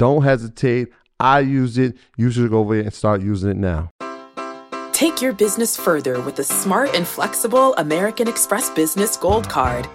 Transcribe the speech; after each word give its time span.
don't 0.00 0.22
hesitate. 0.22 0.88
I 1.20 1.40
use 1.40 1.76
it. 1.76 1.94
You 2.16 2.30
should 2.30 2.50
go 2.50 2.60
over 2.60 2.74
there 2.74 2.84
and 2.84 2.94
start 2.94 3.20
using 3.20 3.50
it 3.50 3.58
now. 3.58 3.90
Take 4.92 5.20
your 5.20 5.34
business 5.34 5.76
further 5.76 6.20
with 6.22 6.36
the 6.36 6.44
smart 6.44 6.94
and 6.94 7.06
flexible 7.06 7.74
American 7.76 8.26
Express 8.26 8.70
Business 8.70 9.18
Gold 9.18 9.48
Card. 9.50 9.86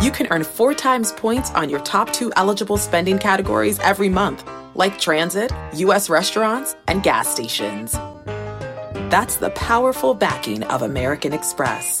You 0.00 0.10
can 0.10 0.26
earn 0.30 0.44
four 0.44 0.72
times 0.72 1.12
points 1.12 1.50
on 1.50 1.68
your 1.68 1.80
top 1.80 2.10
two 2.12 2.32
eligible 2.36 2.78
spending 2.78 3.18
categories 3.18 3.78
every 3.80 4.08
month, 4.08 4.48
like 4.74 4.98
transit, 4.98 5.52
U.S. 5.74 6.08
restaurants, 6.08 6.74
and 6.88 7.02
gas 7.02 7.28
stations. 7.28 7.92
That's 9.12 9.36
the 9.36 9.50
powerful 9.50 10.14
backing 10.14 10.62
of 10.64 10.80
American 10.80 11.34
Express. 11.34 12.00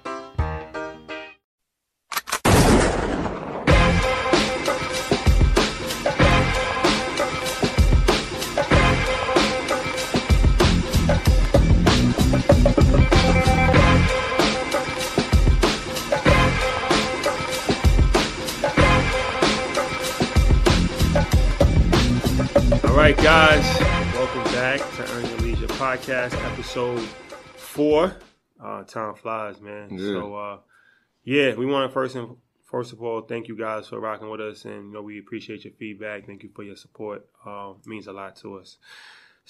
Guys, 23.21 23.79
welcome 24.15 24.43
back 24.45 24.79
to 24.79 25.11
Earn 25.13 25.23
Your 25.27 25.37
Leisure 25.41 25.67
podcast, 25.67 26.33
episode 26.51 26.99
four. 27.55 28.17
Uh, 28.59 28.83
time 28.83 29.13
flies, 29.13 29.61
man. 29.61 29.89
Yeah. 29.91 30.07
So, 30.07 30.35
uh, 30.35 30.57
yeah, 31.23 31.53
we 31.53 31.67
want 31.67 31.87
to 31.87 31.93
first 31.93 32.15
and 32.15 32.37
first 32.65 32.93
of 32.93 33.03
all 33.03 33.21
thank 33.21 33.47
you 33.47 33.55
guys 33.55 33.87
for 33.89 33.99
rocking 33.99 34.27
with 34.27 34.41
us, 34.41 34.65
and 34.65 34.87
you 34.87 34.93
know 34.93 35.03
we 35.03 35.19
appreciate 35.19 35.65
your 35.65 35.73
feedback. 35.73 36.25
Thank 36.25 36.41
you 36.41 36.49
for 36.55 36.63
your 36.63 36.75
support. 36.75 37.27
Uh, 37.45 37.73
means 37.85 38.07
a 38.07 38.11
lot 38.11 38.37
to 38.37 38.55
us. 38.55 38.77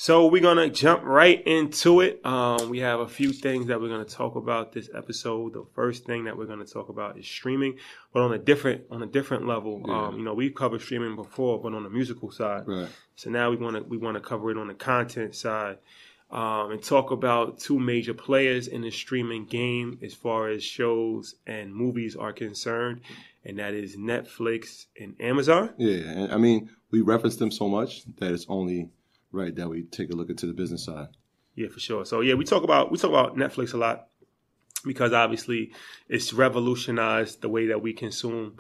So 0.02 0.26
we're 0.26 0.42
gonna 0.42 0.68
jump 0.68 1.04
right 1.04 1.46
into 1.46 2.02
it. 2.02 2.26
Um, 2.26 2.70
we 2.72 2.80
have 2.80 3.02
a 3.02 3.08
few 3.08 3.32
things 3.32 3.68
that 3.68 3.80
we're 3.80 3.90
gonna 3.90 4.04
talk 4.04 4.36
about 4.36 4.74
this 4.74 4.90
episode. 4.96 5.54
The 5.54 5.64
first 5.76 6.06
thing 6.06 6.24
that 6.24 6.36
we're 6.36 6.48
gonna 6.48 6.66
talk 6.66 6.90
about 6.90 7.20
is 7.20 7.28
streaming, 7.28 7.78
but 8.12 8.24
on 8.24 8.34
a 8.34 8.40
different 8.40 8.86
on 8.90 9.04
a 9.04 9.06
different 9.06 9.46
level. 9.46 9.84
Yeah. 9.86 10.08
Um, 10.08 10.18
you 10.18 10.24
know, 10.26 10.34
we've 10.34 10.56
covered 10.56 10.82
streaming 10.82 11.16
before, 11.16 11.62
but 11.62 11.76
on 11.76 11.84
the 11.84 11.90
musical 11.92 12.32
side. 12.32 12.64
Right. 12.68 12.90
So 13.16 13.30
now 13.30 13.52
we 13.52 13.58
want 13.58 13.76
to 13.76 13.84
we 13.84 13.98
want 13.98 14.16
to 14.16 14.22
cover 14.22 14.50
it 14.50 14.58
on 14.58 14.70
the 14.70 14.74
content 14.74 15.36
side 15.36 15.78
um, 16.32 16.72
and 16.72 16.82
talk 16.82 17.12
about 17.12 17.60
two 17.60 17.78
major 17.78 18.16
players 18.16 18.68
in 18.68 18.82
the 18.82 18.90
streaming 18.90 19.46
game 19.46 20.00
as 20.02 20.16
far 20.16 20.50
as 20.50 20.64
shows 20.64 21.36
and 21.46 21.76
movies 21.76 22.16
are 22.16 22.34
concerned, 22.34 23.02
and 23.46 23.60
that 23.60 23.76
is 23.76 23.98
Netflix 23.98 24.88
and 25.00 25.14
Amazon. 25.20 25.76
Yeah, 25.78 26.10
and 26.10 26.34
I 26.34 26.38
mean, 26.38 26.72
we 26.90 27.02
reference 27.02 27.36
them 27.36 27.52
so 27.52 27.70
much 27.70 28.04
that 28.16 28.32
it's 28.32 28.48
only 28.50 28.90
right 29.32 29.56
that 29.56 29.70
we 29.70 29.84
take 29.84 30.12
a 30.12 30.16
look 30.16 30.30
into 30.30 30.46
the 30.46 30.54
business 30.54 30.86
side. 30.86 31.08
Yeah, 31.56 31.68
for 31.68 31.80
sure. 31.80 32.06
So 32.06 32.22
yeah, 32.22 32.36
we 32.36 32.46
talk 32.46 32.64
about 32.64 32.92
we 32.92 32.98
talk 32.98 33.10
about 33.10 33.36
Netflix 33.36 33.74
a 33.74 33.78
lot 33.78 34.08
because 34.86 35.14
obviously 35.14 35.74
it's 36.08 36.34
revolutionized 36.34 37.42
the 37.42 37.50
way 37.50 37.68
that 37.68 37.82
we 37.82 37.94
consume 37.94 38.58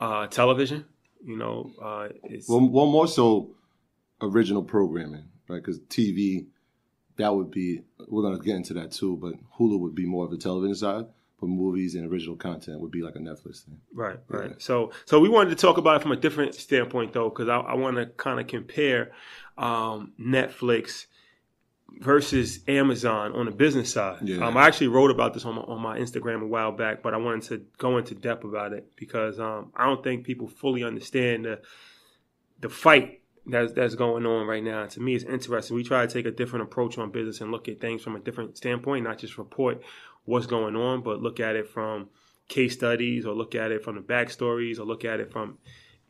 uh, 0.00 0.26
television. 0.26 0.84
You 1.24 1.36
know, 1.36 1.70
uh, 1.80 2.08
it's 2.24 2.48
Well, 2.48 2.68
well, 2.68 2.86
more 2.86 3.06
so 3.06 3.54
original 4.20 4.62
programming, 4.62 5.24
right? 5.48 5.62
Because 5.62 5.78
TV, 5.80 6.46
that 7.16 7.34
would 7.34 7.50
be 7.50 7.82
we're 8.08 8.22
gonna 8.22 8.42
get 8.42 8.56
into 8.56 8.74
that 8.74 8.90
too, 8.90 9.16
but 9.16 9.34
Hulu 9.58 9.78
would 9.80 9.94
be 9.94 10.06
more 10.06 10.24
of 10.24 10.30
the 10.30 10.38
television 10.38 10.74
side, 10.74 11.06
but 11.42 11.48
movies 11.48 11.96
and 11.96 12.10
original 12.10 12.36
content 12.36 12.80
would 12.80 12.92
be 12.92 13.02
like 13.02 13.16
a 13.16 13.18
Netflix 13.18 13.64
thing. 13.64 13.80
Right, 13.92 14.16
right. 14.28 14.50
Yeah. 14.50 14.56
So, 14.58 14.92
so 15.06 15.18
we 15.18 15.28
wanted 15.28 15.50
to 15.50 15.56
talk 15.56 15.76
about 15.76 15.96
it 15.96 16.02
from 16.02 16.12
a 16.12 16.16
different 16.16 16.54
standpoint, 16.54 17.12
though, 17.12 17.28
because 17.28 17.48
I, 17.48 17.56
I 17.56 17.74
want 17.74 17.96
to 17.96 18.06
kind 18.06 18.38
of 18.38 18.46
compare 18.46 19.10
um, 19.58 20.12
Netflix 20.20 21.06
versus 21.98 22.60
Amazon 22.68 23.32
on 23.32 23.46
the 23.46 23.50
business 23.50 23.92
side. 23.92 24.18
Yeah. 24.22 24.46
Um, 24.46 24.56
I 24.56 24.68
actually 24.68 24.86
wrote 24.86 25.10
about 25.10 25.34
this 25.34 25.44
on 25.44 25.56
my, 25.56 25.62
on 25.62 25.80
my 25.80 25.98
Instagram 25.98 26.42
a 26.42 26.46
while 26.46 26.70
back, 26.70 27.02
but 27.02 27.12
I 27.12 27.16
wanted 27.16 27.42
to 27.48 27.66
go 27.76 27.98
into 27.98 28.14
depth 28.14 28.44
about 28.44 28.72
it 28.72 28.92
because 28.94 29.40
um, 29.40 29.72
I 29.74 29.86
don't 29.86 30.04
think 30.04 30.24
people 30.24 30.46
fully 30.46 30.84
understand 30.84 31.44
the 31.44 31.60
the 32.60 32.68
fight 32.68 33.20
that's 33.46 33.72
that's 33.72 33.96
going 33.96 34.24
on 34.24 34.46
right 34.46 34.62
now. 34.62 34.86
To 34.86 35.00
me, 35.00 35.16
it's 35.16 35.24
interesting. 35.24 35.74
We 35.74 35.82
try 35.82 36.06
to 36.06 36.12
take 36.12 36.26
a 36.26 36.30
different 36.30 36.66
approach 36.66 36.98
on 36.98 37.10
business 37.10 37.40
and 37.40 37.50
look 37.50 37.68
at 37.68 37.80
things 37.80 38.00
from 38.00 38.14
a 38.14 38.20
different 38.20 38.56
standpoint, 38.56 39.02
not 39.02 39.18
just 39.18 39.38
report 39.38 39.82
what's 40.24 40.46
going 40.46 40.76
on, 40.76 41.02
but 41.02 41.20
look 41.20 41.40
at 41.40 41.56
it 41.56 41.68
from 41.68 42.08
case 42.48 42.74
studies 42.74 43.26
or 43.26 43.34
look 43.34 43.54
at 43.54 43.72
it 43.72 43.82
from 43.82 43.96
the 43.96 44.02
backstories 44.02 44.78
or 44.78 44.84
look 44.84 45.04
at 45.04 45.20
it 45.20 45.32
from 45.32 45.58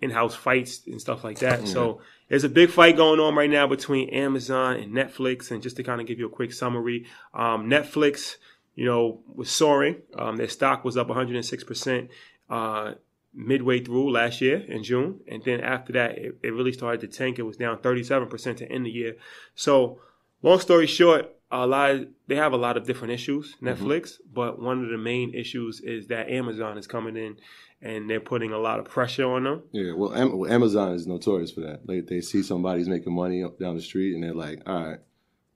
in-house 0.03 0.35
fights 0.35 0.82
and 0.87 1.00
stuff 1.00 1.23
like 1.23 1.38
that. 1.38 1.67
So 1.69 2.00
there's 2.29 2.44
a 2.44 2.49
big 2.49 2.70
fight 2.70 2.97
going 2.97 3.20
on 3.20 3.37
right 3.37 3.49
now 3.49 3.69
between 3.69 4.09
Amazon 4.11 4.76
and 4.76 4.93
Netflix. 4.93 5.50
And 5.50 5.62
just 5.62 5.76
to 5.76 5.85
kind 5.85 6.00
of 6.00 6.06
give 6.06 6.19
you 6.19 6.26
a 6.26 6.31
quick 6.31 6.53
summary, 6.53 7.06
um, 7.32 7.70
Netflix, 7.70 8.37
you 8.75 8.85
know, 8.85 9.20
was 9.26 9.49
soaring. 9.49 10.03
Um, 10.19 10.37
their 10.37 10.49
stock 10.49 10.85
was 10.85 10.97
up 10.97 11.06
106 11.06 11.65
percent 11.65 12.11
uh, 12.50 12.94
midway 13.32 13.82
through 13.82 14.12
last 14.12 14.41
year 14.41 14.58
in 14.58 14.82
June, 14.82 15.20
and 15.29 15.43
then 15.44 15.61
after 15.61 15.93
that, 15.93 16.19
it, 16.19 16.38
it 16.43 16.53
really 16.53 16.73
started 16.73 17.00
to 17.03 17.06
tank. 17.06 17.38
It 17.38 17.43
was 17.43 17.56
down 17.56 17.79
37 17.79 18.29
percent 18.29 18.58
to 18.58 18.70
end 18.70 18.87
the 18.87 18.91
year. 18.91 19.17
So, 19.55 20.00
long 20.43 20.58
story 20.58 20.87
short, 20.87 21.32
a 21.53 21.67
lot 21.67 21.91
of, 21.91 22.09
they 22.27 22.37
have 22.37 22.53
a 22.53 22.57
lot 22.57 22.77
of 22.77 22.85
different 22.85 23.13
issues, 23.13 23.55
mm-hmm. 23.57 23.69
Netflix, 23.69 24.15
but 24.33 24.61
one 24.61 24.83
of 24.83 24.91
the 24.91 24.99
main 24.99 25.35
issues 25.35 25.81
is 25.81 26.09
that 26.09 26.31
Amazon 26.31 26.79
is 26.79 26.87
coming 26.87 27.17
in 27.17 27.37
and 27.83 28.09
they're 28.09 28.21
putting 28.21 28.53
a 28.53 28.59
lot 28.59 28.79
of 28.79 28.87
pressure 28.87 29.31
on 29.31 29.45
them. 29.45 29.63
Yeah, 29.73 29.93
well, 29.95 30.15
Am- 30.15 30.39
well, 30.39 30.51
Amazon 30.51 30.95
is 30.95 31.07
notorious 31.07 31.51
for 31.51 31.61
that. 31.61 31.87
Like 31.87 32.07
they 32.07 32.21
see 32.21 32.43
somebody's 32.43 32.89
making 32.89 33.15
money 33.15 33.43
up 33.43 33.59
down 33.59 33.77
the 33.77 33.83
street, 33.83 34.15
and 34.15 34.23
they're 34.23 34.35
like, 34.35 34.63
"All 34.67 34.87
right, 34.87 34.99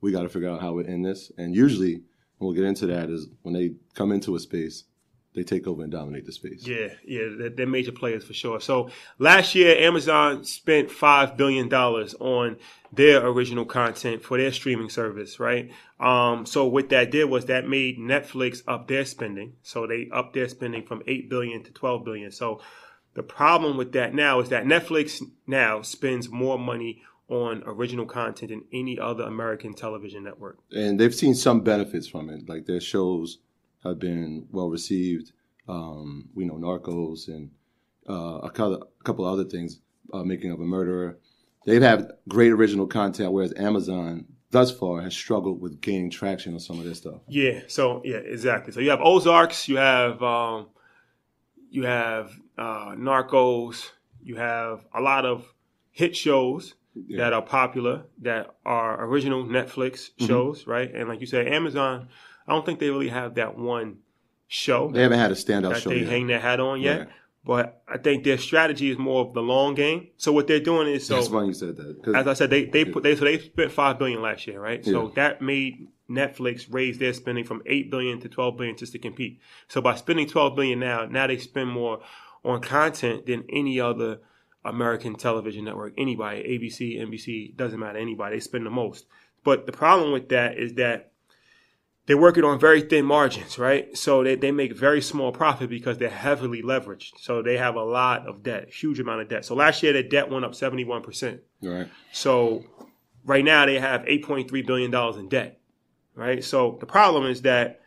we 0.00 0.12
got 0.12 0.22
to 0.22 0.28
figure 0.28 0.50
out 0.50 0.60
how 0.60 0.72
we 0.72 0.86
end 0.86 1.04
this." 1.04 1.30
And 1.38 1.54
usually, 1.54 2.02
we'll 2.38 2.52
get 2.52 2.64
into 2.64 2.86
that, 2.86 3.10
is 3.10 3.28
when 3.42 3.54
they 3.54 3.74
come 3.94 4.10
into 4.10 4.34
a 4.34 4.40
space, 4.40 4.84
they 5.36 5.44
take 5.44 5.66
over 5.66 5.82
and 5.82 5.92
dominate 5.92 6.24
the 6.24 6.32
space. 6.32 6.66
Yeah, 6.66 6.88
yeah, 7.06 7.48
they're, 7.54 7.66
major 7.66 7.92
players 7.92 8.24
for 8.24 8.32
sure. 8.32 8.58
So 8.58 8.88
last 9.18 9.54
year, 9.54 9.76
Amazon 9.76 10.44
spent 10.44 10.90
five 10.90 11.36
billion 11.36 11.68
dollars 11.68 12.14
on 12.18 12.56
their 12.90 13.24
original 13.24 13.66
content 13.66 14.22
for 14.22 14.38
their 14.38 14.50
streaming 14.50 14.88
service, 14.88 15.38
right? 15.38 15.70
Um, 16.00 16.46
so 16.46 16.66
what 16.66 16.88
that 16.88 17.10
did 17.10 17.26
was 17.26 17.44
that 17.46 17.68
made 17.68 17.98
Netflix 17.98 18.62
up 18.66 18.88
their 18.88 19.04
spending. 19.04 19.52
So 19.62 19.86
they 19.86 20.08
upped 20.10 20.32
their 20.32 20.48
spending 20.48 20.84
from 20.84 21.02
eight 21.06 21.28
billion 21.28 21.62
to 21.64 21.70
twelve 21.70 22.04
billion. 22.04 22.32
So 22.32 22.62
the 23.14 23.22
problem 23.22 23.76
with 23.76 23.92
that 23.92 24.14
now 24.14 24.40
is 24.40 24.48
that 24.48 24.64
Netflix 24.64 25.22
now 25.46 25.82
spends 25.82 26.30
more 26.30 26.58
money 26.58 27.02
on 27.28 27.62
original 27.66 28.06
content 28.06 28.50
than 28.50 28.64
any 28.72 28.98
other 28.98 29.24
American 29.24 29.74
television 29.74 30.24
network. 30.24 30.58
And 30.72 30.98
they've 30.98 31.14
seen 31.14 31.34
some 31.34 31.60
benefits 31.60 32.06
from 32.06 32.30
it, 32.30 32.48
like 32.48 32.66
their 32.66 32.80
shows 32.80 33.38
have 33.88 33.98
been 33.98 34.46
well 34.50 34.68
received. 34.70 35.32
Um, 35.68 36.28
we 36.34 36.44
know 36.44 36.54
Narcos 36.54 37.28
and 37.28 37.50
uh, 38.08 38.38
a, 38.42 38.50
couple, 38.50 38.74
a 39.00 39.04
couple 39.04 39.24
other 39.24 39.44
things, 39.44 39.80
uh, 40.12 40.22
Making 40.22 40.52
of 40.52 40.60
a 40.60 40.64
Murderer. 40.64 41.18
They've 41.64 41.82
had 41.82 42.12
great 42.28 42.52
original 42.52 42.86
content, 42.86 43.32
whereas 43.32 43.52
Amazon 43.56 44.26
thus 44.50 44.70
far 44.70 45.02
has 45.02 45.14
struggled 45.14 45.60
with 45.60 45.80
gaining 45.80 46.10
traction 46.10 46.54
on 46.54 46.60
some 46.60 46.78
of 46.78 46.84
their 46.84 46.94
stuff. 46.94 47.20
Yeah. 47.28 47.60
So 47.66 48.02
yeah, 48.04 48.18
exactly. 48.18 48.72
So 48.72 48.80
you 48.80 48.90
have 48.90 49.00
Ozarks, 49.00 49.68
you 49.68 49.76
have 49.76 50.22
um, 50.22 50.68
you 51.70 51.82
have 51.84 52.30
uh, 52.56 52.94
Narcos, 52.94 53.90
you 54.22 54.36
have 54.36 54.84
a 54.94 55.00
lot 55.00 55.26
of 55.26 55.44
hit 55.90 56.16
shows 56.16 56.74
yeah. 56.94 57.18
that 57.18 57.32
are 57.32 57.42
popular 57.42 58.04
that 58.22 58.54
are 58.64 59.04
original 59.04 59.44
Netflix 59.44 60.10
mm-hmm. 60.10 60.26
shows, 60.26 60.62
mm-hmm. 60.62 60.70
right? 60.70 60.94
And 60.94 61.08
like 61.08 61.20
you 61.20 61.26
said, 61.26 61.48
Amazon 61.48 62.08
I 62.46 62.52
don't 62.52 62.64
think 62.64 62.78
they 62.78 62.90
really 62.90 63.08
have 63.08 63.34
that 63.34 63.58
one 63.58 63.98
show. 64.48 64.90
They 64.90 65.02
haven't 65.02 65.18
had 65.18 65.32
a 65.32 65.34
standout 65.34 65.74
that 65.74 65.82
show. 65.82 65.90
They 65.90 66.00
yet. 66.00 66.08
hang 66.08 66.26
their 66.26 66.40
hat 66.40 66.60
on 66.60 66.80
yet. 66.80 66.98
Right. 66.98 67.08
But 67.44 67.82
I 67.86 67.98
think 67.98 68.24
their 68.24 68.38
strategy 68.38 68.90
is 68.90 68.98
more 68.98 69.24
of 69.24 69.32
the 69.32 69.40
long 69.40 69.74
game. 69.76 70.08
So 70.16 70.32
what 70.32 70.48
they're 70.48 70.58
doing 70.58 70.88
is 70.88 71.06
so. 71.06 71.14
That's 71.14 71.28
funny 71.28 71.48
you 71.48 71.54
said 71.54 71.76
that. 71.76 72.14
As 72.16 72.26
I 72.26 72.32
said, 72.32 72.50
they 72.50 72.64
they 72.64 72.84
put 72.84 73.04
they 73.04 73.14
so 73.14 73.24
they 73.24 73.38
spent 73.38 73.70
five 73.70 73.98
billion 73.98 74.20
last 74.20 74.48
year, 74.48 74.60
right? 74.60 74.84
So 74.84 75.06
yeah. 75.06 75.12
that 75.14 75.42
made 75.42 75.86
Netflix 76.10 76.66
raise 76.68 76.98
their 76.98 77.12
spending 77.12 77.44
from 77.44 77.62
eight 77.66 77.88
billion 77.88 78.20
to 78.20 78.28
twelve 78.28 78.56
billion 78.56 78.76
just 78.76 78.92
to 78.92 78.98
compete. 78.98 79.40
So 79.68 79.80
by 79.80 79.94
spending 79.94 80.28
twelve 80.28 80.56
billion 80.56 80.80
now, 80.80 81.06
now 81.06 81.28
they 81.28 81.38
spend 81.38 81.70
more 81.70 82.00
on 82.44 82.60
content 82.60 83.26
than 83.26 83.44
any 83.48 83.78
other 83.78 84.18
American 84.64 85.14
television 85.14 85.64
network. 85.64 85.94
Anybody, 85.96 86.42
ABC, 86.42 86.98
NBC, 86.98 87.56
doesn't 87.56 87.78
matter. 87.78 87.98
Anybody, 87.98 88.36
they 88.36 88.40
spend 88.40 88.66
the 88.66 88.70
most. 88.70 89.06
But 89.44 89.66
the 89.66 89.72
problem 89.72 90.10
with 90.10 90.30
that 90.30 90.58
is 90.58 90.74
that 90.74 91.12
they're 92.06 92.16
working 92.16 92.44
on 92.44 92.58
very 92.58 92.82
thin 92.82 93.04
margins, 93.04 93.58
right? 93.58 93.96
So 93.96 94.22
they, 94.22 94.36
they 94.36 94.52
make 94.52 94.76
very 94.76 95.02
small 95.02 95.32
profit 95.32 95.68
because 95.68 95.98
they're 95.98 96.08
heavily 96.08 96.62
leveraged. 96.62 97.18
So 97.18 97.42
they 97.42 97.56
have 97.56 97.74
a 97.74 97.82
lot 97.82 98.28
of 98.28 98.44
debt, 98.44 98.72
huge 98.72 99.00
amount 99.00 99.22
of 99.22 99.28
debt. 99.28 99.44
So 99.44 99.56
last 99.56 99.82
year, 99.82 99.92
their 99.92 100.04
debt 100.04 100.30
went 100.30 100.44
up 100.44 100.52
71%. 100.52 101.40
Right. 101.62 101.88
So 102.12 102.64
right 103.24 103.44
now, 103.44 103.66
they 103.66 103.80
have 103.80 104.02
$8.3 104.02 104.66
billion 104.66 104.94
in 105.18 105.28
debt, 105.28 105.60
right? 106.14 106.44
So 106.44 106.76
the 106.78 106.86
problem 106.86 107.26
is 107.26 107.42
that 107.42 107.80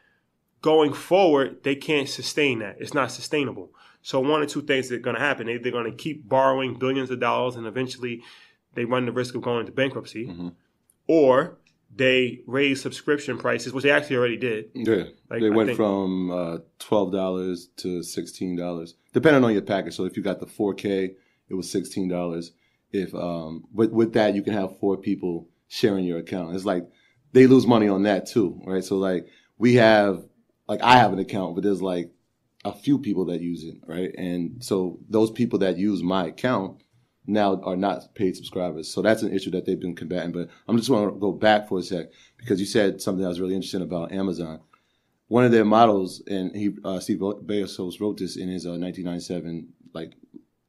going 0.61 0.91
forward, 0.91 1.63
they 1.63 1.75
can't 1.75 2.09
sustain 2.09 2.59
that. 2.59 2.75
It's 2.79 2.93
not 2.93 3.11
sustainable. 3.11 3.71
So 4.01 4.19
one 4.19 4.41
or 4.41 4.45
two 4.45 4.61
things 4.61 4.89
that 4.89 4.95
are 4.95 4.99
going 4.99 5.15
to 5.15 5.21
happen. 5.21 5.47
They, 5.47 5.57
they're 5.57 5.71
going 5.71 5.89
to 5.89 5.97
keep 5.97 6.27
borrowing 6.27 6.77
billions 6.77 7.09
of 7.09 7.21
dollars 7.21 7.55
and 7.55 7.65
eventually 7.65 8.21
they 8.73 8.85
run 8.85 9.05
the 9.05 9.11
risk 9.11 9.35
of 9.35 9.41
going 9.41 9.61
into 9.61 9.71
bankruptcy. 9.71 10.27
Mm-hmm. 10.27 10.49
Or 11.07 11.57
they 11.95 12.41
raised 12.47 12.81
subscription 12.81 13.37
prices, 13.37 13.73
which 13.73 13.83
they 13.83 13.91
actually 13.91 14.17
already 14.17 14.37
did. 14.37 14.69
Yeah, 14.73 15.03
like, 15.29 15.41
they 15.41 15.49
went 15.49 15.69
think, 15.69 15.77
from 15.77 16.31
uh, 16.31 16.57
twelve 16.77 17.11
dollars 17.11 17.69
to 17.77 18.03
sixteen 18.03 18.55
dollars, 18.55 18.95
depending 19.13 19.43
on 19.43 19.53
your 19.53 19.61
package. 19.61 19.95
So 19.95 20.05
if 20.05 20.15
you 20.15 20.23
got 20.23 20.39
the 20.39 20.45
four 20.45 20.73
K, 20.73 21.15
it 21.49 21.53
was 21.53 21.69
sixteen 21.69 22.07
dollars. 22.07 22.51
If 22.91 23.13
um, 23.13 23.65
with 23.73 23.91
with 23.91 24.13
that, 24.13 24.35
you 24.35 24.41
can 24.41 24.53
have 24.53 24.79
four 24.79 24.97
people 24.97 25.47
sharing 25.67 26.05
your 26.05 26.19
account. 26.19 26.55
It's 26.55 26.65
like 26.65 26.87
they 27.33 27.47
lose 27.47 27.67
money 27.67 27.87
on 27.87 28.03
that 28.03 28.25
too, 28.25 28.59
right? 28.65 28.83
So 28.83 28.97
like 28.97 29.27
we 29.57 29.75
have, 29.75 30.25
like 30.67 30.81
I 30.81 30.97
have 30.97 31.13
an 31.13 31.19
account, 31.19 31.55
but 31.55 31.63
there's 31.63 31.81
like 31.81 32.11
a 32.65 32.73
few 32.73 32.97
people 32.97 33.25
that 33.25 33.41
use 33.41 33.63
it, 33.63 33.75
right? 33.87 34.11
And 34.17 34.63
so 34.63 34.99
those 35.09 35.31
people 35.31 35.59
that 35.59 35.77
use 35.77 36.01
my 36.01 36.27
account 36.27 36.81
now 37.27 37.61
are 37.63 37.75
not 37.75 38.13
paid 38.15 38.35
subscribers. 38.35 38.91
So 38.91 39.01
that's 39.01 39.23
an 39.23 39.33
issue 39.33 39.51
that 39.51 39.65
they've 39.65 39.79
been 39.79 39.95
combating. 39.95 40.31
But 40.31 40.49
I'm 40.67 40.77
just 40.77 40.89
want 40.89 41.13
to 41.13 41.19
go 41.19 41.31
back 41.31 41.67
for 41.67 41.79
a 41.79 41.83
sec 41.83 42.07
because 42.37 42.59
you 42.59 42.65
said 42.65 43.01
something 43.01 43.21
that 43.21 43.29
was 43.29 43.39
really 43.39 43.55
interesting 43.55 43.81
about 43.81 44.11
Amazon. 44.11 44.61
One 45.27 45.45
of 45.45 45.51
their 45.51 45.65
models, 45.65 46.23
and 46.25 46.55
he 46.55 46.71
uh, 46.83 46.99
Steve 46.99 47.19
Bezos 47.19 48.01
wrote 48.01 48.17
this 48.17 48.35
in 48.35 48.49
his 48.49 48.65
uh, 48.65 48.71
1997 48.71 49.67
like 49.93 50.13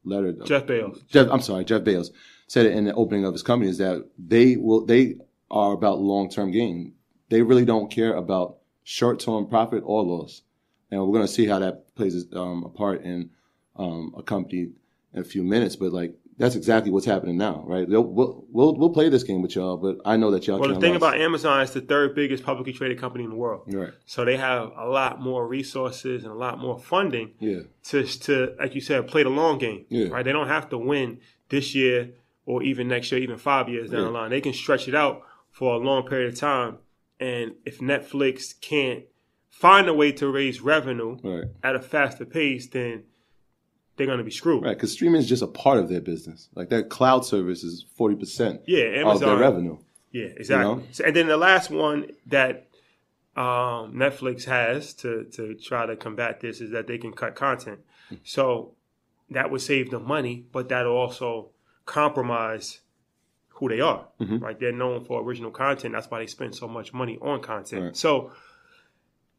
letter. 0.03 0.33
Jeff 0.45 0.65
Bezos. 0.65 1.07
Jeff, 1.07 1.27
I'm 1.31 1.41
sorry, 1.41 1.65
Jeff 1.65 1.81
Bezos 1.81 2.11
said 2.47 2.65
it 2.65 2.73
in 2.73 2.83
the 2.83 2.93
opening 2.93 3.23
of 3.25 3.33
his 3.33 3.43
company 3.43 3.71
is 3.71 3.77
that 3.77 4.05
they 4.19 4.57
will 4.57 4.85
they 4.85 5.15
are 5.49 5.73
about 5.73 5.99
long 5.99 6.29
term 6.29 6.51
gain. 6.51 6.93
They 7.29 7.41
really 7.41 7.65
don't 7.65 7.89
care 7.89 8.13
about 8.13 8.57
short 8.83 9.19
term 9.19 9.47
profit 9.47 9.83
or 9.85 10.03
loss. 10.03 10.41
And 10.89 10.99
we're 10.99 11.13
going 11.13 11.25
to 11.25 11.31
see 11.31 11.47
how 11.47 11.59
that 11.59 11.95
plays 11.95 12.25
um, 12.33 12.65
a 12.65 12.69
part 12.69 13.03
in 13.03 13.29
um, 13.77 14.13
a 14.17 14.21
company 14.21 14.71
in 15.13 15.21
a 15.21 15.23
few 15.23 15.43
minutes. 15.43 15.77
But 15.77 15.93
like 15.93 16.13
that's 16.41 16.55
exactly 16.55 16.91
what's 16.91 17.05
happening 17.05 17.37
now, 17.37 17.63
right? 17.67 17.87
We'll, 17.87 18.03
we'll, 18.03 18.75
we'll, 18.75 18.89
play 18.89 19.09
this 19.09 19.23
game 19.23 19.43
with 19.43 19.55
y'all, 19.55 19.77
but 19.77 19.97
I 20.05 20.17
know 20.17 20.31
that 20.31 20.47
y'all. 20.47 20.59
Well, 20.59 20.73
the 20.73 20.79
thing 20.79 20.95
about 20.95 21.19
Amazon 21.19 21.61
is 21.61 21.71
the 21.71 21.81
third 21.81 22.15
biggest 22.15 22.43
publicly 22.43 22.73
traded 22.73 22.99
company 22.99 23.23
in 23.23 23.29
the 23.29 23.35
world, 23.35 23.63
right? 23.67 23.93
So 24.05 24.25
they 24.25 24.37
have 24.37 24.71
a 24.75 24.87
lot 24.87 25.21
more 25.21 25.47
resources 25.47 26.23
and 26.23 26.31
a 26.31 26.35
lot 26.35 26.57
more 26.57 26.79
funding, 26.79 27.33
yeah. 27.39 27.59
To 27.89 28.03
to 28.03 28.55
like 28.59 28.73
you 28.73 28.81
said, 28.81 29.07
play 29.07 29.23
the 29.23 29.29
long 29.29 29.59
game, 29.59 29.85
yeah. 29.89 30.07
right? 30.07 30.25
They 30.25 30.31
don't 30.31 30.47
have 30.47 30.69
to 30.69 30.77
win 30.77 31.19
this 31.49 31.75
year 31.75 32.11
or 32.45 32.63
even 32.63 32.87
next 32.87 33.11
year, 33.11 33.21
even 33.21 33.37
five 33.37 33.69
years 33.69 33.91
down 33.91 33.99
yeah. 33.99 34.05
the 34.05 34.11
line. 34.11 34.29
They 34.31 34.41
can 34.41 34.53
stretch 34.53 34.87
it 34.87 34.95
out 34.95 35.21
for 35.51 35.75
a 35.75 35.77
long 35.77 36.07
period 36.07 36.33
of 36.33 36.39
time, 36.39 36.79
and 37.19 37.53
if 37.65 37.79
Netflix 37.79 38.59
can't 38.59 39.03
find 39.49 39.87
a 39.87 39.93
way 39.93 40.11
to 40.13 40.27
raise 40.27 40.59
revenue 40.59 41.17
right. 41.23 41.43
at 41.61 41.75
a 41.75 41.81
faster 41.81 42.25
pace, 42.25 42.67
then 42.67 43.03
they're 44.01 44.07
going 44.07 44.17
to 44.17 44.23
be 44.23 44.31
screwed. 44.31 44.63
Right, 44.63 44.75
because 44.75 44.91
streaming 44.91 45.21
is 45.21 45.29
just 45.29 45.43
a 45.43 45.47
part 45.47 45.77
of 45.77 45.87
their 45.87 46.01
business. 46.01 46.49
Like 46.55 46.69
their 46.69 46.81
cloud 46.81 47.23
service 47.23 47.63
is 47.63 47.85
forty 47.95 48.15
percent. 48.15 48.61
Yeah, 48.65 48.85
Amazon, 48.85 49.13
of 49.13 49.19
their 49.19 49.37
revenue. 49.37 49.77
Yeah, 50.11 50.25
exactly. 50.35 50.69
You 50.69 50.75
know? 50.77 50.83
so, 50.91 51.03
and 51.05 51.15
then 51.15 51.27
the 51.27 51.37
last 51.37 51.69
one 51.69 52.07
that 52.25 52.67
um, 53.35 53.93
Netflix 53.93 54.45
has 54.45 54.95
to 54.95 55.25
to 55.33 55.53
try 55.55 55.85
to 55.85 55.95
combat 55.95 56.39
this 56.41 56.61
is 56.61 56.71
that 56.71 56.87
they 56.87 56.97
can 56.97 57.13
cut 57.13 57.35
content. 57.35 57.79
So 58.23 58.73
that 59.29 59.51
would 59.51 59.61
save 59.61 59.91
them 59.91 60.05
money, 60.05 60.43
but 60.51 60.67
that'll 60.69 60.97
also 60.97 61.51
compromise 61.85 62.81
who 63.49 63.69
they 63.69 63.79
are. 63.79 64.07
Mm-hmm. 64.19 64.39
Right? 64.39 64.59
They're 64.59 64.71
known 64.71 65.05
for 65.05 65.21
original 65.21 65.51
content. 65.51 65.93
That's 65.93 66.09
why 66.09 66.19
they 66.19 66.27
spend 66.27 66.55
so 66.55 66.67
much 66.67 66.91
money 66.91 67.19
on 67.21 67.41
content. 67.41 67.83
Right. 67.83 67.95
So 67.95 68.33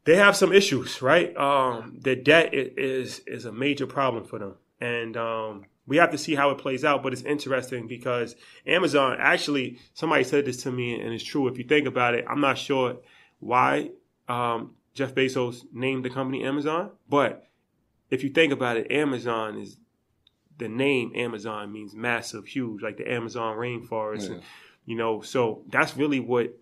they 0.05 0.15
have 0.17 0.35
some 0.35 0.51
issues, 0.51 1.01
right? 1.01 1.35
Um, 1.37 1.97
the 2.01 2.15
debt 2.15 2.53
is 2.53 3.19
is 3.25 3.45
a 3.45 3.51
major 3.51 3.87
problem 3.87 4.25
for 4.25 4.39
them, 4.39 4.55
and 4.79 5.15
um, 5.15 5.65
we 5.87 5.97
have 5.97 6.11
to 6.11 6.17
see 6.17 6.35
how 6.35 6.49
it 6.51 6.57
plays 6.57 6.83
out. 6.83 7.03
But 7.03 7.13
it's 7.13 7.21
interesting 7.21 7.87
because 7.87 8.35
Amazon 8.67 9.17
actually, 9.19 9.79
somebody 9.93 10.23
said 10.23 10.45
this 10.45 10.63
to 10.63 10.71
me, 10.71 10.99
and 10.99 11.13
it's 11.13 11.23
true. 11.23 11.47
If 11.47 11.57
you 11.57 11.63
think 11.63 11.87
about 11.87 12.15
it, 12.15 12.25
I'm 12.27 12.41
not 12.41 12.57
sure 12.57 12.97
why 13.39 13.91
um, 14.27 14.75
Jeff 14.93 15.15
Bezos 15.15 15.65
named 15.73 16.03
the 16.03 16.09
company 16.09 16.43
Amazon, 16.43 16.91
but 17.09 17.47
if 18.09 18.23
you 18.23 18.29
think 18.29 18.53
about 18.53 18.77
it, 18.77 18.91
Amazon 18.91 19.57
is 19.57 19.77
the 20.57 20.69
name 20.69 21.11
Amazon 21.15 21.71
means 21.71 21.95
massive, 21.95 22.45
huge, 22.45 22.81
like 22.81 22.97
the 22.97 23.11
Amazon 23.11 23.57
rainforest, 23.57 24.27
yeah. 24.27 24.35
and, 24.35 24.43
you 24.85 24.95
know. 24.95 25.21
So 25.21 25.63
that's 25.69 25.97
really 25.97 26.19
what 26.19 26.57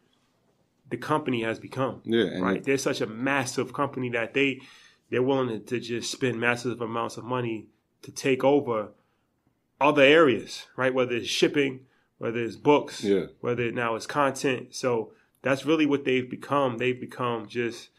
the 0.92 0.98
company 0.98 1.44
has 1.44 1.60
become. 1.60 2.02
Yeah, 2.04 2.40
right. 2.40 2.64
They're 2.64 2.78
such 2.78 3.02
a 3.02 3.08
massive 3.08 3.74
company 3.74 4.10
that 4.10 4.34
they 4.34 4.62
they're 5.10 5.24
willing 5.24 5.50
to, 5.50 5.60
to 5.60 5.80
just 5.80 6.12
spend 6.12 6.40
massive 6.40 6.82
amounts 6.82 7.18
of 7.18 7.24
money 7.24 7.68
to 8.04 8.12
take 8.12 8.44
over 8.44 8.90
other 9.80 10.04
areas, 10.04 10.68
right? 10.76 10.94
Whether 10.94 11.16
it's 11.16 11.28
shipping, 11.28 11.82
whether 12.18 12.40
it's 12.40 12.56
books, 12.56 13.04
yeah. 13.04 13.26
whether 13.42 13.72
now 13.72 13.96
it's 13.96 14.06
content. 14.06 14.76
So 14.76 15.12
that's 15.42 15.66
really 15.66 15.86
what 15.86 16.06
they've 16.06 16.30
become. 16.30 16.78
They've 16.78 17.00
become 17.00 17.48
just 17.48 17.90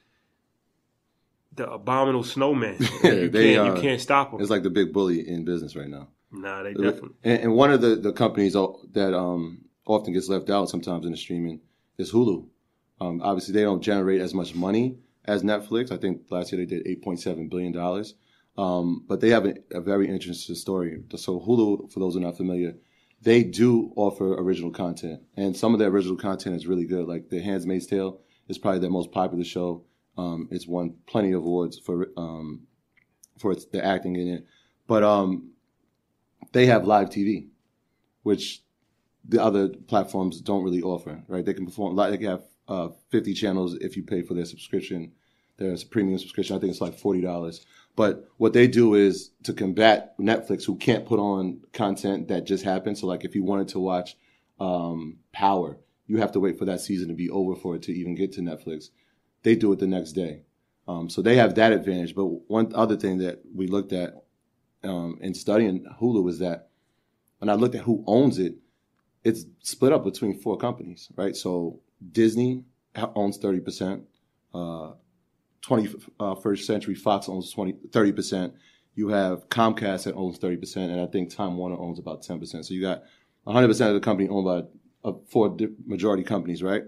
the 1.55 1.71
abominable 1.71 2.25
snowman. 2.25 2.77
yeah, 3.03 3.13
you, 3.13 3.29
they, 3.29 3.55
can't, 3.55 3.69
uh, 3.69 3.75
you 3.75 3.83
can't 3.83 4.01
stop 4.01 4.31
them. 4.31 4.41
It's 4.41 4.51
like 4.51 4.63
the 4.63 4.71
big 4.71 4.93
bully 4.93 5.29
in 5.29 5.45
business 5.45 5.77
right 5.77 5.89
now. 5.89 6.09
Nah, 6.31 6.63
they 6.63 6.73
definitely. 6.73 7.11
And, 7.25 7.43
and 7.43 7.55
one 7.55 7.73
of 7.73 7.83
the, 7.83 7.97
the 7.97 8.13
companies 8.13 8.55
that 8.55 9.15
um, 9.15 9.65
often 9.87 10.15
gets 10.15 10.29
left 10.29 10.49
out 10.51 10.71
sometimes 10.71 11.05
in 11.05 11.13
the 11.13 11.19
streaming 11.19 11.61
is 11.99 12.13
Hulu. 12.13 12.47
Um, 13.03 13.21
obviously, 13.23 13.55
they 13.55 13.63
don't 13.63 13.83
generate 13.83 14.21
as 14.21 14.33
much 14.33 14.55
money 14.55 14.97
as 15.25 15.43
Netflix. 15.43 15.91
I 15.91 15.97
think 15.97 16.23
last 16.31 16.53
year 16.53 16.65
they 16.65 16.77
did 16.77 16.87
$8.7 17.03 17.51
billion. 17.51 18.05
Um, 18.57 19.05
but 19.09 19.21
they 19.21 19.31
have 19.31 19.47
a, 19.47 19.55
a, 19.73 19.81
very 19.81 20.09
interesting 20.09 20.55
story. 20.55 21.03
So 21.17 21.41
Hulu, 21.41 21.91
for 21.91 22.01
those 22.01 22.15
who 22.15 22.21
are 22.21 22.23
not 22.23 22.37
familiar, 22.37 22.75
they 23.23 23.43
do 23.43 23.93
offer 23.97 24.35
original 24.35 24.71
content. 24.71 25.23
And 25.37 25.57
some 25.57 25.73
of 25.73 25.81
their 25.81 25.89
original 25.89 26.17
content 26.17 26.55
is 26.57 26.67
really 26.67 26.85
good. 26.85 27.09
Like 27.09 27.29
The 27.29 27.41
Handmaid's 27.41 27.87
Tale 27.87 28.21
is 28.49 28.59
probably 28.59 28.81
their 28.81 28.91
most 28.91 29.11
popular 29.11 29.45
show. 29.45 29.85
Um, 30.19 30.49
it's 30.51 30.69
won 30.69 30.97
plenty 31.07 31.33
of 31.33 31.41
awards 31.41 31.79
for 31.79 32.09
um, 32.19 32.67
for 33.39 33.53
its 33.53 33.65
the 33.65 33.83
acting 33.83 34.17
in 34.17 34.29
it. 34.29 34.47
But 34.87 35.03
um, 35.03 35.53
they 36.53 36.67
have 36.67 36.87
live 36.87 37.09
TV, 37.09 37.49
which 38.23 38.63
the 39.27 39.43
other 39.43 39.69
platforms 39.69 40.43
don't 40.43 40.63
really 40.63 40.83
offer. 40.83 41.23
Right? 41.27 41.45
They 41.45 41.55
can 41.55 41.65
perform 41.65 41.97
they 41.97 42.27
have 42.27 42.43
uh, 42.73 42.89
50 43.11 43.35
channels 43.35 43.75
if 43.75 43.97
you 43.97 44.03
pay 44.03 44.23
for 44.23 44.35
their 44.35 44.47
subscription. 44.47 45.13
There's 45.59 45.83
a 45.83 45.87
premium 45.87 46.19
subscription. 46.19 46.57
I 46.57 46.59
think 46.59 46.71
it's 46.71 46.81
like 46.81 46.99
forty 46.99 47.21
dollars. 47.21 47.65
But 47.95 48.27
what 48.39 48.55
they 48.55 48.67
do 48.67 48.95
is 48.95 49.31
to 49.43 49.53
combat 49.53 50.19
Netflix, 50.19 50.65
who 50.65 50.77
can't 50.77 51.05
put 51.05 51.21
on 51.21 51.61
content 51.75 52.29
that 52.29 52.47
just 52.47 52.65
happened. 52.65 52.97
So, 52.97 53.07
like, 53.07 53.25
if 53.25 53.35
you 53.35 53.45
wanted 53.45 53.69
to 53.69 53.79
watch 53.79 54.17
um, 54.59 55.19
Power, 55.33 55.77
you 56.07 56.17
have 56.17 56.33
to 56.33 56.41
wait 56.41 56.59
for 56.59 56.65
that 56.65 56.81
season 56.81 57.09
to 57.09 57.15
be 57.15 57.29
over 57.29 57.55
for 57.55 57.77
it 57.77 57.83
to 57.83 57.93
even 57.93 58.15
get 58.15 58.33
to 58.33 58.41
Netflix. 58.41 58.89
They 59.43 59.55
do 59.55 59.71
it 59.73 59.79
the 59.79 59.87
next 59.87 60.13
day. 60.13 60.43
Um, 60.89 61.11
so 61.11 61.21
they 61.21 61.37
have 61.37 61.55
that 61.57 61.73
advantage. 61.73 62.15
But 62.15 62.25
one 62.51 62.73
other 62.75 62.97
thing 62.97 63.19
that 63.19 63.43
we 63.55 63.67
looked 63.67 63.93
at 63.93 64.15
um, 64.83 65.19
in 65.21 65.35
studying 65.35 65.85
Hulu 66.01 66.29
is 66.31 66.39
that 66.39 66.71
when 67.39 67.51
I 67.51 67.55
looked 67.55 67.75
at 67.75 67.83
who 67.83 68.03
owns 68.07 68.39
it, 68.39 68.55
it's 69.23 69.45
split 69.61 69.93
up 69.93 70.03
between 70.03 70.41
four 70.41 70.57
companies, 70.57 71.09
right? 71.15 71.37
So 71.37 71.81
Disney 72.11 72.65
owns 72.97 73.39
30%, 73.39 74.03
uh, 74.55 74.93
21st 75.63 76.09
uh, 76.21 76.57
Century 76.57 76.95
Fox 76.95 77.29
owns 77.29 77.53
20, 77.53 77.75
30%. 77.89 78.53
You 78.95 79.09
have 79.09 79.49
Comcast 79.49 80.05
that 80.05 80.15
owns 80.15 80.39
30%, 80.39 80.77
and 80.77 81.01
I 81.01 81.07
think 81.07 81.35
Time 81.35 81.57
Warner 81.57 81.79
owns 81.79 81.99
about 81.99 82.23
10%. 82.23 82.65
So 82.65 82.75
you 82.75 82.83
got 82.83 83.03
100% 83.47 83.71
of 83.89 83.95
the 83.95 84.01
company 84.01 84.29
owned 84.29 84.45
by 84.45 85.09
uh, 85.09 85.15
four 85.29 85.57
majority 85.87 86.23
companies, 86.23 86.63
right? 86.63 86.83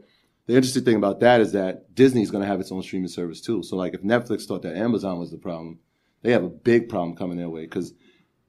The 0.46 0.54
interesting 0.54 0.84
thing 0.84 0.96
about 0.96 1.20
that 1.20 1.40
is 1.40 1.52
that 1.52 1.94
Disney 1.94 2.22
is 2.22 2.30
going 2.30 2.42
to 2.42 2.48
have 2.48 2.60
its 2.60 2.70
own 2.70 2.82
streaming 2.82 3.08
service 3.08 3.40
too. 3.40 3.62
So 3.62 3.76
like 3.76 3.94
if 3.94 4.02
Netflix 4.02 4.44
thought 4.44 4.62
that 4.62 4.76
Amazon 4.76 5.18
was 5.18 5.30
the 5.30 5.38
problem, 5.38 5.78
they 6.22 6.32
have 6.32 6.44
a 6.44 6.50
big 6.50 6.88
problem 6.88 7.16
coming 7.16 7.38
their 7.38 7.48
way 7.48 7.62
because 7.62 7.94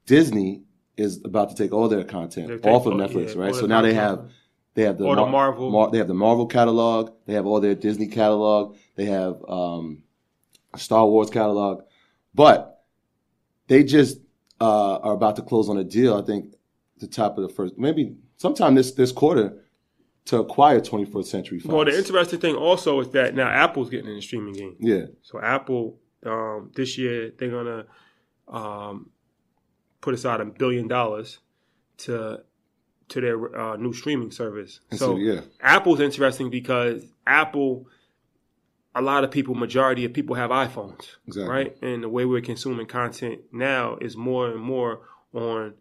Disney 0.06 0.64
is 0.98 1.22
about 1.24 1.50
to 1.50 1.56
take 1.56 1.74
all 1.74 1.88
their 1.88 2.04
content 2.04 2.66
off 2.66 2.86
of 2.86 2.94
Netflix, 2.94 3.36
yeah, 3.36 3.42
right? 3.42 3.56
So 3.56 3.66
now 3.66 3.82
they 3.82 3.94
have 3.94 4.30
they 4.76 4.84
have 4.84 4.98
the, 4.98 5.06
Mar- 5.06 5.16
the 5.16 5.26
Marvel 5.26 5.72
Mar- 5.72 5.90
they 5.90 5.98
have 5.98 6.08
the 6.08 6.14
Marvel 6.14 6.46
catalog, 6.46 7.14
they 7.26 7.34
have 7.34 7.46
all 7.46 7.60
their 7.60 7.76
Disney 7.76 8.08
catalog, 8.08 8.78
they 8.96 9.06
have 9.06 9.44
um, 9.48 10.04
Star 10.76 11.08
Wars 11.08 11.30
catalog, 11.30 11.84
but 12.34 12.84
they 13.68 13.84
just 13.84 14.20
uh, 14.62 14.98
are 14.98 15.14
about 15.14 15.38
to 15.38 15.42
close 15.42 15.70
on 15.70 15.78
a 15.78 15.84
deal. 15.84 16.16
I 16.16 16.22
think 16.22 16.54
the 17.00 17.08
top 17.08 17.38
of 17.38 17.48
the 17.48 17.54
first, 17.54 17.78
maybe 17.78 18.16
sometime 18.38 18.76
this 18.76 18.92
this 18.92 19.12
quarter 19.12 19.62
to 20.26 20.40
acquire 20.40 20.80
21st 20.80 21.26
Century 21.26 21.60
Fox. 21.60 21.74
Well, 21.74 21.86
the 21.86 21.98
interesting 21.98 22.40
thing 22.40 22.56
also 22.56 23.00
is 23.00 23.10
that 23.10 23.36
now 23.36 23.48
Apple's 23.48 23.90
getting 23.90 24.10
in 24.10 24.16
the 24.16 24.22
streaming 24.22 24.54
game. 24.54 24.76
Yeah. 24.80 25.06
So 25.22 25.40
Apple 25.40 26.00
um, 26.26 26.72
this 26.76 26.98
year 26.98 27.32
they're 27.38 27.50
gonna 27.50 27.86
um, 28.48 29.10
put 30.02 30.14
aside 30.14 30.42
a 30.42 30.46
billion 30.46 30.88
dollars 30.88 31.40
to 31.98 32.42
to 33.10 33.22
their 33.22 33.60
uh, 33.60 33.76
new 33.78 33.94
streaming 33.94 34.32
service. 34.32 34.80
So, 34.92 34.98
so 34.98 35.16
yeah. 35.18 35.42
Apple's 35.62 36.00
interesting 36.00 36.50
because 36.50 37.06
Apple 37.28 37.88
a 38.96 39.02
lot 39.02 39.26
of 39.26 39.32
people, 39.32 39.54
majority 39.54 40.06
of 40.06 40.14
people 40.14 40.36
have 40.36 40.52
iPhones, 40.52 41.18
exactly. 41.28 41.54
right? 41.54 41.78
And 41.82 42.02
the 42.02 42.10
way 42.10 42.24
we're 42.24 42.42
consuming 42.42 42.88
content 42.88 43.42
now 43.52 43.98
is 44.00 44.16
more 44.16 44.50
and 44.50 44.62
more 44.62 45.02
on 45.34 45.74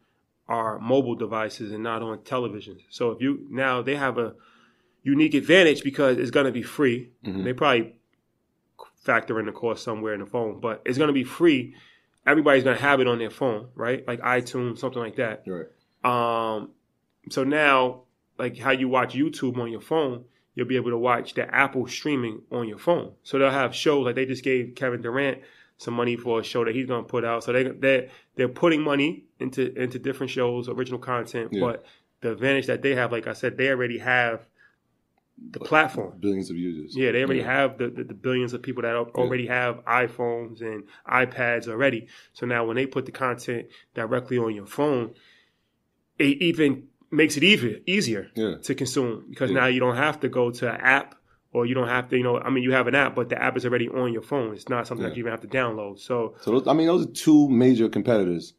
our 0.49 0.81
mobile 0.81 1.15
devices 1.15 1.73
and 1.73 1.83
not 1.83 2.03
on 2.03 2.19
televisions. 2.19 2.81
So 2.91 3.13
if 3.13 3.23
you 3.23 3.47
now 3.49 3.81
they 3.81 3.95
have 3.95 4.19
a 4.19 4.35
unique 5.03 5.35
advantage 5.35 5.85
because 5.85 6.19
it's 6.19 6.31
going 6.31 6.47
to 6.47 6.53
be 6.53 6.63
free. 6.63 7.11
Mm-hmm. 7.25 7.45
They 7.45 7.53
probably 7.53 7.95
factor 9.05 9.39
in 9.39 9.47
the 9.47 9.53
cost 9.53 9.85
somewhere 9.85 10.15
in 10.15 10.21
the 10.21 10.27
phone, 10.27 10.61
but 10.61 10.83
it's 10.85 10.99
going 10.99 11.09
to 11.09 11.15
be 11.15 11.25
free. 11.25 11.77
Everybody's 12.27 12.65
going 12.65 12.77
to 12.77 12.83
have 12.83 13.01
it 13.01 13.07
on 13.07 13.19
their 13.19 13.31
phone, 13.31 13.69
right? 13.75 14.07
Like 14.07 14.21
iTunes, 14.21 14.79
something 14.79 15.01
like 15.01 15.17
that. 15.17 15.45
Right. 15.47 15.67
Um, 16.05 16.71
so 17.31 17.45
now, 17.45 18.03
like 18.39 18.59
how 18.59 18.73
you 18.73 18.89
watch 18.89 19.15
YouTube 19.15 19.59
on 19.59 19.71
your 19.71 19.81
phone, 19.81 20.25
you'll 20.55 20.67
be 20.67 20.77
able 20.77 20.91
to 20.91 20.99
watch 20.99 21.35
the 21.35 21.53
Apple 21.53 21.87
streaming 21.87 22.43
on 22.51 22.69
your 22.69 22.79
phone. 22.79 23.13
So 23.23 23.39
they'll 23.39 23.51
have 23.51 23.75
shows 23.75 24.05
like 24.07 24.15
they 24.15 24.27
just 24.27 24.45
gave 24.45 24.75
Kevin 24.75 25.03
Durant 25.03 25.39
some 25.79 25.95
money 25.95 26.17
for 26.17 26.41
a 26.41 26.45
show 26.45 26.65
that 26.65 26.75
he's 26.75 26.87
going 26.87 27.05
to 27.05 27.09
put 27.09 27.25
out. 27.25 27.45
So 27.45 27.53
they 27.53 27.65
they 27.65 28.11
they're 28.37 28.49
putting 28.49 28.83
money 28.83 29.25
into 29.39 29.75
into 29.81 29.99
different 29.99 30.31
shows, 30.31 30.69
original 30.69 31.01
content. 31.01 31.51
Yeah. 31.53 31.61
But 31.61 31.85
the 32.21 32.33
advantage 32.33 32.67
that 32.67 32.83
they 32.83 32.95
have, 32.95 33.13
like 33.13 33.27
I 33.27 33.33
said, 33.33 33.57
they 33.57 33.69
already 33.69 33.99
have 33.99 34.47
the 35.51 35.61
platform. 35.61 36.15
Billions 36.21 36.51
of 36.51 36.57
users. 36.57 36.97
Yeah, 36.97 37.13
they 37.13 37.23
already 37.23 37.41
yeah. 37.41 37.53
have 37.53 37.79
the, 37.79 37.89
the, 37.89 38.05
the, 38.05 38.15
billions 38.15 38.53
of 38.53 38.63
people 38.63 38.83
that 38.83 38.95
already 38.95 39.45
yeah. 39.45 39.55
have 39.55 39.85
iPhones 39.85 40.61
and 40.61 40.85
iPads 41.07 41.69
already. 41.69 42.07
So 42.33 42.47
now 42.47 42.65
when 42.65 42.77
they 42.77 42.87
put 42.87 43.05
the 43.07 43.13
content 43.13 43.67
directly 43.95 44.39
on 44.39 44.55
your 44.55 44.67
phone, 44.67 45.15
it 46.19 46.41
even 46.41 46.85
makes 47.15 47.37
it 47.37 47.45
easier 47.45 47.79
easier 47.87 48.31
yeah. 48.35 48.57
to 48.63 48.75
consume 48.75 49.27
because 49.31 49.51
yeah. 49.51 49.61
now 49.61 49.67
you 49.67 49.81
don't 49.81 49.97
have 49.97 50.21
to 50.21 50.29
go 50.29 50.51
to 50.51 50.73
an 50.73 50.81
app 50.81 51.15
or 51.55 51.65
you 51.65 51.75
don't 51.75 51.89
have 51.89 52.09
to, 52.11 52.17
you 52.17 52.25
know, 52.25 52.39
I 52.39 52.51
mean, 52.51 52.65
you 52.65 52.73
have 52.73 52.89
an 52.89 52.97
app, 52.97 53.15
but 53.15 53.29
the 53.29 53.41
app 53.41 53.57
is 53.57 53.65
already 53.65 53.89
on 53.89 54.13
your 54.13 54.23
phone. 54.23 54.53
It's 54.55 54.69
not 54.69 54.89
something 54.89 55.05
yeah. 55.05 55.11
that 55.11 55.17
you 55.17 55.23
even 55.23 55.31
have 55.31 55.41
to 55.43 55.47
download. 55.47 56.01
So, 56.01 56.35
so 56.41 56.51
those, 56.51 56.67
I 56.67 56.73
mean, 56.73 56.89
those 56.89 57.07
are 57.07 57.11
two 57.11 57.49
major 57.49 57.89
competitors 57.89 58.55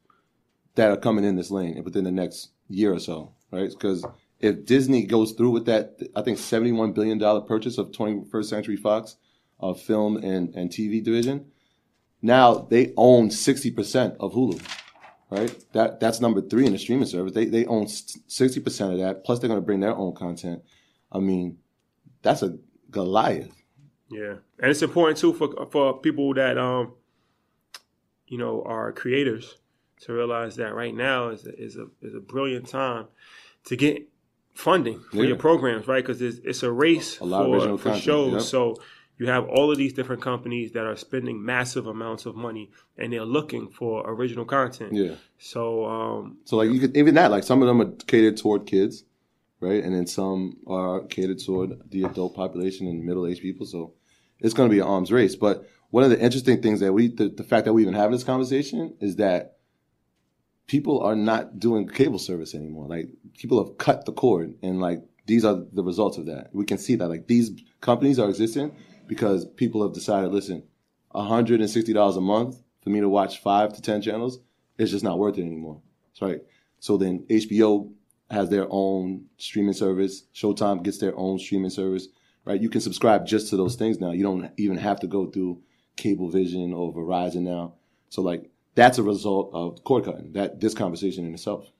that 0.75 0.89
are 0.89 0.97
coming 0.97 1.25
in 1.25 1.35
this 1.35 1.51
lane 1.51 1.83
within 1.83 2.05
the 2.05 2.11
next 2.11 2.51
year 2.69 2.93
or 2.93 2.99
so, 2.99 3.33
right? 3.51 3.69
Because 3.69 4.05
if 4.39 4.65
Disney 4.65 5.05
goes 5.05 5.33
through 5.33 5.49
with 5.49 5.65
that, 5.65 5.99
I 6.15 6.21
think 6.21 6.37
$71 6.37 6.93
billion 6.93 7.19
purchase 7.45 7.77
of 7.77 7.91
21st 7.91 8.45
Century 8.45 8.77
Fox 8.77 9.17
uh, 9.59 9.73
film 9.73 10.15
and, 10.15 10.55
and 10.55 10.69
TV 10.69 11.03
division, 11.03 11.47
now 12.21 12.65
they 12.69 12.93
own 12.95 13.27
60% 13.27 14.15
of 14.21 14.33
Hulu 14.33 14.84
right? 15.29 15.53
That 15.73 15.99
that's 15.99 16.19
number 16.19 16.41
three 16.41 16.65
in 16.65 16.73
the 16.73 16.79
streaming 16.79 17.07
service. 17.07 17.33
They 17.33 17.45
they 17.45 17.65
own 17.65 17.87
sixty 17.87 18.59
percent 18.59 18.93
of 18.93 18.99
that. 18.99 19.23
Plus, 19.23 19.39
they're 19.39 19.47
going 19.47 19.61
to 19.61 19.65
bring 19.65 19.79
their 19.79 19.95
own 19.95 20.13
content. 20.13 20.61
I 21.11 21.19
mean, 21.19 21.57
that's 22.21 22.41
a 22.41 22.57
Goliath. 22.91 23.51
Yeah, 24.09 24.35
and 24.59 24.71
it's 24.71 24.81
important 24.81 25.17
too 25.17 25.33
for 25.33 25.65
for 25.67 25.99
people 25.99 26.33
that 26.35 26.57
um, 26.57 26.93
you 28.27 28.37
know, 28.37 28.63
are 28.63 28.91
creators 28.91 29.57
to 30.01 30.13
realize 30.13 30.55
that 30.57 30.75
right 30.75 30.93
now 30.93 31.29
is 31.29 31.45
a, 31.45 31.61
is 31.61 31.77
a 31.77 31.87
is 32.01 32.15
a 32.15 32.19
brilliant 32.19 32.67
time 32.67 33.07
to 33.65 33.75
get 33.75 34.07
funding 34.53 34.99
for 35.11 35.17
yeah. 35.17 35.29
your 35.29 35.37
programs, 35.37 35.87
right? 35.87 36.03
Because 36.03 36.21
it's, 36.21 36.39
it's 36.43 36.63
a 36.63 36.71
race 36.71 37.17
a 37.17 37.19
for, 37.19 37.77
for 37.77 37.95
shows. 37.95 38.33
Yep. 38.33 38.41
So 38.41 38.75
you 39.17 39.27
have 39.27 39.47
all 39.47 39.71
of 39.71 39.77
these 39.77 39.93
different 39.93 40.21
companies 40.21 40.73
that 40.73 40.85
are 40.85 40.95
spending 40.95 41.43
massive 41.43 41.87
amounts 41.87 42.25
of 42.25 42.35
money 42.35 42.71
and 42.97 43.13
they're 43.13 43.25
looking 43.25 43.69
for 43.69 44.03
original 44.09 44.45
content. 44.45 44.93
Yeah. 44.93 45.15
So 45.37 45.85
um 45.85 46.37
So 46.45 46.57
like 46.57 46.69
you 46.71 46.79
could 46.79 46.97
even 46.97 47.15
that, 47.15 47.31
like 47.31 47.43
some 47.43 47.61
of 47.61 47.67
them 47.67 47.81
are 47.81 47.91
catered 48.07 48.37
toward 48.37 48.65
kids, 48.65 49.03
right? 49.59 49.83
And 49.83 49.95
then 49.95 50.07
some 50.07 50.57
are 50.67 51.01
catered 51.01 51.39
toward 51.39 51.89
the 51.89 52.03
adult 52.03 52.35
population 52.35 52.87
and 52.87 53.03
middle 53.03 53.25
aged 53.25 53.41
people. 53.41 53.65
So 53.65 53.93
it's 54.39 54.53
gonna 54.53 54.69
be 54.69 54.79
an 54.79 54.87
arms 54.87 55.11
race. 55.11 55.35
But 55.35 55.65
one 55.91 56.03
of 56.03 56.09
the 56.09 56.19
interesting 56.19 56.61
things 56.61 56.81
that 56.81 56.91
we 56.91 57.07
the, 57.07 57.29
the 57.29 57.43
fact 57.43 57.65
that 57.65 57.73
we 57.73 57.83
even 57.83 57.93
have 57.93 58.11
this 58.11 58.23
conversation 58.23 58.95
is 58.99 59.15
that 59.15 59.57
people 60.67 60.99
are 61.01 61.15
not 61.15 61.59
doing 61.59 61.87
cable 61.87 62.19
service 62.19 62.53
anymore. 62.53 62.87
Like 62.87 63.09
people 63.37 63.63
have 63.63 63.77
cut 63.77 64.05
the 64.05 64.11
cord 64.11 64.55
and 64.61 64.81
like 64.81 65.03
these 65.25 65.45
are 65.45 65.63
the 65.71 65.83
results 65.83 66.17
of 66.17 66.25
that. 66.25 66.49
We 66.53 66.65
can 66.65 66.77
see 66.77 66.95
that 66.95 67.07
like 67.07 67.27
these 67.27 67.51
companies 67.79 68.19
are 68.19 68.27
existing 68.27 68.75
because 69.07 69.45
people 69.45 69.83
have 69.83 69.93
decided, 69.93 70.31
listen, 70.31 70.63
$160 71.13 72.17
a 72.17 72.21
month 72.21 72.61
for 72.83 72.89
me 72.89 72.99
to 72.99 73.09
watch 73.09 73.39
five 73.41 73.73
to 73.73 73.81
10 73.81 74.01
channels, 74.01 74.39
it's 74.77 74.91
just 74.91 75.03
not 75.03 75.17
worth 75.17 75.37
it 75.37 75.41
anymore. 75.41 75.81
That's 76.09 76.21
right. 76.21 76.41
So 76.79 76.97
then 76.97 77.25
HBO 77.29 77.91
has 78.29 78.49
their 78.49 78.67
own 78.69 79.25
streaming 79.37 79.73
service. 79.73 80.23
Showtime 80.33 80.83
gets 80.83 80.97
their 80.97 81.17
own 81.17 81.39
streaming 81.39 81.69
service, 81.69 82.07
right? 82.43 82.61
You 82.61 82.69
can 82.69 82.81
subscribe 82.81 83.25
just 83.25 83.49
to 83.49 83.57
those 83.57 83.75
things 83.75 83.99
now. 83.99 84.11
You 84.11 84.23
don't 84.23 84.51
even 84.57 84.77
have 84.77 84.99
to 85.01 85.07
go 85.07 85.27
through 85.27 85.61
Cablevision 85.97 86.75
or 86.75 86.93
Verizon 86.93 87.41
now. 87.41 87.73
So 88.09 88.21
like 88.21 88.49
that's 88.75 88.97
a 88.97 89.03
result 89.03 89.51
of 89.53 89.83
cord 89.83 90.05
cutting. 90.05 90.33
That 90.33 90.59
this 90.59 90.73
conversation 90.73 91.25
in 91.25 91.33
itself. 91.33 91.71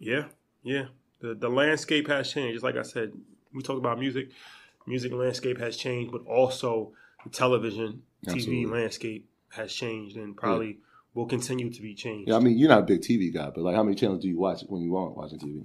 Yeah, 0.00 0.24
yeah. 0.62 0.86
The 1.20 1.34
the 1.34 1.48
landscape 1.48 2.08
has 2.08 2.32
changed. 2.32 2.54
Just 2.54 2.64
like 2.64 2.76
I 2.76 2.82
said, 2.82 3.12
we 3.52 3.62
talked 3.62 3.78
about 3.78 3.98
music 3.98 4.30
music 4.86 5.12
landscape 5.12 5.58
has 5.58 5.76
changed, 5.76 6.12
but 6.12 6.24
also 6.26 6.92
the 7.24 7.30
television, 7.30 8.02
Absolutely. 8.26 8.64
TV 8.64 8.70
landscape 8.70 9.28
has 9.50 9.72
changed 9.72 10.16
and 10.16 10.36
probably 10.36 10.68
yeah. 10.68 10.74
will 11.14 11.26
continue 11.26 11.70
to 11.70 11.82
be 11.82 11.94
changed. 11.94 12.28
Yeah, 12.28 12.36
I 12.36 12.40
mean, 12.40 12.58
you're 12.58 12.68
not 12.68 12.80
a 12.80 12.86
big 12.86 13.00
TV 13.00 13.32
guy, 13.32 13.50
but 13.50 13.62
like, 13.62 13.74
how 13.74 13.82
many 13.82 13.96
channels 13.96 14.22
do 14.22 14.28
you 14.28 14.38
watch 14.38 14.62
when 14.68 14.82
you 14.82 14.96
aren't 14.96 15.16
watching 15.16 15.38
TV? 15.38 15.64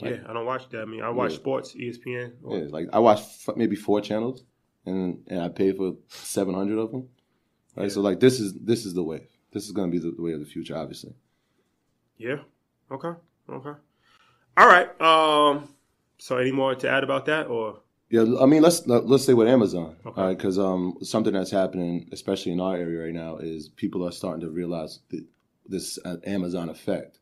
Like, 0.00 0.20
yeah, 0.20 0.30
I 0.30 0.32
don't 0.32 0.44
watch 0.44 0.68
that. 0.70 0.82
I 0.82 0.84
mean, 0.84 1.02
I 1.02 1.10
watch 1.10 1.32
yeah. 1.32 1.36
sports, 1.38 1.74
ESPN. 1.74 2.32
Or, 2.42 2.58
yeah, 2.58 2.66
like 2.68 2.88
I 2.92 2.98
watch 2.98 3.20
f- 3.20 3.56
maybe 3.56 3.76
four 3.76 4.00
channels, 4.02 4.44
and 4.84 5.22
and 5.28 5.40
I 5.40 5.48
pay 5.48 5.72
for 5.72 5.94
seven 6.08 6.54
hundred 6.54 6.78
of 6.78 6.90
them. 6.90 7.08
Right, 7.74 7.84
yeah. 7.84 7.88
so 7.88 8.02
like 8.02 8.20
this 8.20 8.38
is 8.38 8.52
this 8.54 8.84
is 8.84 8.92
the 8.92 9.02
way. 9.02 9.28
This 9.52 9.64
is 9.64 9.72
going 9.72 9.90
to 9.90 9.98
be 9.98 9.98
the, 9.98 10.14
the 10.14 10.20
way 10.20 10.32
of 10.32 10.40
the 10.40 10.46
future, 10.46 10.76
obviously. 10.76 11.14
Yeah. 12.18 12.40
Okay. 12.90 13.12
Okay. 13.48 13.78
All 14.56 14.66
right. 14.66 15.00
Um. 15.00 15.68
So, 16.18 16.38
any 16.38 16.52
more 16.52 16.74
to 16.74 16.88
add 16.90 17.04
about 17.04 17.26
that, 17.26 17.46
or 17.46 17.80
Yeah, 18.08 18.24
I 18.40 18.46
mean, 18.46 18.62
let's 18.62 18.86
let's 18.86 19.24
say 19.24 19.34
with 19.34 19.48
Amazon, 19.48 19.96
Okay. 20.06 20.20
all 20.20 20.26
right? 20.28 20.36
Because 20.36 20.58
um, 20.58 20.96
something 21.02 21.32
that's 21.32 21.50
happening, 21.50 22.08
especially 22.12 22.52
in 22.52 22.60
our 22.60 22.76
area 22.76 23.04
right 23.04 23.14
now, 23.14 23.38
is 23.38 23.68
people 23.68 24.06
are 24.06 24.12
starting 24.12 24.42
to 24.42 24.50
realize 24.50 25.00
th- 25.10 25.24
this 25.66 25.98
uh, 26.04 26.16
Amazon 26.24 26.68
effect, 26.68 27.18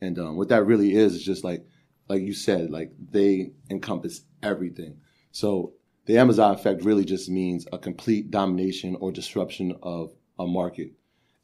and 0.00 0.18
um, 0.18 0.36
what 0.36 0.48
that 0.48 0.64
really 0.66 0.94
is 0.96 1.14
is 1.14 1.22
just 1.22 1.44
like, 1.44 1.64
like 2.08 2.22
you 2.22 2.34
said, 2.34 2.70
like 2.70 2.92
they 3.12 3.52
encompass 3.70 4.22
everything. 4.42 4.96
So 5.30 5.74
the 6.06 6.18
Amazon 6.18 6.52
effect 6.52 6.82
really 6.84 7.04
just 7.04 7.28
means 7.30 7.66
a 7.72 7.78
complete 7.78 8.32
domination 8.32 8.96
or 9.00 9.12
disruption 9.12 9.76
of 9.84 10.12
a 10.36 10.46
market, 10.48 10.94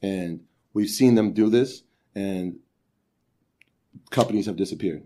and 0.03 0.41
we've 0.75 0.91
seen 0.91 1.15
them 1.15 1.33
do 1.33 1.49
this, 1.49 1.85
and 2.17 2.59
companies 4.11 4.47
have 4.47 4.57
disappeared. 4.57 5.05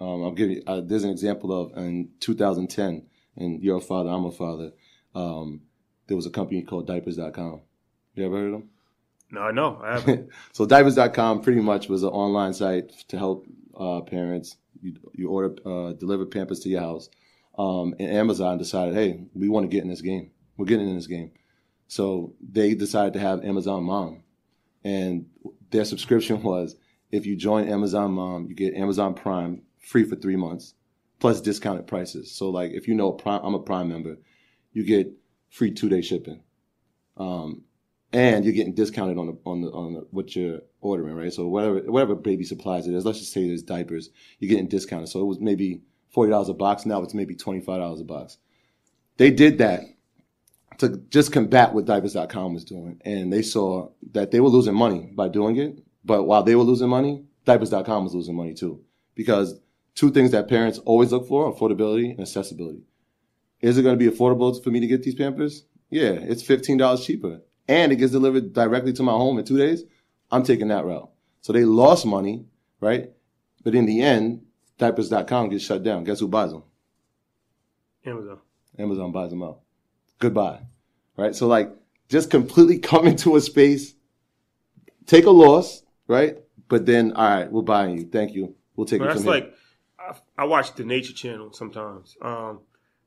Um, 0.00 0.24
I'll 0.24 0.32
give 0.32 0.50
you. 0.50 0.62
Uh, 0.66 0.80
there's 0.82 1.04
an 1.04 1.10
example 1.10 1.52
of 1.52 1.76
in 1.76 2.08
2010, 2.20 3.06
and 3.36 3.62
you're 3.62 3.78
a 3.78 3.80
father, 3.80 4.10
I'm 4.10 4.24
a 4.24 4.32
father. 4.32 4.72
Um, 5.14 5.62
there 6.06 6.16
was 6.16 6.26
a 6.26 6.30
company 6.30 6.62
called 6.62 6.86
Diapers.com. 6.86 7.60
You 8.14 8.26
ever 8.26 8.36
heard 8.36 8.46
of 8.46 8.52
them? 8.52 8.70
No, 9.30 9.50
no, 9.50 9.80
I 9.82 9.92
haven't. 9.94 10.30
so 10.52 10.66
Diapers.com 10.66 11.42
pretty 11.42 11.60
much 11.60 11.88
was 11.88 12.02
an 12.02 12.10
online 12.10 12.54
site 12.54 12.90
to 13.08 13.18
help 13.18 13.46
uh, 13.78 14.00
parents. 14.02 14.56
You, 14.80 14.94
you 15.14 15.28
order, 15.28 15.56
uh, 15.64 15.92
deliver 15.94 16.26
Pampers 16.26 16.60
to 16.60 16.68
your 16.68 16.80
house, 16.80 17.08
um, 17.58 17.94
and 17.98 18.10
Amazon 18.10 18.58
decided, 18.58 18.94
hey, 18.94 19.24
we 19.34 19.48
want 19.48 19.64
to 19.64 19.74
get 19.74 19.82
in 19.82 19.90
this 19.90 20.02
game. 20.02 20.30
We're 20.56 20.66
getting 20.66 20.88
in 20.88 20.96
this 20.96 21.06
game. 21.06 21.32
So 21.88 22.34
they 22.40 22.74
decided 22.74 23.14
to 23.14 23.20
have 23.20 23.44
Amazon 23.44 23.84
Mom, 23.84 24.22
and 24.84 25.26
their 25.70 25.84
subscription 25.84 26.42
was 26.42 26.76
if 27.10 27.26
you 27.26 27.36
join 27.36 27.68
Amazon 27.68 28.12
Mom, 28.12 28.46
you 28.48 28.54
get 28.54 28.74
Amazon 28.74 29.14
Prime 29.14 29.62
free 29.78 30.04
for 30.04 30.16
three 30.16 30.36
months, 30.36 30.74
plus 31.20 31.40
discounted 31.40 31.86
prices. 31.86 32.32
So 32.32 32.50
like 32.50 32.72
if 32.72 32.88
you 32.88 32.94
know 32.94 33.12
Prime, 33.12 33.40
I'm 33.42 33.54
a 33.54 33.60
Prime 33.60 33.88
member, 33.88 34.16
you 34.72 34.84
get 34.84 35.12
free 35.50 35.70
two 35.72 35.88
day 35.88 36.02
shipping, 36.02 36.42
um, 37.16 37.62
and 38.12 38.44
you're 38.44 38.54
getting 38.54 38.74
discounted 38.74 39.18
on 39.18 39.26
the 39.26 39.38
on 39.44 39.60
the 39.60 39.68
on 39.70 39.94
the, 39.94 40.06
what 40.10 40.34
you're 40.36 40.60
ordering, 40.80 41.14
right? 41.14 41.32
So 41.32 41.48
whatever 41.48 41.80
whatever 41.90 42.14
baby 42.14 42.44
supplies 42.44 42.86
it 42.86 42.94
is, 42.94 43.04
let's 43.04 43.18
just 43.18 43.32
say 43.32 43.46
there's 43.46 43.62
diapers, 43.62 44.10
you're 44.38 44.50
getting 44.50 44.68
discounted. 44.68 45.08
So 45.08 45.20
it 45.20 45.26
was 45.26 45.40
maybe 45.40 45.82
forty 46.10 46.30
dollars 46.30 46.48
a 46.48 46.54
box. 46.54 46.86
Now 46.86 47.02
it's 47.02 47.14
maybe 47.14 47.34
twenty 47.34 47.60
five 47.60 47.80
dollars 47.80 48.00
a 48.00 48.04
box. 48.04 48.38
They 49.16 49.30
did 49.30 49.58
that 49.58 49.82
to 50.78 50.98
just 51.08 51.32
combat 51.32 51.72
what 51.72 51.86
diapers.com 51.86 52.54
was 52.54 52.64
doing. 52.64 53.00
And 53.04 53.32
they 53.32 53.42
saw 53.42 53.90
that 54.12 54.30
they 54.30 54.40
were 54.40 54.48
losing 54.48 54.74
money 54.74 55.10
by 55.14 55.28
doing 55.28 55.56
it. 55.56 55.78
But 56.04 56.24
while 56.24 56.42
they 56.42 56.54
were 56.54 56.62
losing 56.62 56.88
money, 56.88 57.24
diapers.com 57.44 58.04
was 58.04 58.14
losing 58.14 58.36
money 58.36 58.54
too. 58.54 58.82
Because 59.14 59.58
two 59.96 60.12
things 60.12 60.30
that 60.30 60.46
parents 60.48 60.78
always 60.84 61.10
look 61.10 61.26
for 61.26 61.52
affordability 61.52 62.10
and 62.12 62.20
accessibility. 62.20 62.82
Is 63.60 63.76
it 63.78 63.82
going 63.82 63.98
to 63.98 64.10
be 64.10 64.14
affordable 64.14 64.62
for 64.62 64.70
me 64.70 64.78
to 64.78 64.86
get 64.86 65.02
these 65.02 65.14
Pampers? 65.16 65.64
Yeah, 65.90 66.10
it's 66.12 66.42
$15 66.44 67.04
cheaper. 67.04 67.40
And 67.66 67.90
it 67.90 67.96
gets 67.96 68.12
delivered 68.12 68.52
directly 68.52 68.92
to 68.92 69.02
my 69.02 69.12
home 69.12 69.38
in 69.38 69.44
two 69.44 69.56
days. 69.58 69.82
I'm 70.30 70.44
taking 70.44 70.68
that 70.68 70.84
route. 70.84 71.10
So 71.40 71.52
they 71.52 71.64
lost 71.64 72.06
money, 72.06 72.44
right? 72.80 73.10
But 73.64 73.74
in 73.74 73.86
the 73.86 74.02
end, 74.02 74.44
diapers.com 74.78 75.48
gets 75.48 75.64
shut 75.64 75.82
down. 75.82 76.04
Guess 76.04 76.20
who 76.20 76.28
buys 76.28 76.52
them? 76.52 76.62
Amazon. 78.04 78.38
Amazon 78.78 79.12
buys 79.12 79.30
them 79.30 79.42
out. 79.42 79.60
Goodbye. 80.18 80.60
Right? 81.16 81.34
So 81.34 81.46
like 81.48 81.72
just 82.08 82.30
completely 82.30 82.78
come 82.90 83.06
into 83.06 83.36
a 83.36 83.40
space, 83.40 83.94
take 85.06 85.24
a 85.24 85.30
loss, 85.30 85.82
right? 86.06 86.36
But 86.68 86.84
then, 86.86 87.12
all 87.12 87.28
right, 87.28 87.50
we're 87.50 87.62
buying 87.62 87.96
you. 87.96 88.04
Thank 88.06 88.34
you. 88.34 88.54
We'll 88.74 88.86
take 88.86 89.00
But 89.00 89.10
it 89.10 89.14
from 89.14 89.22
here. 89.22 89.30
like 89.32 89.54
I, 90.08 90.42
I 90.42 90.44
watch 90.44 90.74
the 90.74 90.84
Nature 90.84 91.12
Channel 91.12 91.52
sometimes, 91.52 92.16
um, 92.22 92.60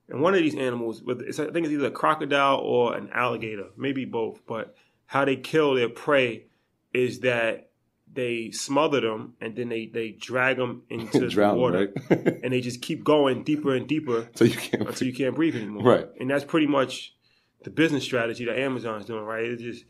and 0.10 0.22
one 0.22 0.34
of 0.34 0.42
these 0.42 0.56
animals, 0.56 1.04
it's, 1.08 1.40
I 1.40 1.52
think 1.52 1.66
it's 1.66 1.74
either 1.74 1.88
a 1.88 1.92
crocodile 1.92 2.58
or 2.58 2.96
an 2.96 3.10
alligator, 3.14 3.68
maybe 3.78 4.06
both. 4.06 4.42
But 4.48 4.76
how 5.06 5.24
they 5.24 5.36
kill 5.36 5.76
their 5.76 5.90
prey 5.90 6.46
is 6.94 7.20
that 7.20 7.70
they 8.12 8.50
smother 8.50 9.02
them 9.02 9.36
and 9.40 9.56
then 9.56 9.70
they 9.70 9.86
they 9.86 10.10
drag 10.10 10.58
them 10.58 10.82
into 10.90 11.30
the 11.30 11.54
water, 11.54 11.94
right? 12.10 12.40
and 12.44 12.52
they 12.52 12.62
just 12.62 12.82
keep 12.82 13.04
going 13.04 13.44
deeper 13.44 13.76
and 13.76 13.88
deeper 13.88 14.30
so 14.36 14.46
you 14.46 14.56
can't. 14.58 14.88
until 14.88 15.08
you 15.08 15.14
can't 15.14 15.36
breathe 15.36 15.56
anymore. 15.56 15.84
Right. 15.84 16.08
And 16.20 16.30
that's 16.30 16.46
pretty 16.46 16.68
much 16.68 17.14
the 17.64 17.70
business 17.70 18.04
strategy 18.04 18.46
that 18.46 18.58
Amazon's 18.58 19.06
doing, 19.06 19.24
right? 19.24 19.44
It 19.44 19.60
just 19.60 19.86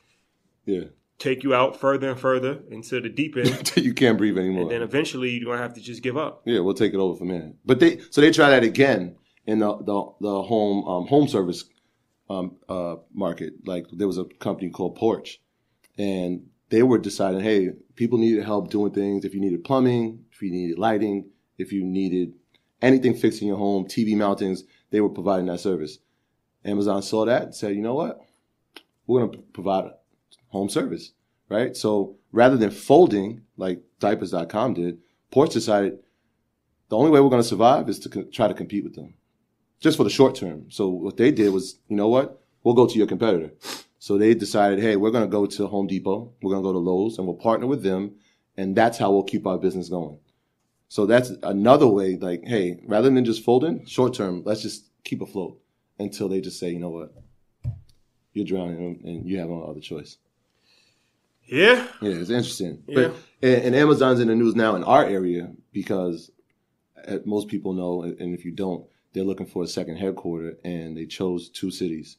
Yeah. 0.65 0.85
Take 1.19 1.43
you 1.43 1.53
out 1.53 1.79
further 1.79 2.11
and 2.11 2.19
further 2.19 2.59
into 2.71 2.99
the 2.99 3.09
deep 3.09 3.37
end, 3.37 3.73
you 3.77 3.93
can't 3.93 4.17
breathe 4.17 4.37
anymore. 4.37 4.63
and 4.63 4.71
then 4.71 4.81
eventually 4.81 5.31
you're 5.31 5.45
gonna 5.45 5.61
have 5.61 5.75
to 5.75 5.81
just 5.81 6.01
give 6.01 6.17
up. 6.17 6.41
Yeah, 6.45 6.61
we'll 6.61 6.73
take 6.73 6.93
it 6.93 6.97
over 6.97 7.17
from 7.17 7.29
here. 7.29 7.51
But 7.65 7.79
they 7.79 7.99
so 8.09 8.21
they 8.21 8.31
try 8.31 8.49
that 8.49 8.63
again 8.63 9.15
in 9.45 9.59
the 9.59 9.77
the, 9.77 10.11
the 10.21 10.41
home 10.41 10.85
um, 10.87 11.07
home 11.07 11.27
service 11.27 11.65
um, 12.29 12.55
uh, 12.67 12.95
market. 13.13 13.53
Like 13.65 13.85
there 13.91 14.07
was 14.07 14.17
a 14.17 14.25
company 14.25 14.71
called 14.71 14.95
Porch, 14.95 15.39
and 15.97 16.47
they 16.69 16.83
were 16.83 16.97
deciding, 16.97 17.41
hey, 17.41 17.71
people 17.95 18.17
needed 18.17 18.43
help 18.43 18.69
doing 18.69 18.93
things. 18.93 19.25
If 19.25 19.33
you 19.33 19.41
needed 19.41 19.63
plumbing, 19.63 20.25
if 20.31 20.41
you 20.41 20.51
needed 20.51 20.79
lighting, 20.79 21.29
if 21.57 21.71
you 21.71 21.83
needed 21.83 22.33
anything 22.81 23.15
fixing 23.15 23.47
your 23.47 23.57
home, 23.57 23.85
TV 23.85 24.15
mountings, 24.15 24.61
they 24.91 25.01
were 25.01 25.09
providing 25.09 25.47
that 25.47 25.59
service. 25.59 25.97
Amazon 26.63 27.01
saw 27.01 27.25
that 27.25 27.43
and 27.43 27.55
said, 27.55 27.75
you 27.75 27.81
know 27.81 27.95
what, 27.95 28.19
we're 29.07 29.25
going 29.25 29.31
to 29.31 29.37
provide 29.53 29.91
home 30.49 30.69
service, 30.69 31.13
right? 31.47 31.75
So 31.75 32.17
rather 32.31 32.57
than 32.57 32.71
folding 32.71 33.41
like 33.57 33.81
diapers.com 33.99 34.73
did, 34.73 34.99
Porch 35.31 35.53
decided 35.53 35.99
the 36.89 36.97
only 36.97 37.11
way 37.11 37.19
we're 37.19 37.29
going 37.29 37.41
to 37.41 37.47
survive 37.47 37.87
is 37.89 37.99
to 37.99 38.09
co- 38.09 38.23
try 38.23 38.47
to 38.47 38.53
compete 38.53 38.83
with 38.83 38.95
them 38.95 39.13
just 39.79 39.97
for 39.97 40.03
the 40.03 40.09
short 40.09 40.35
term. 40.35 40.65
So 40.69 40.89
what 40.89 41.17
they 41.17 41.31
did 41.31 41.53
was, 41.53 41.79
you 41.87 41.95
know 41.95 42.07
what? 42.07 42.41
We'll 42.63 42.75
go 42.75 42.87
to 42.87 42.97
your 42.97 43.07
competitor. 43.07 43.51
So 43.99 44.17
they 44.17 44.33
decided, 44.33 44.79
hey, 44.79 44.95
we're 44.95 45.11
going 45.11 45.23
to 45.25 45.29
go 45.29 45.45
to 45.45 45.67
Home 45.67 45.87
Depot, 45.87 46.33
we're 46.41 46.51
going 46.51 46.63
to 46.63 46.67
go 46.67 46.73
to 46.73 46.79
Lowe's, 46.79 47.17
and 47.17 47.27
we'll 47.27 47.35
partner 47.35 47.67
with 47.67 47.83
them, 47.83 48.15
and 48.57 48.75
that's 48.75 48.97
how 48.97 49.11
we'll 49.11 49.23
keep 49.23 49.45
our 49.45 49.57
business 49.57 49.89
going. 49.89 50.19
So 50.87 51.05
that's 51.05 51.31
another 51.43 51.87
way, 51.87 52.17
like, 52.17 52.43
hey, 52.45 52.79
rather 52.85 53.09
than 53.09 53.23
just 53.25 53.43
folding, 53.43 53.85
short 53.85 54.13
term, 54.13 54.41
let's 54.45 54.61
just 54.61 54.89
keep 55.03 55.21
afloat 55.21 55.61
until 55.99 56.29
they 56.29 56.41
just 56.41 56.59
say, 56.59 56.71
you 56.71 56.79
know 56.79 56.89
what? 56.89 57.13
You're 58.33 58.45
drowning 58.45 59.01
and 59.03 59.25
you 59.27 59.37
have 59.39 59.49
no 59.49 59.63
other 59.63 59.81
choice. 59.81 60.17
Yeah, 61.49 61.87
Yeah, 62.01 62.11
it's 62.11 62.29
interesting. 62.29 62.83
Yeah. 62.87 62.95
But 62.95 63.15
and, 63.41 63.65
and 63.65 63.75
Amazon's 63.75 64.19
in 64.19 64.27
the 64.27 64.35
news 64.35 64.55
now 64.55 64.75
in 64.75 64.83
our 64.83 65.05
area 65.05 65.51
because 65.71 66.31
uh, 67.07 67.17
most 67.25 67.47
people 67.47 67.73
know, 67.73 68.03
and 68.03 68.33
if 68.33 68.45
you 68.45 68.51
don't, 68.51 68.85
they're 69.13 69.23
looking 69.23 69.47
for 69.47 69.63
a 69.63 69.67
second 69.67 69.97
headquarter, 69.97 70.57
and 70.63 70.95
they 70.95 71.05
chose 71.05 71.49
two 71.49 71.71
cities, 71.71 72.17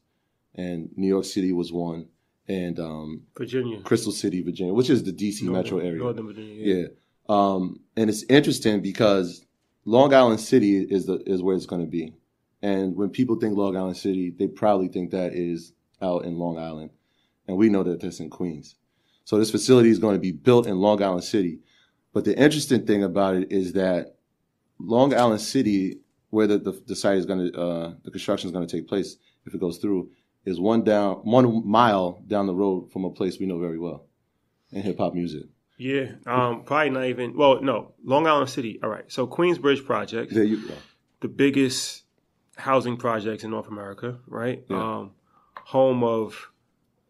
and 0.54 0.90
New 0.96 1.06
York 1.06 1.24
City 1.24 1.52
was 1.52 1.72
one, 1.72 2.08
and 2.48 2.80
um, 2.80 3.22
Virginia, 3.36 3.80
Crystal 3.82 4.12
City, 4.12 4.42
Virginia, 4.42 4.74
which 4.74 4.90
is 4.90 5.04
the 5.04 5.12
DC 5.12 5.42
metro 5.42 5.78
area. 5.78 5.98
Northern 5.98 6.26
Virginia. 6.26 6.54
Yeah. 6.54 6.86
Um, 7.28 7.80
and 7.96 8.10
it's 8.10 8.24
interesting 8.24 8.80
because 8.80 9.46
Long 9.84 10.12
Island 10.12 10.40
City 10.40 10.78
is 10.78 11.06
the 11.06 11.22
is 11.26 11.42
where 11.42 11.54
it's 11.54 11.66
going 11.66 11.82
to 11.82 11.86
be. 11.86 12.12
And 12.62 12.96
when 12.96 13.10
people 13.10 13.36
think 13.36 13.56
Long 13.56 13.76
Island 13.76 13.96
City, 13.96 14.30
they 14.30 14.48
probably 14.48 14.88
think 14.88 15.12
that 15.12 15.32
is 15.32 15.72
out 16.02 16.24
in 16.24 16.38
Long 16.38 16.58
Island. 16.58 16.90
And 17.46 17.56
we 17.56 17.68
know 17.68 17.82
that 17.84 18.00
that's 18.00 18.20
in 18.20 18.30
Queens. 18.30 18.74
So 19.30 19.38
this 19.38 19.52
facility 19.52 19.90
is 19.90 20.00
going 20.00 20.16
to 20.16 20.20
be 20.20 20.32
built 20.32 20.66
in 20.66 20.78
Long 20.78 21.00
Island 21.00 21.22
City. 21.22 21.60
But 22.12 22.24
the 22.24 22.36
interesting 22.36 22.84
thing 22.84 23.04
about 23.04 23.36
it 23.36 23.52
is 23.52 23.74
that 23.74 24.16
Long 24.80 25.14
Island 25.14 25.40
City, 25.40 26.00
where 26.30 26.48
the, 26.48 26.58
the, 26.58 26.72
the 26.88 26.96
site 26.96 27.16
is 27.16 27.26
going 27.26 27.52
to, 27.52 27.56
uh, 27.56 27.94
the 28.02 28.10
construction 28.10 28.48
is 28.48 28.52
going 28.52 28.66
to 28.66 28.76
take 28.76 28.88
place, 28.88 29.18
if 29.46 29.54
it 29.54 29.60
goes 29.60 29.78
through, 29.78 30.10
is 30.44 30.58
one 30.58 30.82
down, 30.82 31.18
one 31.18 31.64
mile 31.64 32.20
down 32.26 32.48
the 32.48 32.54
road 32.56 32.90
from 32.90 33.04
a 33.04 33.10
place 33.10 33.38
we 33.38 33.46
know 33.46 33.60
very 33.60 33.78
well 33.78 34.04
in 34.72 34.82
hip 34.82 34.98
hop 34.98 35.14
music. 35.14 35.44
Yeah, 35.78 36.06
um, 36.26 36.64
probably 36.64 36.90
not 36.90 37.04
even. 37.04 37.36
Well, 37.36 37.62
no, 37.62 37.92
Long 38.04 38.26
Island 38.26 38.50
City. 38.50 38.80
All 38.82 38.90
right, 38.90 39.04
so 39.06 39.28
Queensbridge 39.28 39.84
Project, 39.84 40.34
There 40.34 40.42
you 40.42 40.66
go. 40.66 40.74
the 41.20 41.28
biggest 41.28 42.02
housing 42.56 42.96
projects 42.96 43.44
in 43.44 43.52
North 43.52 43.68
America, 43.68 44.18
right? 44.26 44.64
Yeah. 44.68 44.96
Um, 44.96 45.12
home 45.66 46.02
of 46.02 46.50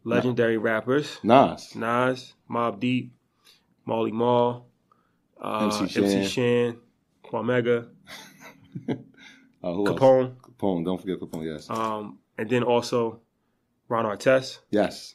legendary 0.05 0.57
rappers 0.59 1.19
Nas. 1.23 1.75
Nas, 1.77 2.35
Mobb 2.51 2.81
Deep, 2.81 3.13
Marley 3.85 4.13
Marl, 4.13 4.67
uh, 5.41 5.65
MC 5.81 6.01
MC 6.01 6.23
Shan. 6.23 6.27
Shan, 6.27 6.77
Cormega, 7.25 7.89
Uh, 8.89 8.95
who 9.73 9.87
else? 9.87 9.99
Capone, 10.01 10.35
Capone. 10.37 10.85
Don't 10.85 11.01
forget 11.01 11.19
Capone. 11.21 11.45
Yes. 11.45 11.69
um, 11.71 12.19
and 12.39 12.49
then 12.49 12.63
also 12.63 13.21
Ron 13.89 14.05
Artest. 14.05 14.59
yes. 14.71 15.15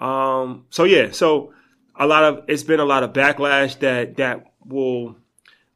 Um, 0.00 0.66
so 0.70 0.82
yeah, 0.84 1.12
so 1.12 1.52
a 1.94 2.06
lot 2.06 2.24
of 2.24 2.44
it's 2.48 2.64
been 2.64 2.80
a 2.80 2.84
lot 2.84 3.04
of 3.04 3.12
backlash 3.12 3.78
that 3.80 4.16
that 4.16 4.52
will 4.64 5.16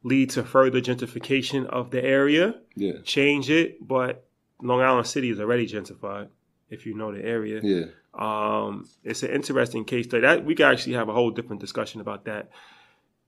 lead 0.03 0.29
to 0.31 0.43
further 0.43 0.81
gentrification 0.81 1.65
of 1.65 1.91
the 1.91 2.03
area, 2.03 2.55
Yeah. 2.75 3.01
change 3.03 3.49
it, 3.49 3.85
but 3.85 4.25
Long 4.61 4.81
Island 4.81 5.07
City 5.07 5.29
is 5.29 5.39
already 5.39 5.65
gentrified. 5.67 6.27
If 6.69 6.85
you 6.85 6.93
know 6.93 7.13
the 7.13 7.23
area, 7.23 7.61
Yeah. 7.63 7.85
Um, 8.17 8.87
it's 9.03 9.23
an 9.23 9.29
interesting 9.29 9.85
case 9.85 10.05
study. 10.05 10.21
That 10.21 10.45
we 10.45 10.55
could 10.55 10.65
actually 10.65 10.93
have 10.93 11.09
a 11.09 11.13
whole 11.13 11.31
different 11.31 11.61
discussion 11.61 12.01
about 12.01 12.25
that 12.25 12.49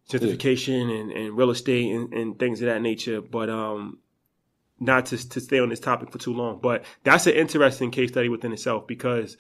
gentrification 0.10 1.00
and, 1.00 1.12
and 1.12 1.38
real 1.38 1.52
estate 1.52 1.92
and, 1.92 2.14
and 2.14 2.40
things 2.40 2.62
of 2.62 2.68
that 2.68 2.82
nature. 2.82 3.22
But 3.22 3.50
um, 3.50 4.00
not 4.80 5.08
to 5.08 5.30
to 5.30 5.40
stay 5.40 5.60
on 5.60 5.70
this 5.70 5.80
topic 5.80 6.12
for 6.12 6.18
too 6.18 6.34
long, 6.34 6.60
but 6.62 6.84
that's 7.04 7.28
an 7.28 7.34
interesting 7.34 7.92
case 7.92 8.10
study 8.10 8.30
within 8.30 8.52
itself 8.52 8.88
because 8.88 9.38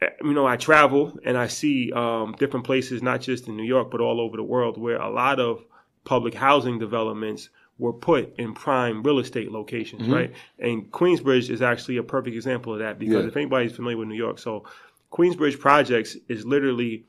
eh, 0.00 0.08
you 0.22 0.32
know 0.32 0.46
I 0.46 0.56
travel 0.56 1.18
and 1.24 1.36
I 1.36 1.48
see 1.48 1.92
um, 1.92 2.36
different 2.38 2.66
places, 2.66 3.02
not 3.02 3.20
just 3.20 3.48
in 3.48 3.56
New 3.56 3.64
York 3.64 3.90
but 3.90 4.00
all 4.00 4.20
over 4.20 4.36
the 4.36 4.42
world, 4.42 4.78
where 4.78 5.00
a 5.00 5.10
lot 5.10 5.40
of 5.40 5.64
public 6.04 6.34
housing 6.34 6.78
developments 6.78 7.48
were 7.78 7.92
put 7.92 8.34
in 8.38 8.54
prime 8.54 9.02
real 9.02 9.18
estate 9.18 9.50
locations, 9.50 10.06
right? 10.08 10.32
And 10.58 10.90
Queensbridge 10.92 11.50
is 11.50 11.62
actually 11.62 11.96
a 11.96 12.02
perfect 12.02 12.36
example 12.36 12.72
of 12.74 12.78
that 12.80 12.98
because 12.98 13.22
Yeah. 13.24 13.28
if 13.28 13.36
anybody's 13.36 13.72
familiar 13.72 13.96
with 13.98 14.08
New 14.08 14.14
York, 14.14 14.38
so 14.38 14.64
Queensbridge 15.10 15.58
Projects 15.58 16.16
is 16.28 16.44
literally 16.44 17.04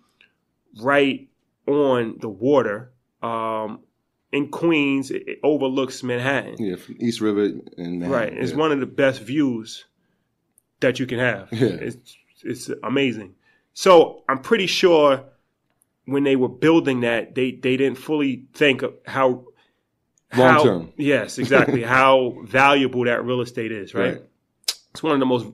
right 0.81 1.27
on 1.67 2.17
the 2.19 2.29
water 2.29 2.91
um, 3.21 3.79
in 4.31 4.49
Queens. 4.49 5.11
It, 5.11 5.27
it 5.27 5.39
overlooks 5.43 6.01
Manhattan, 6.03 6.55
Yeah, 6.57 6.75
from 6.75 6.95
East 6.99 7.21
River 7.21 7.43
and 7.77 7.99
Manhattan, 7.99 8.09
right? 8.09 8.33
It's 8.33 8.51
yeah. 8.51 8.57
one 8.57 8.71
of 8.71 8.79
the 8.79 8.85
best 8.85 9.21
views 9.21 9.85
that 10.79 10.99
you 10.99 11.05
can 11.05 11.19
have. 11.19 11.49
Yeah. 11.51 11.67
It's 11.67 12.17
it's 12.43 12.69
amazing. 12.83 13.35
So 13.73 14.23
I'm 14.27 14.39
pretty 14.39 14.67
sure 14.67 15.23
when 16.05 16.23
they 16.23 16.35
were 16.35 16.49
building 16.49 17.01
that, 17.01 17.35
they 17.35 17.51
they 17.51 17.77
didn't 17.77 17.97
fully 17.97 18.45
think 18.53 18.81
of 18.81 18.93
how 19.05 19.45
Long 20.35 20.53
how- 20.53 20.63
term. 20.63 20.93
Yes, 20.97 21.37
exactly. 21.37 21.81
how 21.97 22.37
valuable 22.45 23.05
that 23.05 23.23
real 23.25 23.41
estate 23.41 23.71
is, 23.71 23.93
right? 23.93 24.13
Right. 24.13 24.21
It's 24.91 25.01
one 25.03 25.13
of 25.13 25.19
the 25.19 25.25
most 25.25 25.47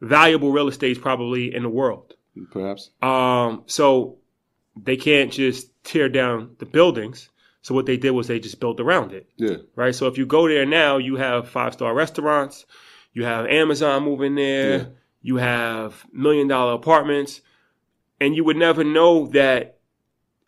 valuable 0.00 0.52
real 0.52 0.68
estates 0.68 0.98
probably 0.98 1.54
in 1.54 1.62
the 1.62 1.68
world. 1.68 2.14
perhaps. 2.50 2.90
Um, 3.02 3.62
so 3.66 4.18
they 4.76 4.96
can't 4.96 5.32
just 5.32 5.70
tear 5.84 6.08
down 6.08 6.56
the 6.58 6.66
buildings. 6.66 7.28
So 7.62 7.74
what 7.74 7.86
they 7.86 7.96
did 7.96 8.10
was 8.10 8.26
they 8.26 8.40
just 8.40 8.60
built 8.60 8.78
around 8.80 9.12
it, 9.12 9.28
Yeah, 9.36 9.56
right? 9.76 9.94
So 9.94 10.06
if 10.06 10.18
you 10.18 10.26
go 10.26 10.46
there 10.48 10.66
now, 10.66 10.98
you 10.98 11.16
have 11.16 11.48
five 11.48 11.72
star 11.72 11.94
restaurants, 11.94 12.66
you 13.14 13.24
have 13.24 13.46
Amazon 13.46 14.02
moving 14.02 14.34
there, 14.34 14.78
Yeah. 14.78 14.84
you 15.22 15.36
have 15.36 16.04
million 16.12 16.46
dollar 16.48 16.74
apartments, 16.74 17.40
and 18.20 18.36
you 18.36 18.44
would 18.44 18.56
never 18.58 18.84
know 18.84 19.28
that 19.28 19.73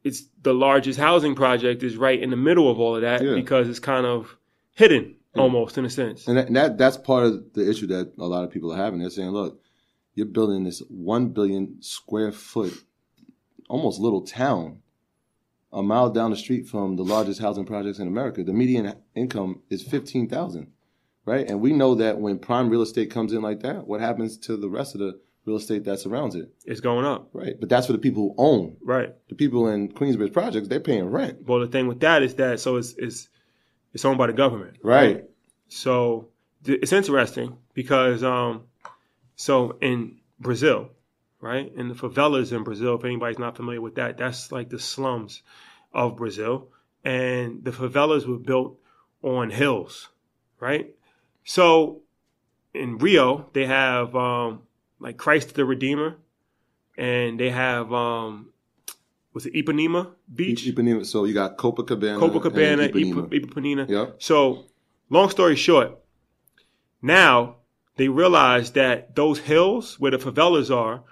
it's 0.07 0.21
the 0.49 0.55
largest 0.67 0.99
housing 1.09 1.35
project 1.35 1.83
is 1.83 1.97
right 1.97 2.21
in 2.25 2.31
the 2.31 2.37
middle 2.49 2.69
of 2.73 2.77
all 2.83 2.95
of 2.99 3.03
that 3.03 3.23
Yeah. 3.23 3.35
because 3.43 3.65
it's 3.69 3.81
kind 3.95 4.07
of 4.07 4.37
hidden 4.83 5.05
almost 5.45 5.77
in 5.79 5.85
a 5.85 5.91
sense. 5.91 6.27
and 6.29 6.37
that, 6.39 6.47
and 6.49 6.57
that 6.57 6.79
that's 6.79 6.97
part 6.97 7.25
of 7.29 7.33
the 7.57 7.65
issue 7.73 7.87
that 7.95 8.07
a 8.19 8.29
lot 8.35 8.43
of 8.45 8.51
people 8.51 8.73
are 8.73 8.77
having. 8.85 8.99
They're 9.01 9.11
saying, 9.21 9.31
"Look, 9.41 9.53
you're 10.15 10.27
building 10.39 10.65
this 10.65 10.81
one 10.89 11.25
billion 11.39 11.63
square 11.83 12.33
foot, 12.33 12.73
almost 13.69 14.01
little 14.01 14.23
town, 14.23 14.79
a 15.73 15.83
mile 15.83 16.11
down 16.11 16.31
the 16.31 16.37
street 16.37 16.65
from 16.69 16.97
the 16.97 17.05
largest 17.05 17.41
housing 17.41 17.67
projects 17.67 17.99
in 17.99 18.07
America. 18.09 18.43
The 18.45 18.53
median 18.55 18.95
income 19.15 19.61
is 19.69 19.83
fifteen 19.83 20.29
thousand, 20.29 20.69
right? 21.25 21.47
And 21.51 21.61
we 21.61 21.73
know 21.73 21.95
that 21.97 22.19
when 22.19 22.39
prime 22.39 22.71
real 22.71 22.83
estate 22.83 23.11
comes 23.11 23.33
in 23.35 23.43
like 23.43 23.61
that, 23.61 23.87
what 23.87 24.01
happens 24.01 24.39
to 24.47 24.57
the 24.57 24.71
rest 24.71 24.95
of 24.95 25.01
the 25.01 25.21
real 25.47 25.57
estate 25.57 25.85
that 25.85 25.99
surrounds 26.01 26.35
it, 26.35 26.51
It's 26.65 26.81
going 26.81 27.07
up, 27.07 27.31
right? 27.33 27.55
But 27.59 27.69
that's 27.69 27.87
for 27.87 27.93
the 27.93 27.99
people 27.99 28.23
who 28.23 28.35
own. 28.37 28.77
right? 28.83 29.15
The 29.29 29.35
people 29.37 29.69
in 29.69 29.89
Queensbridge 29.91 30.33
projects, 30.33 30.69
they're 30.69 30.81
paying 30.81 31.07
rent, 31.07 31.47
Well, 31.47 31.61
the 31.61 31.69
thing 31.69 31.87
with 31.87 32.01
that 32.01 32.23
is 32.23 32.35
that 32.35 32.61
so 32.61 32.77
it's 32.77 32.95
it's 32.99 33.29
it's 33.95 34.05
owned 34.05 34.19
by 34.19 34.27
the 34.27 34.33
government, 34.35 34.77
right? 34.83 35.25
So 35.69 36.29
th- 36.65 36.81
it's 36.83 36.93
interesting 36.93 37.57
because 37.75 38.23
um, 38.23 38.65
so 39.37 39.79
in 39.81 40.19
Brazil, 40.39 40.91
right, 41.41 41.73
in 41.75 41.89
the 41.89 41.95
favelas 41.95 42.53
in 42.53 42.63
Brazil, 42.65 42.97
if 42.97 43.05
anybody's 43.05 43.39
not 43.39 43.57
familiar 43.57 43.81
with 43.81 43.95
that, 43.95 44.19
that's 44.19 44.53
like 44.53 44.69
the 44.69 44.79
slums 44.79 45.43
of 45.93 46.17
Brazil, 46.17 46.69
and 47.05 47.65
the 47.65 47.71
favelas 47.71 48.27
were 48.27 48.39
built 48.39 48.79
on 49.23 49.51
hills, 49.51 50.09
right? 50.61 50.95
So 51.45 52.03
in 52.75 52.99
Rio, 52.99 53.49
they 53.55 53.65
have 53.67 54.15
um, 54.15 54.63
like 54.99 55.17
Christ 55.17 55.55
the 55.55 55.65
Redeemer, 55.65 56.17
and 56.97 57.39
they 57.39 57.51
have 57.51 57.93
um, 57.93 58.53
was 59.33 59.47
it 59.47 59.55
Ipanema 59.55 60.13
Beach? 60.35 60.65
Ipanema. 60.65 61.05
So 61.05 61.25
you 61.25 61.35
got 61.35 61.59
Copacabana, 61.59 62.19
Copacabana, 62.19 62.85
and 62.85 62.95
Ipanema. 62.95 63.29
Ipa- 63.29 63.45
Ipanema. 63.47 63.89
Yep. 63.89 64.17
So, 64.19 64.65
long 65.11 65.31
story 65.31 65.57
short, 65.57 65.99
now 67.03 67.57
they 67.97 68.09
realize 68.09 68.73
that 68.73 69.15
those 69.15 69.39
hills 69.39 69.99
where 70.01 70.11
the 70.11 70.19
favelas 70.19 70.75
are 70.75 71.03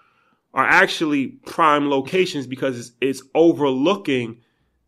are 0.53 0.67
actually 0.67 1.27
prime 1.27 1.91
locations 1.91 2.47
because 2.47 2.79
it's, 2.79 2.93
it's 3.01 3.23
overlooking 3.35 4.41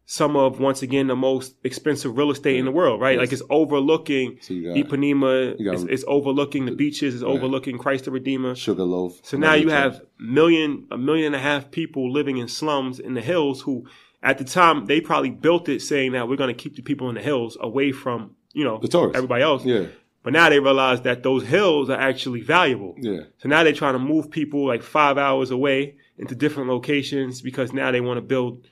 some 0.09 0.37
of 0.37 0.61
once 0.61 0.83
again 0.83 1.09
the 1.09 1.17
most 1.17 1.57
expensive 1.65 2.17
real 2.17 2.31
estate 2.31 2.57
in 2.57 2.65
the 2.65 2.71
world, 2.71 3.01
right? 3.01 3.15
Yes. 3.19 3.21
Like 3.21 3.33
it's 3.33 3.43
overlooking 3.51 4.39
So 4.41 4.55
got 4.55 4.77
Ipanema, 4.77 5.63
got- 5.65 5.75
it's, 5.75 5.83
it's 5.85 6.05
overlooking 6.07 6.65
the 6.67 6.73
beaches, 6.73 7.15
it's 7.17 7.25
Right. 7.25 7.33
overlooking 7.33 7.77
Christ 7.77 8.05
the 8.05 8.13
Redeemer. 8.13 8.55
Sugarloaf. 8.55 9.19
So 9.25 9.37
now 9.37 9.55
you 9.55 9.69
have 9.71 10.01
million, 10.19 10.87
a 10.93 10.97
million 10.99 11.27
and 11.27 11.35
a 11.35 11.41
half 11.41 11.71
people 11.71 12.11
living 12.13 12.37
in 12.39 12.47
slums 12.49 13.01
in 13.01 13.15
the 13.15 13.21
hills 13.21 13.61
who, 13.63 13.85
at 14.23 14.39
the 14.39 14.45
time, 14.45 14.87
they 14.87 15.01
probably 15.01 15.31
built 15.31 15.69
it 15.69 15.83
saying 15.83 16.13
that 16.13 16.29
we're 16.29 16.37
going 16.37 16.55
to 16.55 16.63
keep 16.63 16.77
the 16.77 16.83
people 16.83 17.09
in 17.09 17.17
the 17.17 17.23
hills 17.23 17.57
away 17.61 17.91
from, 17.93 18.31
you 18.53 18.63
know, 18.65 18.79
The 18.79 18.89
tourists. 18.89 19.17
everybody 19.17 19.43
else. 19.43 19.65
Yeah, 19.65 19.87
But 20.23 20.33
now 20.35 20.49
they 20.51 20.61
realize 20.61 21.01
that 21.03 21.25
those 21.25 21.45
hills 21.45 21.91
are 21.91 21.99
actually 22.01 22.43
valuable. 22.43 22.95
yeah, 23.01 23.23
So 23.39 23.49
now 23.49 23.65
they're 23.65 23.73
trying 23.73 23.95
to 23.95 23.99
move 23.99 24.31
people 24.31 24.67
like 24.67 24.83
five 24.85 25.19
hours 25.19 25.51
away 25.51 25.97
into 26.17 26.35
different 26.37 26.69
locations 26.71 27.43
because 27.43 27.73
now 27.73 27.91
they 27.91 28.01
want 28.01 28.19
to 28.19 28.23
build 28.23 28.67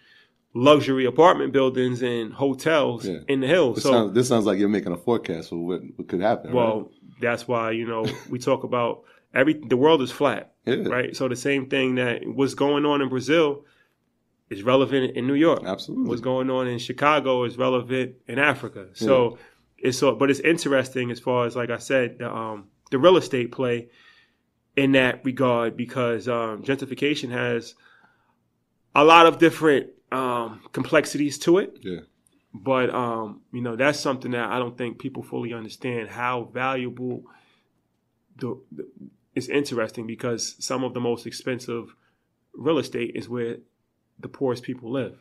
luxury 0.54 1.04
apartment 1.04 1.52
buildings 1.52 2.00
and 2.02 2.32
hotels 2.32 3.04
Yeah. 3.06 3.18
in 3.28 3.40
the 3.40 3.46
hills. 3.48 3.76
This, 3.76 3.84
so 3.84 3.90
sounds, 3.90 4.14
this 4.14 4.28
sounds 4.28 4.46
like 4.46 4.58
you're 4.58 4.68
making 4.68 4.92
a 4.92 4.96
forecast 4.96 5.48
for 5.50 5.56
what, 5.56 5.82
what 5.96 6.08
could 6.08 6.20
happen. 6.20 6.52
well, 6.52 6.90
that's 7.20 7.46
why 7.48 7.72
you 7.72 7.86
know 7.86 8.06
we 8.30 8.38
talk 8.38 8.64
about 8.64 9.02
every 9.34 9.54
the 9.54 9.76
world 9.76 10.00
is 10.02 10.10
flat, 10.10 10.52
right? 10.66 10.78
Yeah, 10.78 10.88
right? 10.88 11.16
So 11.16 11.28
the 11.28 11.36
same 11.36 11.68
thing 11.68 11.96
that 11.96 12.22
what's 12.26 12.54
going 12.54 12.84
on 12.86 13.02
in 13.02 13.08
Brazil 13.08 13.64
is 14.50 14.62
relevant 14.62 15.16
in 15.16 15.26
New 15.26 15.34
York. 15.34 15.62
Absolutely. 15.64 16.08
What's 16.08 16.20
going 16.20 16.50
on 16.50 16.68
in 16.68 16.78
Chicago 16.78 17.44
is 17.44 17.56
relevant 17.58 18.16
in 18.28 18.38
Africa. 18.38 18.88
So 18.92 19.38
it's 19.78 19.98
so, 19.98 20.14
but 20.14 20.30
it's 20.30 20.40
interesting 20.40 21.10
as 21.10 21.18
far 21.18 21.46
as 21.46 21.56
like 21.56 21.70
I 21.70 21.78
said, 21.78 22.18
the 22.18 22.32
um 22.32 22.68
the 22.90 22.98
real 22.98 23.16
estate 23.16 23.50
play 23.50 23.88
in 24.76 24.92
that 24.92 25.24
regard 25.24 25.76
because 25.76 26.28
um, 26.28 26.62
gentrification 26.62 27.30
has 27.30 27.74
a 28.94 29.04
lot 29.04 29.26
of 29.26 29.38
different 29.38 29.86
um, 30.14 30.60
complexities 30.72 31.38
to 31.38 31.58
it. 31.58 31.78
Yeah, 31.82 32.00
But 32.52 32.88
um, 32.94 33.40
you 33.52 33.60
know, 33.60 33.76
that's 33.76 33.98
something 34.00 34.30
that 34.32 34.48
I 34.50 34.58
don't 34.58 34.76
think 34.78 34.98
people 34.98 35.22
fully 35.22 35.52
understand 35.52 36.08
how 36.08 36.44
valuable 36.52 37.24
the, 38.36 38.58
the 38.72 38.86
it's 39.34 39.48
interesting 39.48 40.06
because 40.06 40.54
some 40.60 40.84
of 40.84 40.94
the 40.94 41.00
most 41.00 41.26
expensive 41.26 41.94
real 42.54 42.78
estate 42.78 43.12
is 43.16 43.28
where 43.28 43.56
the 44.20 44.28
poorest 44.28 44.62
people 44.62 44.90
live. 44.92 45.16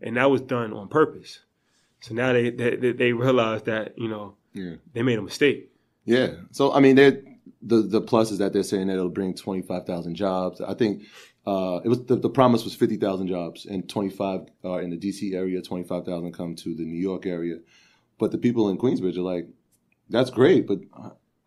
And 0.00 0.16
that 0.16 0.30
was 0.30 0.40
done 0.40 0.72
on 0.72 0.86
purpose. 0.88 1.40
So 2.00 2.14
now 2.14 2.32
they, 2.32 2.50
they 2.50 2.92
they- 2.92 3.12
realize 3.12 3.62
that, 3.64 3.98
you 3.98 4.06
know, 4.08 4.36
yeah, 4.52 4.76
they 4.92 5.02
made 5.02 5.18
a 5.18 5.22
mistake. 5.22 5.70
yeah. 6.04 6.28
So 6.52 6.72
I 6.72 6.78
mean, 6.80 6.94
the 6.96 7.12
the 7.60 8.00
plus 8.00 8.30
is 8.30 8.38
that 8.38 8.52
they're 8.52 8.62
saying 8.62 8.86
that 8.86 8.92
it'll 8.94 9.08
bring 9.20 9.34
twenty 9.34 9.62
five 9.62 9.84
thousand 9.84 10.14
jobs. 10.14 10.60
I 10.60 10.74
think 10.74 11.02
uh, 11.46 11.80
it 11.84 11.88
was 11.88 12.04
the, 12.06 12.16
the 12.16 12.30
promise 12.30 12.64
was 12.64 12.74
fifty 12.74 12.96
thousand 12.96 13.28
jobs, 13.28 13.66
and 13.66 13.88
twenty 13.88 14.10
five 14.10 14.46
uh, 14.64 14.78
in 14.78 14.90
the 14.90 14.96
DC 14.96 15.34
area, 15.34 15.60
twenty 15.60 15.84
five 15.84 16.04
thousand 16.04 16.32
come 16.32 16.54
to 16.56 16.74
the 16.74 16.84
New 16.84 17.00
York 17.00 17.26
area. 17.26 17.56
But 18.18 18.30
the 18.30 18.38
people 18.38 18.68
in 18.70 18.78
Queensbridge 18.78 19.16
are 19.16 19.22
like, 19.22 19.48
that's 20.08 20.30
great, 20.30 20.66
but 20.66 20.78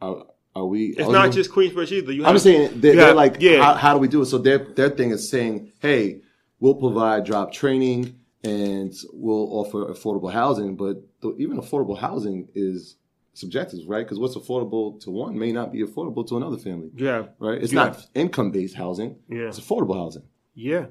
are, 0.02 0.26
are 0.56 0.66
we? 0.66 0.88
It's 0.98 1.10
not 1.10 1.32
just 1.32 1.52
Queensbridge 1.52 1.92
either. 1.92 2.12
You 2.12 2.26
I'm 2.26 2.36
just 2.36 2.44
saying 2.44 2.80
they're, 2.82 2.96
they're 2.96 3.14
like, 3.14 3.38
yeah. 3.40 3.64
how, 3.64 3.74
how 3.74 3.94
do 3.94 4.00
we 4.00 4.08
do 4.08 4.22
it? 4.22 4.26
So 4.26 4.38
their 4.38 4.60
their 4.60 4.90
thing 4.90 5.12
is 5.12 5.30
saying, 5.30 5.72
hey, 5.80 6.22
we'll 6.60 6.76
provide 6.76 7.26
job 7.26 7.52
training 7.52 8.20
and 8.44 8.94
we'll 9.14 9.50
offer 9.52 9.86
affordable 9.86 10.32
housing, 10.32 10.76
but 10.76 10.98
even 11.38 11.58
affordable 11.58 11.98
housing 11.98 12.48
is 12.54 12.98
subjective, 13.38 13.80
right? 13.88 14.06
Because 14.06 14.20
what's 14.20 14.36
affordable 14.36 15.00
to 15.02 15.12
one 15.12 15.38
may 15.38 15.52
not 15.52 15.72
be 15.72 15.84
affordable 15.84 16.28
to 16.28 16.38
another 16.38 16.58
family, 16.58 16.90
Yeah. 16.96 17.28
right? 17.40 17.62
It's 17.62 17.72
you 17.72 17.76
not 17.78 18.06
income 18.16 18.52
based 18.52 18.76
housing; 18.76 19.18
Yeah. 19.30 19.48
it's 19.48 19.60
affordable 19.60 19.96
housing. 19.96 20.24
Yeah, 20.56 20.88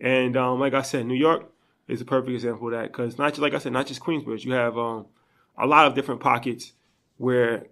and 0.00 0.36
um, 0.36 0.60
like 0.60 0.74
I 0.74 0.82
said, 0.82 1.06
New 1.06 1.14
York 1.16 1.50
is 1.88 2.00
a 2.00 2.04
perfect 2.04 2.32
example 2.32 2.68
of 2.68 2.72
that 2.74 2.92
because 2.92 3.18
not 3.18 3.30
just 3.30 3.40
like 3.40 3.54
I 3.54 3.58
said, 3.58 3.72
not 3.72 3.86
just 3.86 4.00
Queensbridge. 4.00 4.44
You 4.44 4.52
have 4.52 4.78
um, 4.78 5.06
a 5.56 5.66
lot 5.66 5.86
of 5.86 5.94
different 5.94 6.20
pockets 6.20 6.72
where 7.16 7.66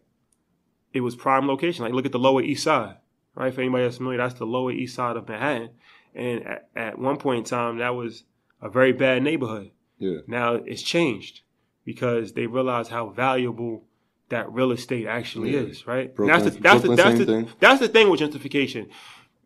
it 0.93 1.01
was 1.03 1.15
prime 1.15 1.47
location. 1.47 1.85
Like 1.85 1.93
look 1.95 2.07
at 2.07 2.13
the 2.13 2.19
Lower 2.19 2.43
East 2.43 2.65
Side, 2.65 2.97
right? 3.35 3.55
For 3.55 3.61
anybody 3.61 3.85
that's 3.85 3.99
familiar, 3.99 4.19
that's 4.19 4.35
the 4.35 4.47
Lower 4.47 4.73
East 4.73 4.95
Side 4.97 5.17
of 5.17 5.29
Manhattan, 5.29 5.71
and 6.15 6.43
at, 6.45 6.69
at 6.75 6.99
one 6.99 7.17
point 7.19 7.39
in 7.39 7.45
time, 7.45 7.79
that 7.79 7.95
was 7.95 8.25
a 8.61 8.69
very 8.69 8.93
bad 8.93 9.23
neighborhood. 9.23 9.71
Yeah, 9.99 10.19
Now 10.27 10.55
it's 10.57 10.83
changed 10.83 11.41
because 11.85 12.33
they 12.35 12.47
realize 12.47 12.89
how 12.89 13.09
valuable 13.11 13.85
that 14.29 14.51
real 14.53 14.73
estate 14.73 15.07
actually 15.07 15.53
Yeah. 15.55 15.61
is, 15.61 15.87
right? 15.87 16.15
Brooklyn- 16.15 16.43
that's 16.43 16.57
the 16.57 16.61
that's 16.63 16.83
the 16.83 16.89
that's 16.97 17.03
same 17.03 17.19
the, 17.19 17.27
thing. 17.27 17.49
that's 17.61 17.81
the 17.81 17.89
thing 17.89 18.11
with 18.11 18.21
gentrification. 18.21 18.89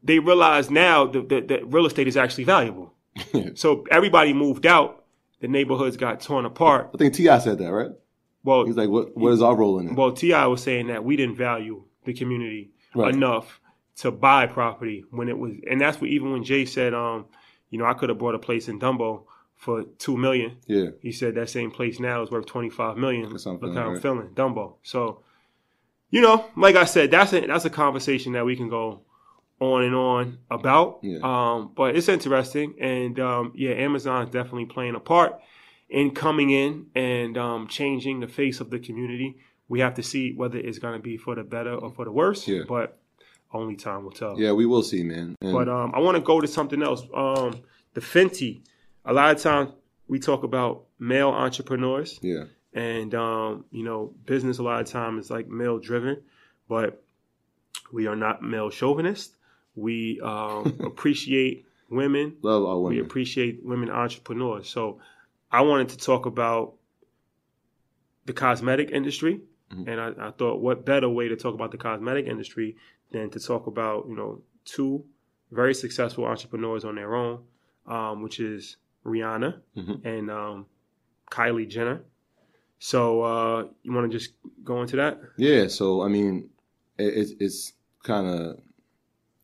They 0.03 0.19
realize 0.19 0.71
now 0.71 1.07
that, 1.07 1.29
that, 1.29 1.49
that 1.49 1.73
real 1.73 1.85
estate 1.87 2.09
is 2.09 2.17
actually 2.17 2.45
valuable. 2.45 2.95
so 3.55 3.85
everybody 3.91 4.33
moved 4.33 4.65
out. 4.67 5.05
The 5.41 5.49
neighborhoods 5.49 5.97
got 5.97 6.21
torn 6.21 6.45
apart. 6.45 6.91
I 6.95 6.99
think 6.99 7.15
T.I. 7.15 7.39
said 7.39 7.59
that, 7.59 7.73
right? 7.73 7.91
well, 8.45 8.65
He's 8.67 8.77
like, 8.77 8.89
what 8.91 9.17
what 9.17 9.33
is 9.33 9.43
our 9.43 9.55
role 9.57 9.79
in 9.79 9.89
it? 9.89 9.95
well, 9.97 10.13
T.I. 10.13 10.47
was 10.47 10.63
saying 10.63 10.87
that 10.89 11.05
we 11.05 11.17
didn't 11.17 11.37
value 11.37 11.83
the 12.05 12.13
community 12.15 12.71
Right. 12.95 13.15
enough 13.15 13.61
to 13.99 14.11
buy 14.11 14.47
property 14.47 15.05
when 15.11 15.29
it 15.29 15.39
was, 15.39 15.53
and 15.71 15.81
that's 15.81 16.01
what 16.01 16.11
even 16.11 16.33
when 16.33 16.43
Jay 16.43 16.65
said, 16.65 16.93
um, 16.95 17.27
you 17.71 17.79
know, 17.79 17.85
I 17.85 17.93
could 17.95 18.09
have 18.09 18.19
bought 18.19 18.35
a 18.35 18.39
place 18.39 18.69
in 18.69 18.81
Dumbo 18.81 19.25
for 19.61 19.85
two 19.99 20.17
million. 20.17 20.57
yeah, 20.67 20.87
He 21.03 21.13
said 21.13 21.35
that 21.35 21.51
same 21.51 21.71
place 21.71 22.01
now 22.01 22.23
is 22.23 22.31
worth 22.31 22.47
twenty 22.47 22.71
five 22.71 22.97
million. 22.97 23.31
That's 23.31 23.45
how 23.45 23.51
I'm 23.51 23.57
Look 23.61 23.73
feeling, 23.73 23.77
how 23.77 23.91
I'm 23.91 24.01
feeling, 24.01 24.29
Dumbo. 24.35 24.75
So, 24.83 25.21
you 26.11 26.23
know, 26.23 26.47
like 26.57 26.77
I 26.77 26.87
said, 26.87 27.11
that's 27.11 27.33
a 27.35 27.47
that's 27.47 27.67
a 27.67 27.71
conversation 27.71 28.33
that 28.33 28.45
we 28.47 28.57
can 28.57 28.71
go 28.71 29.03
on 29.61 29.83
and 29.85 29.95
on 29.95 30.39
about. 30.51 31.01
Yeah. 31.03 31.19
Um, 31.23 31.73
but 31.77 31.95
it's 31.95 32.09
interesting, 32.09 32.75
and 32.81 33.21
um, 33.21 33.53
yeah, 33.55 33.73
Amazon's 33.73 34.31
definitely 34.31 34.65
playing 34.65 34.95
a 34.95 35.01
part 35.01 35.39
in 35.91 36.13
coming 36.15 36.49
in 36.51 36.87
and 36.95 37.37
um, 37.37 37.69
changing 37.69 38.21
the 38.21 38.29
face 38.29 38.61
of 38.61 38.71
the 38.71 38.79
community. 38.79 39.37
We 39.69 39.81
have 39.81 39.95
to 39.95 40.03
see 40.03 40.33
whether 40.33 40.57
it's 40.59 40.79
going 40.79 40.95
to 40.95 41.03
be 41.03 41.19
for 41.19 41.35
the 41.35 41.43
better 41.45 41.75
or 41.75 41.93
for 41.93 42.07
the 42.07 42.13
worse. 42.13 42.49
Yeah. 42.49 42.63
But 42.67 42.99
only 43.53 43.77
time 43.77 44.05
will 44.05 44.13
tell. 44.13 44.41
yeah, 44.41 44.53
we 44.53 44.65
will 44.65 44.83
see, 44.83 45.03
man. 45.03 45.37
And 45.43 45.53
But 45.53 45.69
um, 45.69 45.93
I 45.95 45.99
want 45.99 46.17
to 46.17 46.23
go 46.23 46.41
to 46.41 46.47
something 46.49 46.83
else. 46.83 47.03
Um, 47.13 47.61
the 47.93 48.01
Fenty. 48.01 48.63
A 49.05 49.13
lot 49.13 49.35
of 49.35 49.43
times 49.43 49.71
we 50.09 50.19
talk 50.19 50.43
about 50.43 50.85
male 50.99 51.31
entrepreneurs, 51.31 52.19
yeah, 52.23 52.45
and 52.73 53.15
um, 53.15 53.65
you 53.71 53.83
know, 53.85 54.13
business. 54.27 54.59
A 54.59 54.63
lot 54.63 54.81
of 54.81 54.87
times 54.89 55.27
is 55.27 55.31
like 55.31 55.49
male 55.49 55.79
driven, 55.79 56.23
but 56.69 57.03
we 57.93 58.07
are 58.07 58.17
not 58.17 58.43
male 58.43 58.71
chauvinist. 58.71 59.37
We 59.75 60.21
um, 60.21 60.79
appreciate 60.85 61.67
women. 61.89 62.37
love 62.43 62.65
our 62.65 62.79
We 62.79 63.01
appreciate 63.01 63.65
women 63.65 63.91
entrepreneurs. 63.91 64.69
So 64.69 65.01
I 65.51 65.63
wanted 65.63 65.89
to 65.91 65.99
talk 65.99 66.27
about 66.27 66.75
the 68.27 68.33
cosmetic 68.33 68.91
industry. 68.91 69.41
Mhm. 69.73 69.89
And 69.89 70.01
I, 70.01 70.29
I 70.29 70.31
thought, 70.33 70.61
what 70.61 70.85
better 70.85 71.09
way 71.09 71.29
to 71.29 71.37
talk 71.37 71.55
about 71.55 71.71
the 71.71 71.79
cosmetic 71.79 72.27
industry 72.27 72.77
than 73.13 73.31
to 73.31 73.41
talk 73.41 73.67
about, 73.67 74.07
you 74.09 74.17
know, 74.17 74.43
two 74.65 75.05
very 75.51 75.75
successful 75.75 76.25
entrepreneurs 76.25 76.85
on 76.85 76.95
their 76.97 77.15
own, 77.15 77.41
um, 77.87 78.23
which 78.23 78.39
is 78.41 78.77
Rihanna 79.05 79.61
Mhm. 79.77 80.05
and 80.05 80.31
um, 80.31 80.67
Kylie 81.31 81.69
Jenner. 81.69 82.03
So 82.79 83.23
uh, 83.23 83.65
you 83.83 83.93
want 83.93 84.11
to 84.11 84.19
just 84.19 84.35
go 84.65 84.81
into 84.83 84.97
that? 84.97 85.21
Yeah, 85.37 85.69
so 85.69 86.03
I 86.03 86.09
mean, 86.09 86.49
it, 86.99 87.29
it's 87.39 87.73
kind 88.03 88.27
of 88.27 88.61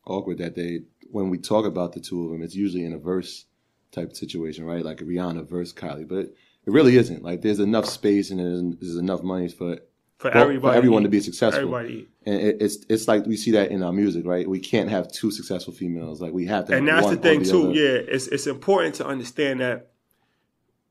awkward 0.05 0.39
that 0.39 0.55
they 0.55 0.81
when 1.11 1.29
we 1.29 1.37
talk 1.37 1.65
about 1.65 1.93
the 1.93 1.99
two 1.99 2.25
of 2.25 2.31
them, 2.31 2.41
it's 2.41 2.55
usually 2.55 2.83
in 2.83 2.93
a 2.93 2.97
verse 2.97 3.45
type 3.91 4.13
situation, 4.15 4.65
right? 4.65 4.83
Like 4.83 4.97
Rihanna 4.99 5.47
versus 5.47 5.73
Kylie, 5.73 6.07
but 6.07 6.17
it, 6.17 6.35
it 6.65 6.71
really 6.71 6.97
isn't. 6.97 7.23
Like 7.23 7.41
there's 7.41 7.59
enough 7.59 7.85
space 7.85 8.29
and 8.31 8.39
there's, 8.39 8.79
there's 8.81 8.97
enough 8.97 9.23
money 9.23 9.47
for 9.47 9.77
For 10.17 10.31
for 10.31 10.37
everybody, 10.37 10.77
everyone 10.77 11.03
to 11.03 11.09
be 11.09 11.19
successful. 11.19 11.59
Everybody. 11.59 12.07
And 12.25 12.35
it, 12.41 12.57
it's 12.59 12.77
it's 12.89 13.07
like 13.07 13.25
we 13.27 13.37
see 13.37 13.51
that 13.51 13.69
in 13.69 13.83
our 13.83 13.93
music, 13.93 14.25
right? 14.25 14.47
We 14.49 14.59
can't 14.59 14.89
have 14.89 15.11
two 15.11 15.29
successful 15.29 15.73
females. 15.73 16.19
Like 16.21 16.33
we 16.33 16.45
have 16.47 16.65
to. 16.65 16.75
and 16.75 16.87
have 16.89 17.03
that's 17.03 17.15
the 17.15 17.21
thing 17.21 17.41
or 17.41 17.45
too. 17.45 17.63
other. 17.65 17.73
Yeah, 17.73 18.15
it's 18.15 18.27
it's 18.27 18.47
important 18.47 18.95
to 18.95 19.05
understand 19.05 19.59
that 19.59 19.91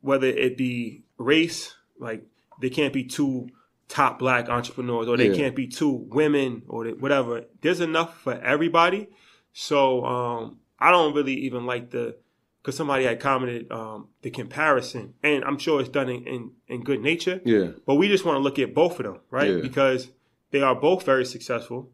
whether 0.01 0.29
it 0.29 0.57
be 0.57 1.03
race, 1.19 1.75
like 1.99 2.25
there 2.61 2.71
can't 2.71 2.93
be 2.93 3.03
two 3.03 3.49
top 3.89 4.21
black 4.21 4.49
entrepreneurs, 4.49 5.09
or 5.09 5.17
there 5.17 5.33
Yeah. 5.33 5.37
can't 5.37 5.57
be 5.57 5.67
two 5.67 5.91
women, 5.91 6.62
or 6.69 6.85
they- 6.85 6.93
whatever. 6.93 7.45
There's 7.62 7.81
enough 7.81 8.21
for 8.21 8.35
everybody. 8.35 9.09
So 9.53 10.05
um, 10.05 10.59
I 10.79 10.93
don't 10.93 11.15
really 11.15 11.35
even 11.47 11.67
like 11.67 11.91
the 11.91 12.17
because 12.66 12.76
somebody 12.76 13.05
had 13.05 13.20
commented 13.20 13.70
um, 13.70 14.09
the 14.22 14.31
comparison, 14.31 15.14
and 15.22 15.44
I'm 15.44 15.57
sure 15.57 15.79
it's 15.79 15.88
done 15.88 16.09
in, 16.09 16.26
in, 16.26 16.50
in 16.66 16.83
good 16.83 17.00
nature. 17.00 17.40
Yeah. 17.44 17.68
But 17.87 17.94
we 17.94 18.09
just 18.09 18.24
want 18.24 18.38
to 18.38 18.40
look 18.40 18.59
at 18.59 18.74
both 18.74 18.98
of 18.98 19.07
them, 19.07 19.20
right? 19.31 19.50
Yeah. 19.50 19.61
Because 19.62 20.09
they 20.50 20.62
are 20.62 20.74
both 20.74 21.05
very 21.05 21.24
successful, 21.24 21.92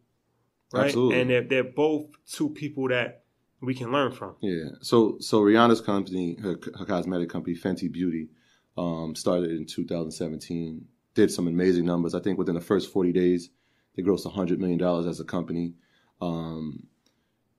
right? 0.72 0.86
Absolutely. 0.86 1.20
And 1.20 1.28
they're, 1.28 1.42
they're 1.42 1.62
both 1.64 2.06
two 2.26 2.48
people 2.48 2.88
that 2.88 3.24
we 3.60 3.74
can 3.74 3.92
learn 3.92 4.12
from. 4.12 4.36
Yeah. 4.40 4.70
So 4.80 5.18
so 5.20 5.42
Rihanna's 5.42 5.82
company, 5.82 6.38
her, 6.40 6.58
her 6.78 6.86
cosmetic 6.86 7.28
company, 7.28 7.54
Fenty 7.54 7.92
Beauty, 7.92 8.30
um, 8.78 9.14
started 9.14 9.50
in 9.50 9.66
2017. 9.66 10.86
Did 11.14 11.30
some 11.30 11.48
amazing 11.48 11.84
numbers. 11.84 12.14
I 12.14 12.20
think 12.20 12.38
within 12.38 12.54
the 12.54 12.62
first 12.62 12.90
40 12.90 13.12
days, 13.12 13.50
they 13.94 14.02
grossed 14.02 14.24
100 14.24 14.58
million 14.58 14.78
dollars 14.78 15.04
as 15.04 15.20
a 15.20 15.24
company. 15.24 15.74
Um, 16.22 16.86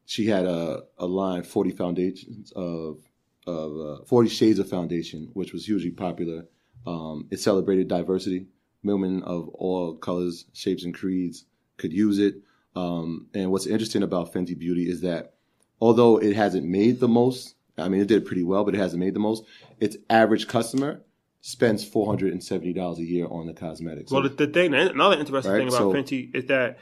she 0.05 0.27
had 0.27 0.45
a, 0.45 0.83
a 0.97 1.05
line 1.05 1.43
40 1.43 1.71
foundations 1.71 2.51
of 2.55 2.99
of 3.45 3.99
uh, 4.01 4.05
40 4.05 4.29
shades 4.29 4.59
of 4.59 4.69
foundation, 4.69 5.29
which 5.33 5.51
was 5.51 5.65
hugely 5.65 5.91
popular. 5.91 6.45
Um, 6.87 7.27
it 7.29 7.39
celebrated 7.41 7.87
diversity. 7.89 8.47
Women 8.83 9.21
of 9.23 9.49
all 9.49 9.95
colors, 9.95 10.45
shapes, 10.53 10.83
and 10.85 10.93
creeds 10.93 11.45
could 11.77 11.91
use 11.91 12.19
it. 12.19 12.35
Um, 12.75 13.27
and 13.33 13.51
what's 13.51 13.65
interesting 13.67 14.01
about 14.03 14.33
Fenty 14.33 14.57
Beauty 14.57 14.89
is 14.89 15.01
that 15.01 15.33
although 15.81 16.17
it 16.17 16.35
hasn't 16.35 16.65
made 16.65 16.99
the 16.99 17.07
most, 17.07 17.55
I 17.77 17.89
mean, 17.89 18.01
it 18.01 18.07
did 18.07 18.25
pretty 18.25 18.43
well, 18.43 18.63
but 18.63 18.75
it 18.75 18.79
hasn't 18.79 18.99
made 18.99 19.13
the 19.13 19.19
most. 19.19 19.43
Its 19.79 19.97
average 20.09 20.47
customer 20.47 21.01
spends 21.41 21.83
four 21.83 22.07
hundred 22.07 22.31
and 22.31 22.43
seventy 22.43 22.71
dollars 22.73 22.99
a 22.99 23.03
year 23.03 23.27
on 23.27 23.45
the 23.45 23.53
cosmetics. 23.53 24.11
Well, 24.11 24.23
the, 24.23 24.29
the 24.29 24.47
thing, 24.47 24.73
another 24.73 25.17
interesting 25.17 25.51
Right, 25.51 25.59
thing 25.59 25.67
about 25.67 25.77
so- 25.79 25.93
Fenty 25.93 26.33
is 26.33 26.45
that 26.45 26.77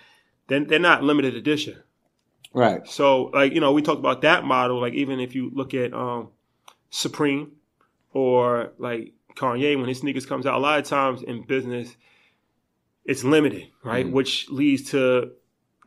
they're, 0.47 0.63
they're 0.65 0.79
not 0.79 1.03
limited 1.03 1.36
edition. 1.36 1.81
Right, 2.53 2.85
So, 2.87 3.25
like, 3.33 3.53
you 3.53 3.59
know, 3.59 3.71
we 3.73 3.81
talked 3.81 3.99
about 3.99 4.21
that 4.21 4.43
model. 4.43 4.79
Like, 4.81 4.93
even 4.93 5.19
if 5.19 5.35
you 5.35 5.51
look 5.53 5.73
at 5.73 5.93
um, 5.93 6.29
Supreme 6.89 7.51
or 8.13 8.73
like 8.77 9.13
Kanye, 9.35 9.77
when 9.77 9.87
his 9.87 9.99
sneakers 9.99 10.25
comes 10.25 10.45
out, 10.45 10.55
a 10.55 10.59
lot 10.59 10.79
of 10.79 10.85
times 10.85 11.23
in 11.23 11.43
business, 11.43 11.95
it's 13.05 13.23
limited, 13.23 13.67
right? 13.83 14.05
Mm-hmm. 14.05 14.13
Which 14.13 14.49
leads 14.49 14.91
to 14.91 15.31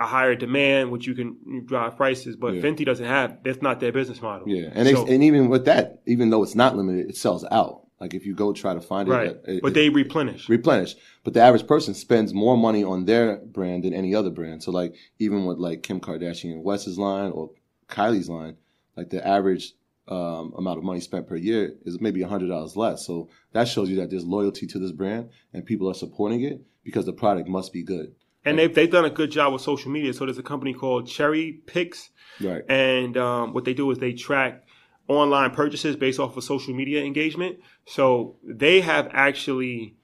a 0.00 0.06
higher 0.06 0.34
demand, 0.34 0.90
which 0.90 1.06
you 1.06 1.14
can 1.14 1.64
drive 1.66 1.96
prices. 1.96 2.34
But 2.36 2.54
Yeah. 2.54 2.62
Fenty 2.62 2.84
doesn't 2.84 3.06
have. 3.06 3.38
That's 3.44 3.62
not 3.62 3.78
their 3.78 3.92
business 3.92 4.20
model. 4.20 4.48
yeah, 4.48 4.70
and 4.72 4.88
So- 4.88 5.06
and 5.06 5.22
even 5.22 5.48
with 5.48 5.66
that, 5.66 6.02
even 6.06 6.30
though 6.30 6.42
it's 6.42 6.56
not 6.56 6.76
limited, 6.76 7.08
it 7.10 7.16
sells 7.16 7.44
out. 7.50 7.82
Like 8.04 8.12
if 8.14 8.26
you 8.26 8.34
go 8.34 8.52
try 8.52 8.74
to 8.74 8.80
find 8.82 9.08
it, 9.08 9.12
right. 9.12 9.36
it, 9.46 9.62
but 9.62 9.68
it- 9.72 9.74
they 9.74 9.88
replenish. 9.88 10.46
replenish. 10.48 10.94
But 11.24 11.32
the 11.32 11.40
average 11.40 11.66
person 11.66 11.94
spends 11.94 12.34
more 12.34 12.56
money 12.56 12.84
on 12.84 13.06
their 13.06 13.36
brand 13.38 13.84
than 13.84 13.94
any 13.94 14.14
other 14.14 14.28
brand. 14.30 14.62
So 14.62 14.70
like 14.70 14.94
even 15.18 15.46
with 15.46 15.56
like 15.58 15.82
Kim 15.82 16.00
Kardashian 16.00 16.62
West's 16.62 16.98
line 16.98 17.30
or 17.32 17.50
Kylie's 17.88 18.28
line, 18.28 18.56
like 18.96 19.08
the 19.08 19.26
average 19.26 19.72
um, 20.06 20.52
amount 20.58 20.76
of 20.76 20.84
money 20.84 21.00
spent 21.00 21.26
per 21.26 21.36
year 21.36 21.74
is 21.86 21.98
maybe 21.98 22.20
hundred 22.22 22.48
dollars 22.48 22.76
less. 22.76 23.06
So 23.06 23.30
that 23.52 23.68
shows 23.68 23.88
you 23.88 23.96
that 23.96 24.10
there's 24.10 24.24
loyalty 24.26 24.66
to 24.66 24.78
this 24.78 24.92
brand 24.92 25.30
and 25.54 25.64
people 25.64 25.88
are 25.90 25.94
supporting 25.94 26.42
it 26.42 26.60
because 26.84 27.06
the 27.06 27.14
product 27.14 27.48
must 27.48 27.72
be 27.72 27.82
good. 27.82 28.14
and 28.44 28.58
they've, 28.58 28.74
they've 28.74 28.90
done 28.90 29.06
a 29.06 29.10
good 29.10 29.30
job 29.30 29.54
with 29.54 29.62
social 29.62 29.90
media. 29.90 30.12
So 30.12 30.26
there's 30.26 30.36
a 30.36 30.42
company 30.42 30.74
called 30.74 31.08
Cherry 31.08 31.52
Picks. 31.66 32.10
Right. 32.40 32.62
and 32.68 33.16
um, 33.16 33.54
what 33.54 33.64
they 33.64 33.74
do 33.74 33.88
is 33.92 33.98
they 33.98 34.12
track 34.12 34.63
online 35.08 35.50
purchases 35.50 35.96
based 35.96 36.18
off 36.18 36.36
of 36.36 36.44
social 36.44 36.74
media 36.74 37.02
engagement. 37.04 37.58
So 37.86 38.36
they 38.42 38.80
have 38.80 39.08
actually 39.12 39.96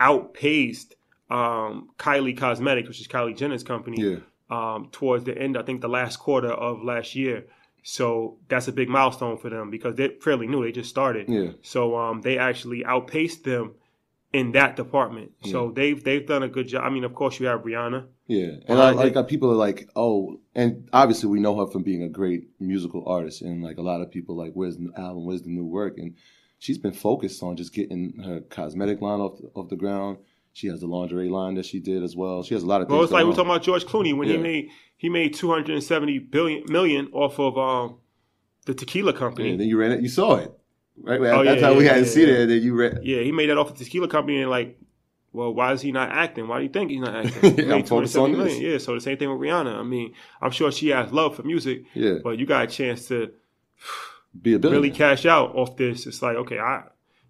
outpaced 0.00 0.94
um, 1.30 1.90
Kylie 1.98 2.36
Cosmetics, 2.36 2.88
which 2.88 3.00
is 3.00 3.08
Kylie 3.08 3.36
Jenner's 3.36 3.62
company, 3.62 4.00
Yeah. 4.00 4.16
um, 4.50 4.88
towards 4.90 5.24
the 5.24 5.36
end. 5.36 5.56
I 5.58 5.62
think 5.62 5.80
the 5.80 5.88
last 5.88 6.18
quarter 6.18 6.50
of 6.50 6.82
last 6.82 7.14
year. 7.14 7.44
So 7.82 8.38
that's 8.48 8.68
a 8.68 8.72
big 8.72 8.88
milestone 8.88 9.38
for 9.38 9.48
them 9.50 9.70
because 9.70 9.94
they're 9.94 10.12
fairly 10.20 10.46
new. 10.46 10.64
They 10.64 10.72
just 10.72 10.90
started. 10.90 11.28
Yeah. 11.28 11.50
So 11.62 11.96
um, 11.96 12.20
they 12.22 12.38
actually 12.38 12.84
outpaced 12.84 13.44
them 13.44 13.74
in 14.32 14.52
that 14.52 14.76
department. 14.76 15.32
So 15.44 15.70
they've 15.70 16.02
they've 16.02 16.26
done 16.26 16.42
a 16.42 16.48
good 16.48 16.68
job. 16.68 16.84
I 16.84 16.90
mean, 16.90 17.04
of 17.04 17.14
course, 17.14 17.40
you 17.40 17.46
have 17.46 17.62
Rihanna. 17.62 18.06
Yeah, 18.26 18.56
and 18.66 18.78
Well, 18.78 18.82
I 18.82 18.90
like 18.90 19.16
uh, 19.16 19.22
people 19.22 19.50
are 19.50 19.56
like, 19.56 19.88
oh, 19.96 20.40
and 20.54 20.88
obviously 20.92 21.30
we 21.30 21.40
know 21.40 21.58
her 21.58 21.66
from 21.66 21.82
being 21.82 22.02
a 22.02 22.08
great 22.08 22.48
musical 22.60 23.04
artist, 23.06 23.40
and 23.40 23.62
like 23.62 23.78
a 23.78 23.82
lot 23.82 24.02
of 24.02 24.10
people 24.10 24.36
like, 24.36 24.52
where's 24.52 24.76
the 24.76 24.90
album, 24.96 25.24
where's 25.24 25.42
the 25.42 25.50
new 25.50 25.64
work, 25.64 25.96
and 25.96 26.14
she's 26.58 26.78
been 26.78 26.92
focused 26.92 27.42
on 27.42 27.56
just 27.56 27.72
getting 27.72 28.20
her 28.24 28.40
cosmetic 28.40 29.00
line 29.00 29.20
off 29.20 29.38
the, 29.38 29.48
off 29.54 29.68
the 29.70 29.76
ground. 29.76 30.18
She 30.52 30.66
has 30.66 30.80
the 30.80 30.86
lingerie 30.86 31.28
line 31.28 31.54
that 31.54 31.64
she 31.64 31.78
did 31.80 32.02
as 32.02 32.16
well. 32.16 32.42
She 32.42 32.52
has 32.54 32.64
a 32.64 32.66
lot 32.66 32.82
of 32.82 32.88
things. 32.88 32.94
Well, 32.94 33.04
it's 33.04 33.12
like 33.12 33.24
we're 33.24 33.30
talking 33.30 33.50
about 33.50 33.62
George 33.62 33.84
Clooney 33.86 34.16
when 34.16 34.28
he 34.28 34.36
made 34.36 34.70
he 34.96 35.08
made 35.08 35.32
two 35.34 35.50
hundred 35.50 35.74
and 35.74 35.84
seventy 35.84 36.18
billion 36.18 36.64
million 36.68 37.08
off 37.12 37.38
of 37.38 37.56
um, 37.56 37.98
the 38.66 38.74
tequila 38.74 39.12
company. 39.12 39.52
Yeah, 39.52 39.56
then 39.56 39.68
you 39.68 39.78
ran 39.78 39.92
it, 39.92 40.02
you 40.02 40.08
saw 40.08 40.34
it, 40.34 40.52
right? 41.02 41.20
Oh, 41.20 41.44
That's 41.44 41.60
yeah, 41.60 41.66
how 41.68 41.74
we 41.76 41.84
yeah, 41.84 41.94
had 41.94 42.00
to 42.00 42.06
yeah, 42.06 42.12
see 42.12 42.22
yeah. 42.26 42.34
it. 42.34 42.40
And 42.42 42.50
then 42.50 42.62
you 42.62 42.74
read. 42.74 43.00
Yeah, 43.02 43.20
he 43.22 43.32
made 43.32 43.48
that 43.50 43.58
off 43.58 43.70
of 43.70 43.76
tequila 43.76 44.08
company 44.08 44.40
and 44.42 44.50
like, 44.50 44.78
well, 45.32 45.52
why 45.52 45.72
is 45.72 45.80
he 45.82 45.92
not 45.92 46.10
acting? 46.10 46.48
Why 46.48 46.58
do 46.58 46.64
you 46.64 46.70
think 46.70 46.90
he's 46.90 47.00
not 47.00 47.14
acting? 47.26 47.56
He 47.66 47.72
I'm 47.72 47.84
focused 47.84 48.16
on 48.16 48.30
270 48.32 48.36
million. 48.36 48.62
this. 48.62 48.72
Yeah, 48.72 48.78
so 48.78 48.94
the 48.94 49.00
same 49.00 49.18
thing 49.18 49.30
with 49.30 49.38
Rihanna. 49.40 49.74
I 49.78 49.82
mean, 49.82 50.14
I'm 50.40 50.50
sure 50.50 50.72
she 50.72 50.88
has 50.88 51.12
love 51.12 51.36
for 51.36 51.42
music, 51.42 51.84
Yeah, 51.94 52.16
but 52.24 52.38
you 52.38 52.46
got 52.46 52.64
a 52.64 52.66
chance 52.66 53.08
to 53.08 53.30
be 54.42 54.54
a 54.54 54.58
really 54.58 54.90
cash 54.90 55.26
out 55.26 55.54
off 55.54 55.76
this. 55.76 56.06
It's 56.06 56.22
like, 56.22 56.36
okay, 56.36 56.58
I 56.58 56.84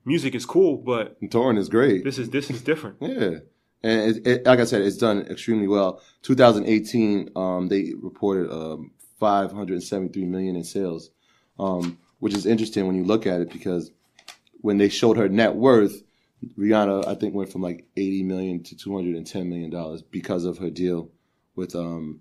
music 0.04 0.34
is 0.34 0.46
cool, 0.46 0.76
but 0.78 1.16
And 1.20 1.30
touring 1.30 1.56
is 1.58 1.68
great. 1.68 2.04
this 2.04 2.18
is 2.18 2.30
this 2.30 2.50
is 2.50 2.62
different. 2.62 2.96
Yeah. 3.02 3.38
And 3.80 4.16
it, 4.16 4.26
it, 4.26 4.46
like 4.46 4.58
I 4.58 4.64
said, 4.64 4.82
it's 4.82 4.96
done 4.96 5.20
extremely 5.30 5.68
well. 5.68 6.02
2018, 6.22 7.30
um, 7.36 7.68
they 7.68 7.92
reported 8.00 8.50
um, 8.50 8.90
573 9.20 10.24
million 10.24 10.56
in 10.56 10.64
sales, 10.64 11.10
um, 11.60 11.96
which 12.18 12.34
is 12.34 12.46
interesting 12.46 12.86
when 12.86 12.96
you 12.96 13.04
look 13.04 13.26
at 13.26 13.40
it 13.40 13.50
because 13.50 13.90
when 14.60 14.78
they 14.78 14.88
showed 14.88 15.16
her 15.16 15.28
net 15.28 15.54
worth, 15.54 16.02
Rihanna, 16.56 17.06
I 17.06 17.14
think, 17.14 17.34
went 17.34 17.50
from 17.50 17.62
like 17.62 17.86
80 17.96 18.22
million 18.24 18.62
to 18.64 18.76
210 18.76 19.48
million 19.48 19.70
dollars 19.70 20.02
because 20.02 20.44
of 20.44 20.58
her 20.58 20.70
deal 20.70 21.10
with 21.56 21.74
um, 21.74 22.20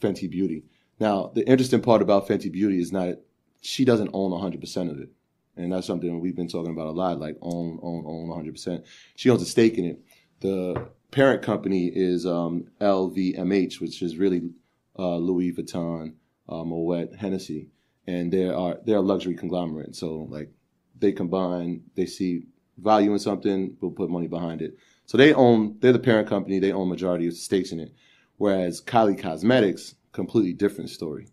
Fenty 0.00 0.30
Beauty. 0.30 0.64
Now, 1.00 1.30
the 1.34 1.46
interesting 1.46 1.82
part 1.82 2.02
about 2.02 2.26
Fenty 2.26 2.50
Beauty 2.50 2.80
is 2.80 2.92
not 2.92 3.16
she 3.60 3.84
doesn't 3.84 4.10
own 4.12 4.30
100 4.30 4.60
percent 4.60 4.90
of 4.90 4.98
it, 4.98 5.10
and 5.56 5.72
that's 5.72 5.86
something 5.86 6.20
we've 6.20 6.36
been 6.36 6.48
talking 6.48 6.72
about 6.72 6.86
a 6.86 6.92
lot. 6.92 7.18
Like 7.18 7.36
own, 7.42 7.78
own, 7.82 8.04
own 8.06 8.28
100 8.28 8.52
percent. 8.52 8.84
She 9.16 9.30
owns 9.30 9.42
a 9.42 9.46
stake 9.46 9.76
in 9.78 9.84
it. 9.84 10.00
The 10.40 10.88
parent 11.10 11.42
company 11.42 11.86
is 11.86 12.24
um, 12.26 12.68
LVMH, 12.80 13.80
which 13.80 14.02
is 14.02 14.16
really 14.16 14.50
uh, 14.98 15.16
Louis 15.16 15.52
Vuitton, 15.52 16.14
uh, 16.48 16.64
Moet, 16.64 17.14
Hennessy, 17.16 17.68
and 18.08 18.32
they 18.32 18.48
are 18.48 18.78
they're 18.84 18.96
a 18.96 19.00
luxury 19.12 19.34
conglomerate. 19.34 19.94
So 19.94 20.26
like 20.30 20.50
they 20.98 21.12
combine, 21.12 21.82
they 21.94 22.06
see 22.06 22.46
value 22.78 23.12
in 23.12 23.18
something, 23.18 23.76
we'll 23.80 23.90
put 23.90 24.08
money 24.08 24.26
behind 24.26 24.62
it. 24.62 24.78
So 25.04 25.18
they 25.18 25.34
own, 25.34 25.76
they're 25.80 25.92
the 25.92 25.98
parent 25.98 26.26
company, 26.26 26.58
they 26.58 26.72
own 26.72 26.88
majority 26.88 27.26
of 27.26 27.34
the 27.34 27.38
stakes 27.38 27.70
in 27.70 27.80
it. 27.80 27.92
Whereas 28.38 28.80
Kylie 28.80 29.20
Cosmetics, 29.20 29.94
completely 30.12 30.54
different 30.54 30.88
story, 30.88 31.28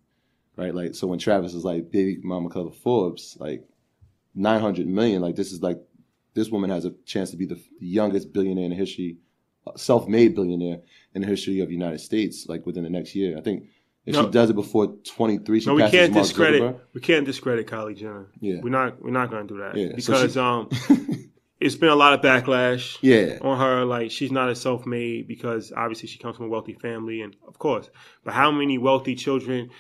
right? 0.58 0.76
Like, 0.76 0.96
so 0.96 1.08
when 1.08 1.18
Travis 1.20 1.54
is 1.54 1.64
like, 1.64 1.92
baby 1.92 2.20
mama 2.24 2.50
cover 2.50 2.72
Forbes, 2.72 3.38
like 3.40 3.64
900 4.34 4.86
million, 4.86 5.22
like 5.22 5.36
this 5.36 5.54
is 5.54 5.62
like, 5.62 5.80
this 6.34 6.50
woman 6.50 6.70
has 6.70 6.84
a 6.84 6.92
chance 7.06 7.32
to 7.32 7.38
be 7.38 7.46
the 7.46 7.62
youngest 7.80 8.34
billionaire 8.34 8.66
in 8.66 8.72
the 8.72 8.76
history, 8.76 9.18
uh, 9.66 9.78
self-made 9.78 10.36
billionaire 10.36 10.82
in 11.14 11.22
the 11.22 11.28
history 11.28 11.62
of 11.62 11.70
the 11.70 11.74
United 11.74 12.02
States, 12.02 12.48
like 12.50 12.66
within 12.66 12.84
the 12.84 12.90
next 12.90 13.16
year. 13.16 13.38
I 13.38 13.42
think 13.42 13.70
if 14.06 14.14
no, 14.14 14.24
she 14.24 14.30
does 14.30 14.50
it 14.52 14.54
before 14.54 14.88
23, 14.88 15.60
she 15.60 15.66
no, 15.66 15.74
we 15.74 15.90
can't 15.90 16.14
discredit. 16.14 16.80
We 16.94 17.02
can't 17.02 17.26
discredit 17.26 17.68
Kylie 17.68 17.98
Jenner. 17.98 18.28
Yeah, 18.40 18.60
we're 18.62 18.70
not. 18.70 19.02
We're 19.02 19.12
not 19.12 19.32
going 19.32 19.48
to 19.48 19.54
do 19.54 19.60
that 19.62 19.76
yeah. 19.76 19.96
because 19.96 20.06
so 20.06 20.28
she, 20.28 20.40
um, 20.40 21.30
it's 21.60 21.76
been 21.76 21.90
a 21.90 21.96
lot 21.96 22.14
of 22.14 22.22
backlash. 22.22 22.98
Yeah. 23.02 23.40
on 23.42 23.58
her. 23.60 23.84
Like 23.84 24.12
she's 24.12 24.32
not 24.32 24.50
a 24.50 24.56
self-made 24.56 25.28
because 25.28 25.74
obviously 25.76 26.08
she 26.08 26.20
comes 26.20 26.38
from 26.38 26.46
a 26.46 26.50
wealthy 26.50 26.74
family, 26.74 27.22
and 27.22 27.36
of 27.48 27.58
course, 27.58 27.90
but 28.24 28.36
how 28.36 28.52
many 28.52 28.78
wealthy 28.78 29.16
children 29.16 29.72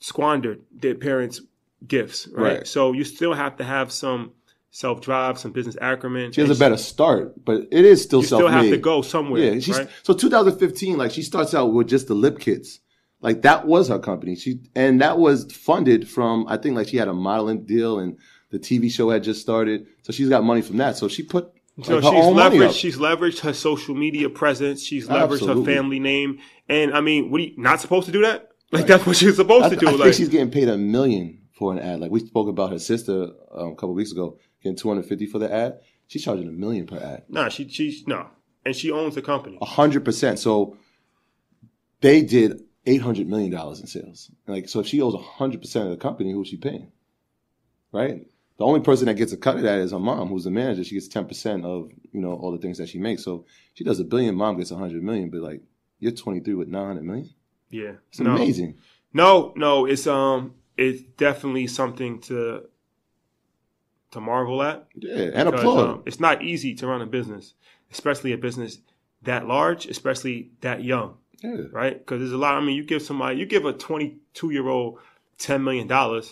squandered 0.00 0.62
their 0.72 0.96
parents' 0.96 1.40
gifts? 1.86 2.26
Right. 2.26 2.58
right. 2.58 2.66
So 2.66 2.92
you 2.92 3.04
still 3.04 3.34
have 3.34 3.56
to 3.58 3.64
have 3.64 3.92
some 3.92 4.32
self 4.72 5.00
drive, 5.00 5.38
some 5.38 5.52
business 5.52 5.76
acumen. 5.80 6.32
She 6.32 6.40
has 6.40 6.50
a 6.50 6.58
better 6.58 6.76
start, 6.76 7.44
but 7.44 7.68
it 7.70 7.84
is 7.84 8.02
still 8.02 8.24
self-made. 8.24 8.48
Still 8.48 8.62
have 8.62 8.70
to 8.70 8.78
go 8.78 9.02
somewhere. 9.02 9.54
Yeah. 9.54 9.78
Right? 9.78 9.88
So 10.02 10.12
2015, 10.12 10.98
like 10.98 11.12
she 11.12 11.22
starts 11.22 11.54
out 11.54 11.72
with 11.72 11.88
just 11.88 12.08
the 12.08 12.14
lip 12.14 12.40
kits 12.40 12.80
like 13.20 13.42
that 13.42 13.66
was 13.66 13.88
her 13.88 13.98
company. 13.98 14.36
She 14.36 14.60
and 14.74 15.00
that 15.00 15.18
was 15.18 15.50
funded 15.52 16.08
from 16.08 16.46
I 16.48 16.56
think 16.56 16.76
like 16.76 16.88
she 16.88 16.96
had 16.96 17.08
a 17.08 17.14
modeling 17.14 17.64
deal 17.64 17.98
and 17.98 18.18
the 18.50 18.58
TV 18.58 18.90
show 18.90 19.10
had 19.10 19.22
just 19.22 19.40
started, 19.40 19.86
so 20.02 20.12
she's 20.12 20.28
got 20.28 20.42
money 20.42 20.62
from 20.62 20.78
that. 20.78 20.96
So 20.96 21.08
she 21.08 21.22
put 21.22 21.52
like, 21.76 21.86
so 21.86 22.00
she's 22.00 22.24
leveraged. 22.24 22.78
She's 22.78 22.96
leveraged 22.96 23.40
her 23.40 23.52
social 23.52 23.94
media 23.94 24.28
presence. 24.28 24.82
She's 24.82 25.08
leveraged 25.08 25.32
Absolutely. 25.34 25.72
her 25.72 25.78
family 25.78 25.98
name. 26.00 26.38
And 26.68 26.92
I 26.92 27.00
mean, 27.00 27.30
what 27.30 27.40
are 27.40 27.44
you 27.44 27.54
not 27.56 27.80
supposed 27.80 28.06
to 28.06 28.12
do 28.12 28.22
that? 28.22 28.50
Like 28.72 28.80
right. 28.80 28.88
that's 28.88 29.06
what 29.06 29.16
she's 29.16 29.36
supposed 29.36 29.66
I, 29.66 29.68
to 29.70 29.76
do. 29.76 29.88
I 29.88 29.90
like, 29.92 30.00
think 30.02 30.14
she's 30.14 30.28
getting 30.28 30.50
paid 30.50 30.68
a 30.68 30.76
million 30.76 31.40
for 31.52 31.72
an 31.72 31.78
ad. 31.78 32.00
Like 32.00 32.10
we 32.10 32.20
spoke 32.20 32.48
about 32.48 32.70
her 32.70 32.78
sister 32.78 33.28
um, 33.52 33.72
a 33.72 33.74
couple 33.74 33.94
weeks 33.94 34.12
ago, 34.12 34.38
getting 34.62 34.76
two 34.76 34.88
hundred 34.88 35.06
fifty 35.06 35.26
for 35.26 35.38
the 35.38 35.52
ad. 35.52 35.80
She's 36.06 36.24
charging 36.24 36.48
a 36.48 36.52
million 36.52 36.86
per 36.86 36.96
ad. 36.96 37.24
Nah, 37.28 37.48
she 37.48 37.68
she's 37.68 38.06
no, 38.06 38.28
and 38.64 38.74
she 38.74 38.90
owns 38.90 39.14
the 39.14 39.22
company. 39.22 39.58
A 39.60 39.66
hundred 39.66 40.04
percent. 40.04 40.38
So 40.38 40.76
they 42.00 42.22
did 42.22 42.60
eight 42.86 43.02
hundred 43.02 43.28
million 43.28 43.50
dollars 43.50 43.80
in 43.80 43.86
sales. 43.86 44.30
Like, 44.46 44.68
so 44.68 44.80
if 44.80 44.86
she 44.86 45.00
owes 45.00 45.14
hundred 45.14 45.60
percent 45.60 45.86
of 45.86 45.90
the 45.90 45.96
company, 45.96 46.32
who's 46.32 46.48
she 46.48 46.56
paying? 46.56 46.90
Right. 47.92 48.26
The 48.58 48.66
only 48.66 48.80
person 48.80 49.06
that 49.06 49.14
gets 49.14 49.32
a 49.32 49.38
cut 49.38 49.56
of 49.56 49.62
that 49.62 49.78
is 49.78 49.92
her 49.92 49.98
mom, 49.98 50.28
who's 50.28 50.44
the 50.44 50.50
manager. 50.50 50.84
She 50.84 50.94
gets 50.94 51.08
ten 51.08 51.26
percent 51.26 51.64
of 51.64 51.90
you 52.12 52.20
know 52.20 52.34
all 52.34 52.52
the 52.52 52.58
things 52.58 52.78
that 52.78 52.88
she 52.88 52.98
makes. 52.98 53.24
So 53.24 53.46
she 53.74 53.84
does 53.84 54.00
a 54.00 54.04
billion. 54.04 54.34
Mom 54.34 54.58
gets 54.58 54.70
a 54.70 54.76
hundred 54.76 55.02
million. 55.02 55.30
But 55.30 55.40
like, 55.40 55.62
you're 55.98 56.12
twenty 56.12 56.40
three 56.40 56.54
with 56.54 56.68
nine 56.68 56.86
hundred 56.86 57.04
million. 57.04 57.30
Yeah, 57.70 57.92
it's 58.08 58.20
no. 58.20 58.34
amazing. 58.34 58.76
No, 59.12 59.52
no, 59.56 59.86
it's 59.86 60.06
um, 60.06 60.54
it's 60.76 61.02
definitely 61.16 61.66
something 61.66 62.20
to 62.22 62.64
to 64.10 64.20
marvel 64.20 64.62
at. 64.62 64.86
Yeah, 64.94 65.30
and 65.34 65.50
because, 65.50 65.60
applaud. 65.60 65.88
Um, 65.88 66.02
it's 66.06 66.20
not 66.20 66.42
easy 66.42 66.74
to 66.74 66.86
run 66.86 67.00
a 67.00 67.06
business, 67.06 67.54
especially 67.90 68.32
a 68.32 68.38
business 68.38 68.78
that 69.22 69.46
large, 69.46 69.86
especially 69.86 70.50
that 70.60 70.84
young. 70.84 71.16
Yeah. 71.40 71.62
Right? 71.72 71.98
Because 71.98 72.20
there's 72.20 72.32
a 72.32 72.36
lot. 72.36 72.54
I 72.54 72.60
mean, 72.60 72.76
you 72.76 72.84
give 72.84 73.02
somebody, 73.02 73.38
you 73.38 73.46
give 73.46 73.64
a 73.64 73.72
22 73.72 74.50
year 74.50 74.68
old 74.68 74.98
$10 75.38 75.62
million, 75.62 76.22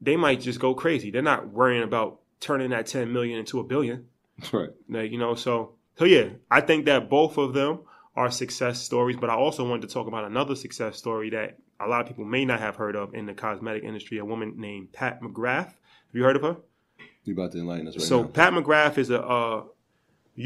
they 0.00 0.16
might 0.16 0.40
just 0.40 0.58
go 0.58 0.74
crazy. 0.74 1.10
They're 1.10 1.22
not 1.22 1.48
worrying 1.48 1.82
about 1.82 2.20
turning 2.40 2.70
that 2.70 2.86
10 2.86 3.12
million 3.12 3.38
into 3.38 3.60
a 3.60 3.64
billion. 3.64 4.06
Right. 4.52 4.70
Like, 4.88 5.10
you 5.10 5.18
know, 5.18 5.34
so, 5.34 5.74
so 5.96 6.04
yeah, 6.06 6.30
I 6.50 6.60
think 6.62 6.86
that 6.86 7.10
both 7.10 7.36
of 7.36 7.52
them 7.52 7.80
are 8.16 8.30
success 8.30 8.80
stories, 8.80 9.16
but 9.20 9.30
I 9.30 9.34
also 9.34 9.68
wanted 9.68 9.86
to 9.88 9.94
talk 9.94 10.06
about 10.08 10.24
another 10.24 10.54
success 10.54 10.96
story 10.96 11.30
that 11.30 11.58
a 11.78 11.86
lot 11.86 12.00
of 12.00 12.08
people 12.08 12.24
may 12.24 12.44
not 12.44 12.60
have 12.60 12.76
heard 12.76 12.96
of 12.96 13.14
in 13.14 13.26
the 13.26 13.34
cosmetic 13.34 13.84
industry, 13.84 14.18
a 14.18 14.24
woman 14.24 14.54
named 14.56 14.92
Pat 14.92 15.20
McGrath. 15.22 15.66
Have 15.66 16.14
you 16.14 16.24
heard 16.24 16.36
of 16.36 16.42
her? 16.42 16.56
You 17.24 17.34
about 17.34 17.52
to 17.52 17.58
enlighten 17.58 17.86
us 17.86 17.96
right 17.96 18.02
so 18.02 18.22
now. 18.22 18.28
Pat 18.28 18.52
McGrath 18.52 18.98
is 18.98 19.10
a, 19.10 19.20
a 19.20 19.64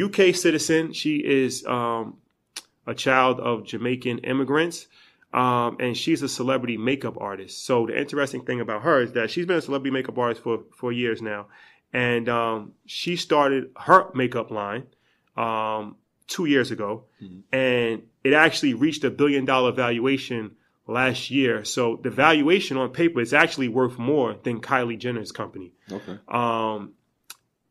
UK 0.04 0.34
citizen. 0.34 0.92
She 0.92 1.16
is 1.16 1.64
um, 1.66 2.18
a 2.86 2.94
child 2.94 3.40
of 3.40 3.64
Jamaican 3.64 4.18
immigrants. 4.18 4.86
Um, 5.32 5.78
and 5.80 5.96
she's 5.96 6.22
a 6.22 6.28
celebrity 6.28 6.76
makeup 6.76 7.16
artist. 7.20 7.66
So 7.66 7.86
the 7.86 7.98
interesting 7.98 8.44
thing 8.44 8.60
about 8.60 8.82
her 8.82 9.02
is 9.02 9.12
that 9.12 9.30
she's 9.30 9.46
been 9.46 9.56
a 9.56 9.62
celebrity 9.62 9.90
makeup 9.90 10.16
artist 10.16 10.42
for 10.42 10.62
for 10.72 10.92
years 10.92 11.20
now, 11.20 11.48
and 11.92 12.28
um, 12.28 12.72
she 12.86 13.16
started 13.16 13.70
her 13.76 14.12
makeup 14.14 14.52
line 14.52 14.86
um, 15.36 15.96
two 16.28 16.44
years 16.44 16.70
ago, 16.70 17.06
mm-hmm. 17.20 17.40
and 17.52 18.02
it 18.22 18.32
actually 18.32 18.74
reached 18.74 19.02
a 19.02 19.10
billion 19.10 19.44
dollar 19.44 19.72
valuation 19.72 20.52
last 20.86 21.32
year. 21.32 21.64
So 21.64 21.98
the 22.00 22.10
valuation 22.10 22.76
on 22.76 22.90
paper 22.90 23.20
is 23.20 23.34
actually 23.34 23.66
worth 23.66 23.98
more 23.98 24.36
than 24.40 24.60
Kylie 24.60 25.00
Jenner's 25.00 25.32
company. 25.32 25.72
Okay, 25.90 26.16
um, 26.28 26.92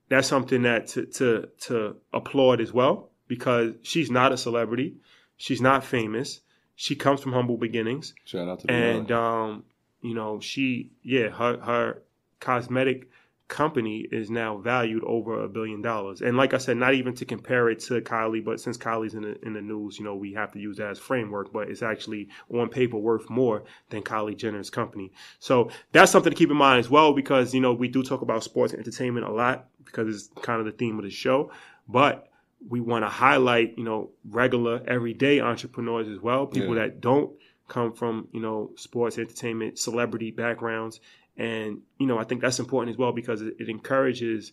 that's 0.10 0.28
something 0.28 0.64
that 0.64 0.88
to 0.90 1.06
to 1.06 1.48
to 1.62 1.96
applaud 2.12 2.60
as 2.60 2.74
well 2.74 3.13
because 3.34 3.74
she's 3.82 4.12
not 4.12 4.32
a 4.32 4.38
celebrity, 4.38 4.94
she's 5.38 5.60
not 5.60 5.84
famous, 5.84 6.42
she 6.76 6.96
comes 6.96 7.20
from 7.20 7.34
humble 7.34 7.58
beginnings. 7.58 8.14
Shout 8.26 8.48
out 8.48 8.60
to 8.60 8.72
and 8.72 9.12
um, 9.12 9.64
you 10.04 10.14
know 10.14 10.40
she 10.40 10.92
yeah 11.02 11.30
her 11.30 11.58
her 11.58 12.04
cosmetic 12.40 13.10
company 13.48 14.08
is 14.12 14.30
now 14.30 14.58
valued 14.58 15.04
over 15.04 15.44
a 15.44 15.50
billion 15.50 15.82
dollars. 15.82 16.22
And 16.22 16.38
like 16.38 16.54
I 16.54 16.60
said, 16.60 16.78
not 16.78 16.94
even 16.94 17.16
to 17.16 17.26
compare 17.26 17.70
it 17.70 17.80
to 17.82 18.02
Kylie, 18.02 18.46
but 18.46 18.60
since 18.60 18.78
Kylie's 18.78 19.16
in 19.16 19.24
the, 19.24 19.44
in 19.44 19.54
the 19.54 19.62
news, 19.62 19.98
you 19.98 20.06
know, 20.06 20.16
we 20.16 20.34
have 20.34 20.52
to 20.54 20.60
use 20.60 20.78
that 20.78 20.92
as 20.92 21.00
framework, 21.00 21.52
but 21.52 21.70
it's 21.70 21.82
actually 21.82 22.30
on 22.54 22.70
paper 22.70 22.98
worth 22.98 23.30
more 23.32 23.64
than 23.90 24.04
Kylie 24.04 24.38
Jenner's 24.38 24.70
company. 24.70 25.12
So 25.40 25.72
that's 25.92 26.12
something 26.12 26.32
to 26.32 26.38
keep 26.38 26.52
in 26.52 26.58
mind 26.58 26.80
as 26.80 26.90
well, 26.90 27.14
because, 27.14 27.54
you 27.54 27.62
know, 27.62 27.74
we 27.74 27.88
do 27.88 28.04
talk 28.04 28.22
about 28.22 28.44
sports 28.44 28.74
and 28.74 28.80
entertainment 28.80 29.26
a 29.26 29.32
lot 29.32 29.68
because 29.86 30.16
it's 30.16 30.30
kind 30.42 30.60
of 30.60 30.66
the 30.66 30.72
theme 30.72 30.98
of 30.98 31.04
the 31.04 31.12
show, 31.12 31.52
but 31.88 32.30
we 32.68 32.80
want 32.80 33.04
to 33.04 33.10
highlight, 33.10 33.78
you 33.78 33.84
know, 33.84 34.12
regular, 34.30 34.82
everyday 34.88 35.40
entrepreneurs 35.40 36.08
as 36.08 36.20
well, 36.20 36.46
people 36.46 36.76
yeah. 36.76 36.84
that 36.84 37.02
don't 37.02 37.32
come 37.68 37.94
from, 37.94 38.28
you 38.32 38.40
know, 38.40 38.72
sports, 38.76 39.18
entertainment, 39.18 39.80
celebrity 39.80 40.32
backgrounds. 40.32 41.00
And, 41.38 41.82
you 41.98 42.06
know, 42.06 42.18
I 42.18 42.24
think 42.24 42.42
that's 42.42 42.60
important 42.60 42.94
as 42.94 42.98
well 42.98 43.12
because 43.12 43.42
it, 43.42 43.56
it 43.60 43.70
encourages 43.70 44.52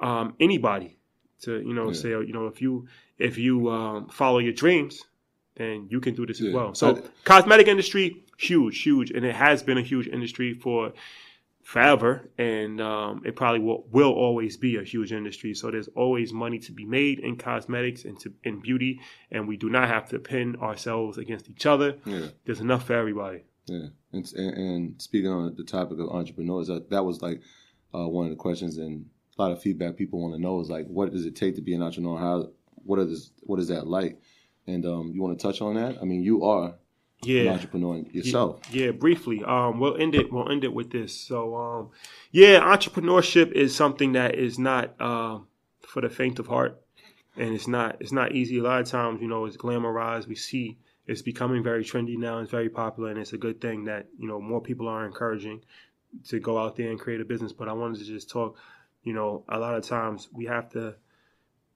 um, 0.00 0.34
anybody 0.40 0.96
to, 1.42 1.60
you 1.60 1.74
know, 1.74 1.88
yeah. 1.88 2.00
say, 2.00 2.08
you 2.10 2.32
know, 2.32 2.46
if 2.46 2.62
you 2.62 2.88
if 3.18 3.38
you 3.38 3.70
um, 3.70 4.08
follow 4.08 4.38
your 4.38 4.52
dreams, 4.52 5.02
then 5.56 5.88
you 5.90 6.00
can 6.00 6.14
do 6.14 6.26
this 6.26 6.40
yeah. 6.40 6.48
as 6.48 6.54
well. 6.54 6.74
So, 6.74 7.02
cosmetic 7.24 7.68
industry, 7.68 8.24
huge, 8.38 8.82
huge, 8.82 9.10
and 9.10 9.24
it 9.24 9.34
has 9.34 9.62
been 9.62 9.78
a 9.78 9.82
huge 9.82 10.06
industry 10.06 10.54
for 10.54 10.92
forever, 11.66 12.30
and 12.38 12.80
um, 12.80 13.22
it 13.24 13.34
probably 13.34 13.58
will, 13.58 13.84
will 13.90 14.12
always 14.12 14.56
be 14.56 14.76
a 14.76 14.84
huge 14.84 15.10
industry. 15.10 15.52
So 15.52 15.68
there's 15.68 15.88
always 15.96 16.32
money 16.32 16.60
to 16.60 16.70
be 16.70 16.84
made 16.84 17.18
in 17.18 17.36
cosmetics 17.36 18.04
and 18.04 18.16
to, 18.20 18.32
in 18.44 18.60
beauty, 18.60 19.00
and 19.32 19.48
we 19.48 19.56
do 19.56 19.68
not 19.68 19.88
have 19.88 20.08
to 20.10 20.20
pin 20.20 20.54
ourselves 20.62 21.18
against 21.18 21.50
each 21.50 21.66
other. 21.66 21.96
Yeah. 22.04 22.28
There's 22.44 22.60
enough 22.60 22.84
for 22.84 22.94
everybody. 22.94 23.42
Yeah, 23.66 23.86
and, 24.12 24.32
and 24.34 25.02
speaking 25.02 25.28
on 25.28 25.56
the 25.56 25.64
topic 25.64 25.98
of 25.98 26.08
entrepreneurs, 26.08 26.68
that, 26.68 26.88
that 26.90 27.04
was 27.04 27.20
like 27.20 27.42
uh, 27.92 28.06
one 28.06 28.26
of 28.26 28.30
the 28.30 28.36
questions 28.36 28.78
and 28.78 29.06
a 29.36 29.42
lot 29.42 29.50
of 29.50 29.60
feedback 29.60 29.96
people 29.96 30.22
want 30.22 30.36
to 30.36 30.40
know 30.40 30.60
is 30.60 30.70
like, 30.70 30.86
what 30.86 31.12
does 31.12 31.26
it 31.26 31.34
take 31.34 31.56
to 31.56 31.62
be 31.62 31.74
an 31.74 31.82
entrepreneur? 31.82 32.16
How 32.16 32.50
what 32.84 33.00
is 33.00 33.32
what 33.40 33.58
is 33.58 33.66
that 33.68 33.88
like? 33.88 34.20
And 34.68 34.86
um, 34.86 35.10
you 35.12 35.20
want 35.20 35.36
to 35.36 35.42
touch 35.42 35.60
on 35.60 35.74
that? 35.74 35.98
I 36.00 36.04
mean, 36.04 36.22
you 36.22 36.44
are 36.44 36.76
yeah. 37.22 37.42
an 37.42 37.48
entrepreneur 37.48 37.98
yourself. 38.10 38.60
Yeah, 38.70 38.86
yeah, 38.86 38.90
briefly. 38.92 39.42
Um, 39.44 39.80
we'll 39.80 39.96
end 39.96 40.14
it. 40.14 40.32
We'll 40.32 40.50
end 40.50 40.64
it 40.64 40.72
with 40.72 40.90
this. 40.90 41.14
So, 41.14 41.56
um, 41.56 41.90
yeah, 42.30 42.60
entrepreneurship 42.60 43.52
is 43.52 43.74
something 43.74 44.12
that 44.12 44.34
is 44.34 44.58
not 44.58 44.94
uh, 45.00 45.38
for 45.86 46.02
the 46.02 46.08
faint 46.08 46.38
of 46.38 46.46
heart, 46.46 46.80
and 47.36 47.54
it's 47.54 47.68
not 47.68 47.96
it's 48.00 48.12
not 48.12 48.32
easy. 48.32 48.58
A 48.58 48.62
lot 48.62 48.80
of 48.80 48.88
times, 48.88 49.20
you 49.20 49.28
know, 49.28 49.44
it's 49.46 49.56
glamorized. 49.56 50.26
We 50.26 50.34
see 50.34 50.78
it's 51.06 51.22
becoming 51.22 51.62
very 51.62 51.84
trendy 51.84 52.16
now. 52.16 52.38
It's 52.38 52.50
very 52.50 52.68
popular, 52.68 53.10
and 53.10 53.18
it's 53.18 53.32
a 53.32 53.38
good 53.38 53.60
thing 53.60 53.84
that 53.84 54.06
you 54.18 54.28
know 54.28 54.40
more 54.40 54.60
people 54.60 54.88
are 54.88 55.06
encouraging 55.06 55.62
to 56.28 56.40
go 56.40 56.58
out 56.58 56.76
there 56.76 56.90
and 56.90 56.98
create 56.98 57.20
a 57.20 57.24
business. 57.24 57.52
But 57.52 57.68
I 57.68 57.72
wanted 57.72 57.98
to 58.00 58.04
just 58.04 58.30
talk. 58.30 58.56
You 59.02 59.12
know, 59.12 59.44
a 59.48 59.58
lot 59.58 59.76
of 59.76 59.84
times 59.84 60.28
we 60.32 60.46
have 60.46 60.68
to 60.70 60.96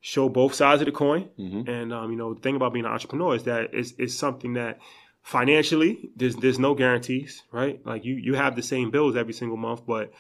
show 0.01 0.29
both 0.29 0.55
sides 0.55 0.81
of 0.81 0.87
the 0.87 0.93
coin. 0.93 1.29
Mhm. 1.39 1.69
And 1.69 1.93
um, 1.93 2.11
you 2.11 2.17
know, 2.17 2.35
the 2.35 2.41
thing 2.41 2.57
about 2.57 2.73
being 2.73 2.85
an 2.85 2.91
entrepreneur 2.91 3.37
is 3.37 3.45
that 3.45 3.71
it's, 3.73 3.93
it's 3.99 4.15
something 4.15 4.55
that 4.55 4.79
financially 5.23 6.11
there's 6.17 6.37
there's 6.37 6.59
no 6.59 6.75
guarantees, 6.75 7.43
right? 7.53 7.85
Like 7.85 8.05
you 8.05 8.15
you 8.15 8.35
have 8.35 8.57
the 8.57 8.63
same 8.63 8.91
bills 8.91 9.17
every 9.17 9.33
single 9.33 9.57
month, 9.57 9.87
but 9.87 10.13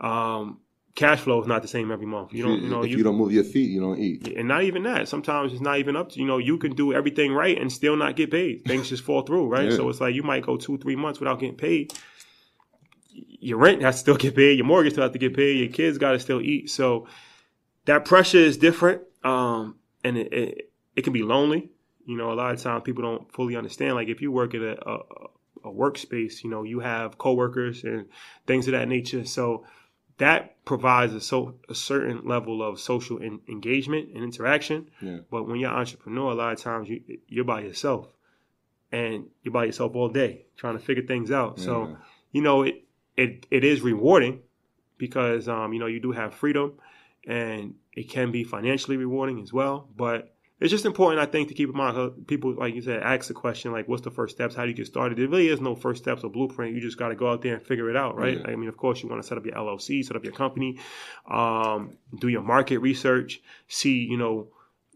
um, 0.00 0.60
cash 0.94 1.20
flow 1.20 1.40
is 1.40 1.46
not 1.46 1.62
the 1.62 1.68
same 1.68 1.90
every 1.90 2.06
month. 2.06 2.32
You 2.32 2.42
don't 2.42 2.62
you 2.62 2.68
know 2.68 2.82
if 2.82 2.90
you, 2.90 3.02
don't 3.02 3.16
move 3.16 3.32
your 3.32 3.44
feet, 3.44 3.70
you 3.70 3.80
don't 3.80 3.98
eat. 3.98 4.26
and 4.26 4.48
not 4.48 4.64
even 4.64 4.82
that. 4.84 5.08
Sometimes 5.08 5.52
it's 5.52 5.62
not 5.62 5.78
even 5.78 5.96
up 5.96 6.10
to 6.12 6.20
you 6.20 6.26
know 6.26 6.38
you 6.38 6.58
can 6.58 6.74
do 6.74 6.92
everything 6.92 7.32
right 7.32 7.60
and 7.60 7.72
still 7.72 7.96
not 7.96 8.16
get 8.16 8.30
paid. 8.30 8.64
Things 8.64 8.88
just 8.88 9.04
fall 9.04 9.22
through, 9.22 9.48
right? 9.48 9.70
Yeah. 9.70 9.76
So 9.76 9.88
it's 9.88 10.00
like 10.00 10.14
you 10.14 10.22
might 10.22 10.44
go 10.44 10.56
two 10.56 10.78
three 10.78 10.96
months 10.96 11.20
without 11.20 11.38
getting 11.38 11.56
paid. 11.56 11.92
Your 13.12 13.58
rent 13.58 13.82
has 13.82 13.96
to 13.96 14.00
still 14.00 14.16
get 14.16 14.34
paid. 14.34 14.58
Your 14.58 14.66
mortgage 14.66 14.92
still 14.94 15.04
have 15.04 15.12
to 15.12 15.18
get 15.18 15.36
paid. 15.36 15.58
Your 15.58 15.68
kids 15.68 15.98
got 15.98 16.12
to 16.12 16.18
still 16.20 16.40
eat. 16.40 16.70
So 16.70 17.06
that 17.84 18.04
pressure 18.04 18.38
is 18.38 18.56
different, 18.56 19.02
um, 19.22 19.76
and 20.02 20.18
it, 20.18 20.32
it 20.32 20.72
it 20.96 21.02
can 21.02 21.12
be 21.12 21.22
lonely. 21.22 21.70
You 22.06 22.16
know, 22.16 22.32
a 22.32 22.34
lot 22.34 22.54
of 22.54 22.62
times 22.62 22.82
people 22.84 23.02
don't 23.02 23.32
fully 23.32 23.56
understand. 23.56 23.94
Like 23.94 24.08
if 24.08 24.22
you 24.22 24.30
work 24.32 24.54
at 24.54 24.62
a, 24.62 24.88
a, 24.88 24.98
a 25.64 25.72
workspace, 25.72 26.44
you 26.44 26.50
know, 26.50 26.62
you 26.62 26.80
have 26.80 27.18
coworkers 27.18 27.84
and 27.84 28.06
things 28.46 28.68
of 28.68 28.72
that 28.72 28.88
nature. 28.88 29.24
So 29.24 29.66
that 30.18 30.64
provides 30.64 31.12
a 31.12 31.20
so 31.20 31.56
a 31.68 31.74
certain 31.74 32.26
level 32.26 32.62
of 32.62 32.80
social 32.80 33.22
en- 33.22 33.40
engagement 33.48 34.10
and 34.14 34.24
interaction. 34.24 34.88
Yeah. 35.00 35.18
But 35.30 35.46
when 35.46 35.58
you're 35.58 35.70
an 35.70 35.76
entrepreneur, 35.76 36.30
a 36.30 36.34
lot 36.34 36.52
of 36.52 36.60
times 36.60 36.88
you 36.88 37.02
you're 37.28 37.44
by 37.44 37.62
yourself, 37.62 38.08
and 38.92 39.26
you're 39.42 39.52
by 39.52 39.64
yourself 39.64 39.94
all 39.94 40.08
day 40.08 40.46
trying 40.56 40.78
to 40.78 40.84
figure 40.84 41.04
things 41.04 41.30
out. 41.30 41.58
So 41.58 41.96
you 42.32 42.40
know 42.40 42.62
it 42.62 42.84
it 43.16 43.46
it 43.50 43.64
is 43.64 43.80
rewarding 43.80 44.40
because 44.96 45.48
um 45.48 45.72
you 45.72 45.80
know 45.80 45.86
you 45.86 46.00
do 46.00 46.12
have 46.12 46.34
freedom, 46.34 46.74
and 47.26 47.74
it 47.92 48.08
can 48.08 48.30
be 48.30 48.44
financially 48.44 48.96
rewarding 48.96 49.42
as 49.42 49.52
well. 49.52 49.88
But 49.96 50.35
it's 50.58 50.70
just 50.70 50.86
important, 50.86 51.20
I 51.20 51.30
think, 51.30 51.48
to 51.48 51.54
keep 51.54 51.68
in 51.68 51.76
mind. 51.76 52.26
People, 52.26 52.54
like 52.54 52.74
you 52.74 52.80
said, 52.80 53.02
ask 53.02 53.28
the 53.28 53.34
question 53.34 53.72
like, 53.72 53.88
"What's 53.88 54.02
the 54.02 54.10
first 54.10 54.34
steps? 54.36 54.54
How 54.54 54.62
do 54.62 54.70
you 54.70 54.74
get 54.74 54.86
started?" 54.86 55.18
There 55.18 55.28
really 55.28 55.48
is 55.48 55.60
no 55.60 55.74
first 55.74 56.02
steps 56.02 56.24
or 56.24 56.30
blueprint. 56.30 56.74
You 56.74 56.80
just 56.80 56.98
got 56.98 57.08
to 57.08 57.14
go 57.14 57.30
out 57.30 57.42
there 57.42 57.54
and 57.54 57.62
figure 57.62 57.90
it 57.90 57.96
out, 57.96 58.16
right? 58.16 58.38
Yeah. 58.38 58.50
I 58.50 58.56
mean, 58.56 58.68
of 58.68 58.76
course, 58.76 59.02
you 59.02 59.08
want 59.08 59.20
to 59.22 59.28
set 59.28 59.36
up 59.36 59.44
your 59.44 59.54
LLC, 59.54 60.02
set 60.02 60.16
up 60.16 60.24
your 60.24 60.32
company, 60.32 60.78
um, 61.30 61.98
do 62.18 62.28
your 62.28 62.42
market 62.42 62.78
research, 62.78 63.40
see, 63.68 63.98
you 64.04 64.16
know, 64.16 64.48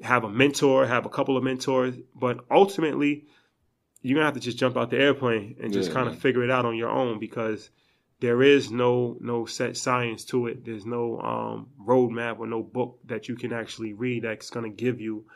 have 0.03 0.25
a 0.25 0.31
mentor, 0.31 0.87
have 0.87 1.05
a 1.05 1.11
couple 1.11 1.37
of 1.37 1.45
mentors, 1.45 1.95
but 2.19 2.41
ultimately, 2.51 3.27
you're 4.01 4.17
gonna 4.17 4.25
have 4.25 4.35
to 4.35 4.41
just 4.41 4.57
jump 4.57 4.79
out 4.79 4.89
the 4.89 4.99
airplane 4.99 5.57
and 5.63 5.75
just 5.75 5.91
Yeah, 5.91 5.95
kind 5.95 6.09
of 6.09 6.15
yeah. 6.15 6.21
figure 6.21 6.43
it 6.43 6.51
out 6.51 6.65
on 6.65 6.75
your 6.75 6.89
own 6.89 7.19
because 7.19 7.69
there 8.21 8.43
is 8.43 8.71
no 8.71 9.19
no 9.21 9.45
set 9.45 9.77
science 9.77 10.25
to 10.27 10.47
it. 10.47 10.65
There's 10.65 10.87
no 10.87 11.21
um, 11.21 11.69
roadmap 11.87 12.39
or 12.39 12.47
no 12.47 12.63
book 12.63 12.99
that 13.07 13.29
you 13.29 13.37
can 13.37 13.53
actually 13.53 13.93
read 13.93 14.23
that's 14.25 14.49
gonna 14.49 14.71
give 14.71 15.03
you 15.03 15.27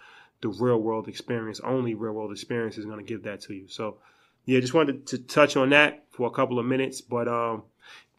the 0.43 0.49
real 0.49 0.79
world 0.79 1.09
experience. 1.09 1.61
Only 1.61 1.95
real 1.95 2.13
world 2.13 2.33
experience 2.33 2.79
is 2.79 2.85
gonna 2.85 3.03
give 3.03 3.23
that 3.25 3.41
to 3.43 3.55
you. 3.55 3.69
So, 3.69 3.99
yeah, 4.45 4.61
just 4.61 4.75
wanted 4.75 5.07
to 5.09 5.19
touch 5.19 5.57
on 5.57 5.71
that 5.71 6.05
for 6.11 6.27
a 6.27 6.31
couple 6.31 6.59
of 6.59 6.67
minutes, 6.67 7.01
but 7.01 7.29
um, 7.29 7.65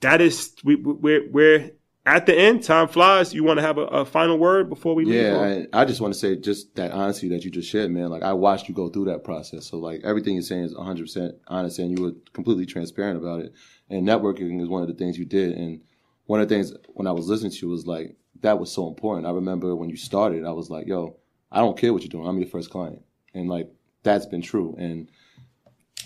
that 0.02 0.22
is 0.22 0.54
we 0.64 0.76
we- 0.76 0.94
we're 0.94 1.30
we're 1.32 1.72
at 2.06 2.26
the 2.26 2.38
end. 2.38 2.64
Time 2.64 2.88
flies. 2.88 3.34
You 3.34 3.44
want 3.44 3.58
to 3.58 3.62
have 3.64 3.78
a, 3.78 3.86
a 3.86 4.06
final 4.06 4.38
word 4.38 4.70
before 4.70 4.94
we 4.96 5.06
leave? 5.06 5.16
Yeah, 5.16 5.66
I, 5.74 5.82
I 5.82 5.86
just 5.86 6.02
want 6.02 6.14
to 6.14 6.20
say 6.20 6.36
just 6.36 6.76
that 6.76 6.92
honesty 6.92 7.30
that 7.30 7.44
you 7.44 7.52
just 7.52 7.70
shared, 7.70 7.92
man. 7.92 8.10
Like 8.10 8.24
I 8.24 8.34
watched 8.34 8.68
you 8.70 8.76
go 8.76 8.90
through 8.90 9.06
that 9.06 9.24
process, 9.24 9.66
so 9.68 9.78
like 9.78 10.02
everything 10.04 10.34
you're 10.34 10.44
saying 10.44 10.64
is 10.66 10.76
100 10.76 11.04
percent 11.04 11.36
honest, 11.48 11.80
and 11.80 11.98
you 11.98 12.04
were 12.04 12.14
completely 12.34 12.66
transparent 12.66 13.18
about 13.18 13.42
it. 13.42 13.54
And 13.90 14.08
networking 14.08 14.62
is 14.62 14.68
one 14.68 14.82
of 14.82 14.88
the 14.88 14.96
things 14.96 15.18
you 15.18 15.26
did. 15.26 15.56
And 15.58 15.82
one 16.26 16.42
of 16.42 16.50
the 16.50 16.56
things 16.56 16.74
when 16.88 17.08
I 17.08 17.12
was 17.12 17.28
listening 17.28 17.52
to 17.52 17.58
you 17.66 17.70
was 17.70 17.86
like 17.86 18.16
that 18.42 18.60
was 18.60 18.72
so 18.72 18.88
important. 18.88 19.28
I 19.28 19.32
remember 19.32 19.76
when 19.76 19.90
you 19.90 19.98
started, 19.98 20.44
I 20.46 20.52
was 20.52 20.70
like, 20.70 20.88
"Yo, 20.88 21.18
I 21.56 21.60
don't 21.60 21.78
care 21.78 21.94
what 21.94 22.04
you're 22.04 22.10
doing. 22.10 22.28
I'm 22.28 22.38
your 22.38 22.48
first 22.50 22.70
client," 22.70 23.02
and 23.34 23.50
like 23.50 23.72
that's 24.04 24.26
been 24.26 24.42
true. 24.42 24.76
And 24.78 25.10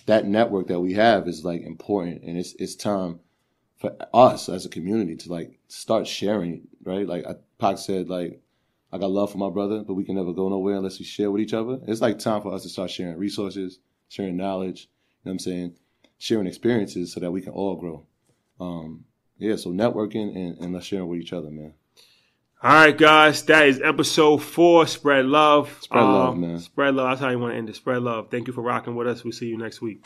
that 0.06 0.26
network 0.26 0.68
that 0.68 0.80
we 0.80 0.94
have 0.94 1.28
is 1.28 1.44
like 1.44 1.62
important, 1.62 2.24
and 2.24 2.38
it's 2.38 2.54
it's 2.60 2.76
time 2.76 3.20
for 3.78 3.96
us 4.14 4.50
as 4.50 4.66
a 4.66 4.70
community 4.70 5.16
to 5.16 5.30
like 5.32 5.60
start 5.68 6.08
sharing, 6.08 6.68
right? 6.84 7.08
Like 7.08 7.26
I, 7.26 7.36
Pac 7.58 7.78
said, 7.78 8.10
like 8.10 8.42
I 8.92 8.98
got 8.98 9.12
love 9.12 9.32
for 9.32 9.38
my 9.38 9.50
brother, 9.50 9.84
but 9.84 9.94
we 9.94 10.04
can 10.04 10.16
never 10.16 10.34
go 10.34 10.50
nowhere 10.50 10.76
unless 10.76 11.00
we 11.00 11.06
share 11.06 11.32
with 11.32 11.42
each 11.42 11.54
other. 11.54 11.80
It's 11.88 12.02
like 12.02 12.20
time 12.20 12.42
for 12.42 12.54
us 12.54 12.64
to 12.64 12.70
start 12.70 12.92
sharing 12.92 13.18
resources, 13.18 13.80
sharing 14.10 14.38
knowledge, 14.38 14.82
you 14.82 14.88
know 15.26 15.30
what 15.30 15.34
I'm 15.34 15.40
saying? 15.40 15.76
Sharing 16.18 16.48
experiences 16.48 17.14
so 17.14 17.20
that 17.20 17.32
we 17.32 17.42
can 17.42 17.54
all 17.54 17.76
grow. 17.76 18.06
Um, 18.60 19.06
yeah, 19.38 19.56
so 19.56 19.70
networking 19.70 20.36
and, 20.36 20.58
and 20.76 20.84
share 20.84 21.06
with 21.06 21.22
each 21.22 21.34
other, 21.34 21.50
man. 21.50 21.74
All 22.62 22.74
right, 22.74 22.98
guys, 22.98 23.44
that 23.44 23.70
is 23.70 23.80
episode 23.82 24.40
four. 24.40 24.86
Spread 24.86 25.26
love. 25.26 25.68
Um, 25.70 25.82
Spread 25.82 26.04
love, 26.04 26.38
man. 26.38 26.60
Spread 26.60 26.96
love. 26.96 27.10
That's 27.12 27.22
how 27.22 27.30
you 27.30 27.40
want 27.40 27.54
to 27.54 27.58
end 27.58 27.70
it. 27.70 27.76
Spread 27.78 28.02
love. 28.02 28.30
Thank 28.30 28.48
you 28.48 28.54
for 28.54 28.62
rocking 28.62 28.96
with 28.96 29.08
us. 29.08 29.24
We'll 29.24 29.32
see 29.32 29.48
you 29.48 29.58
next 29.58 29.82
week. 29.82 30.06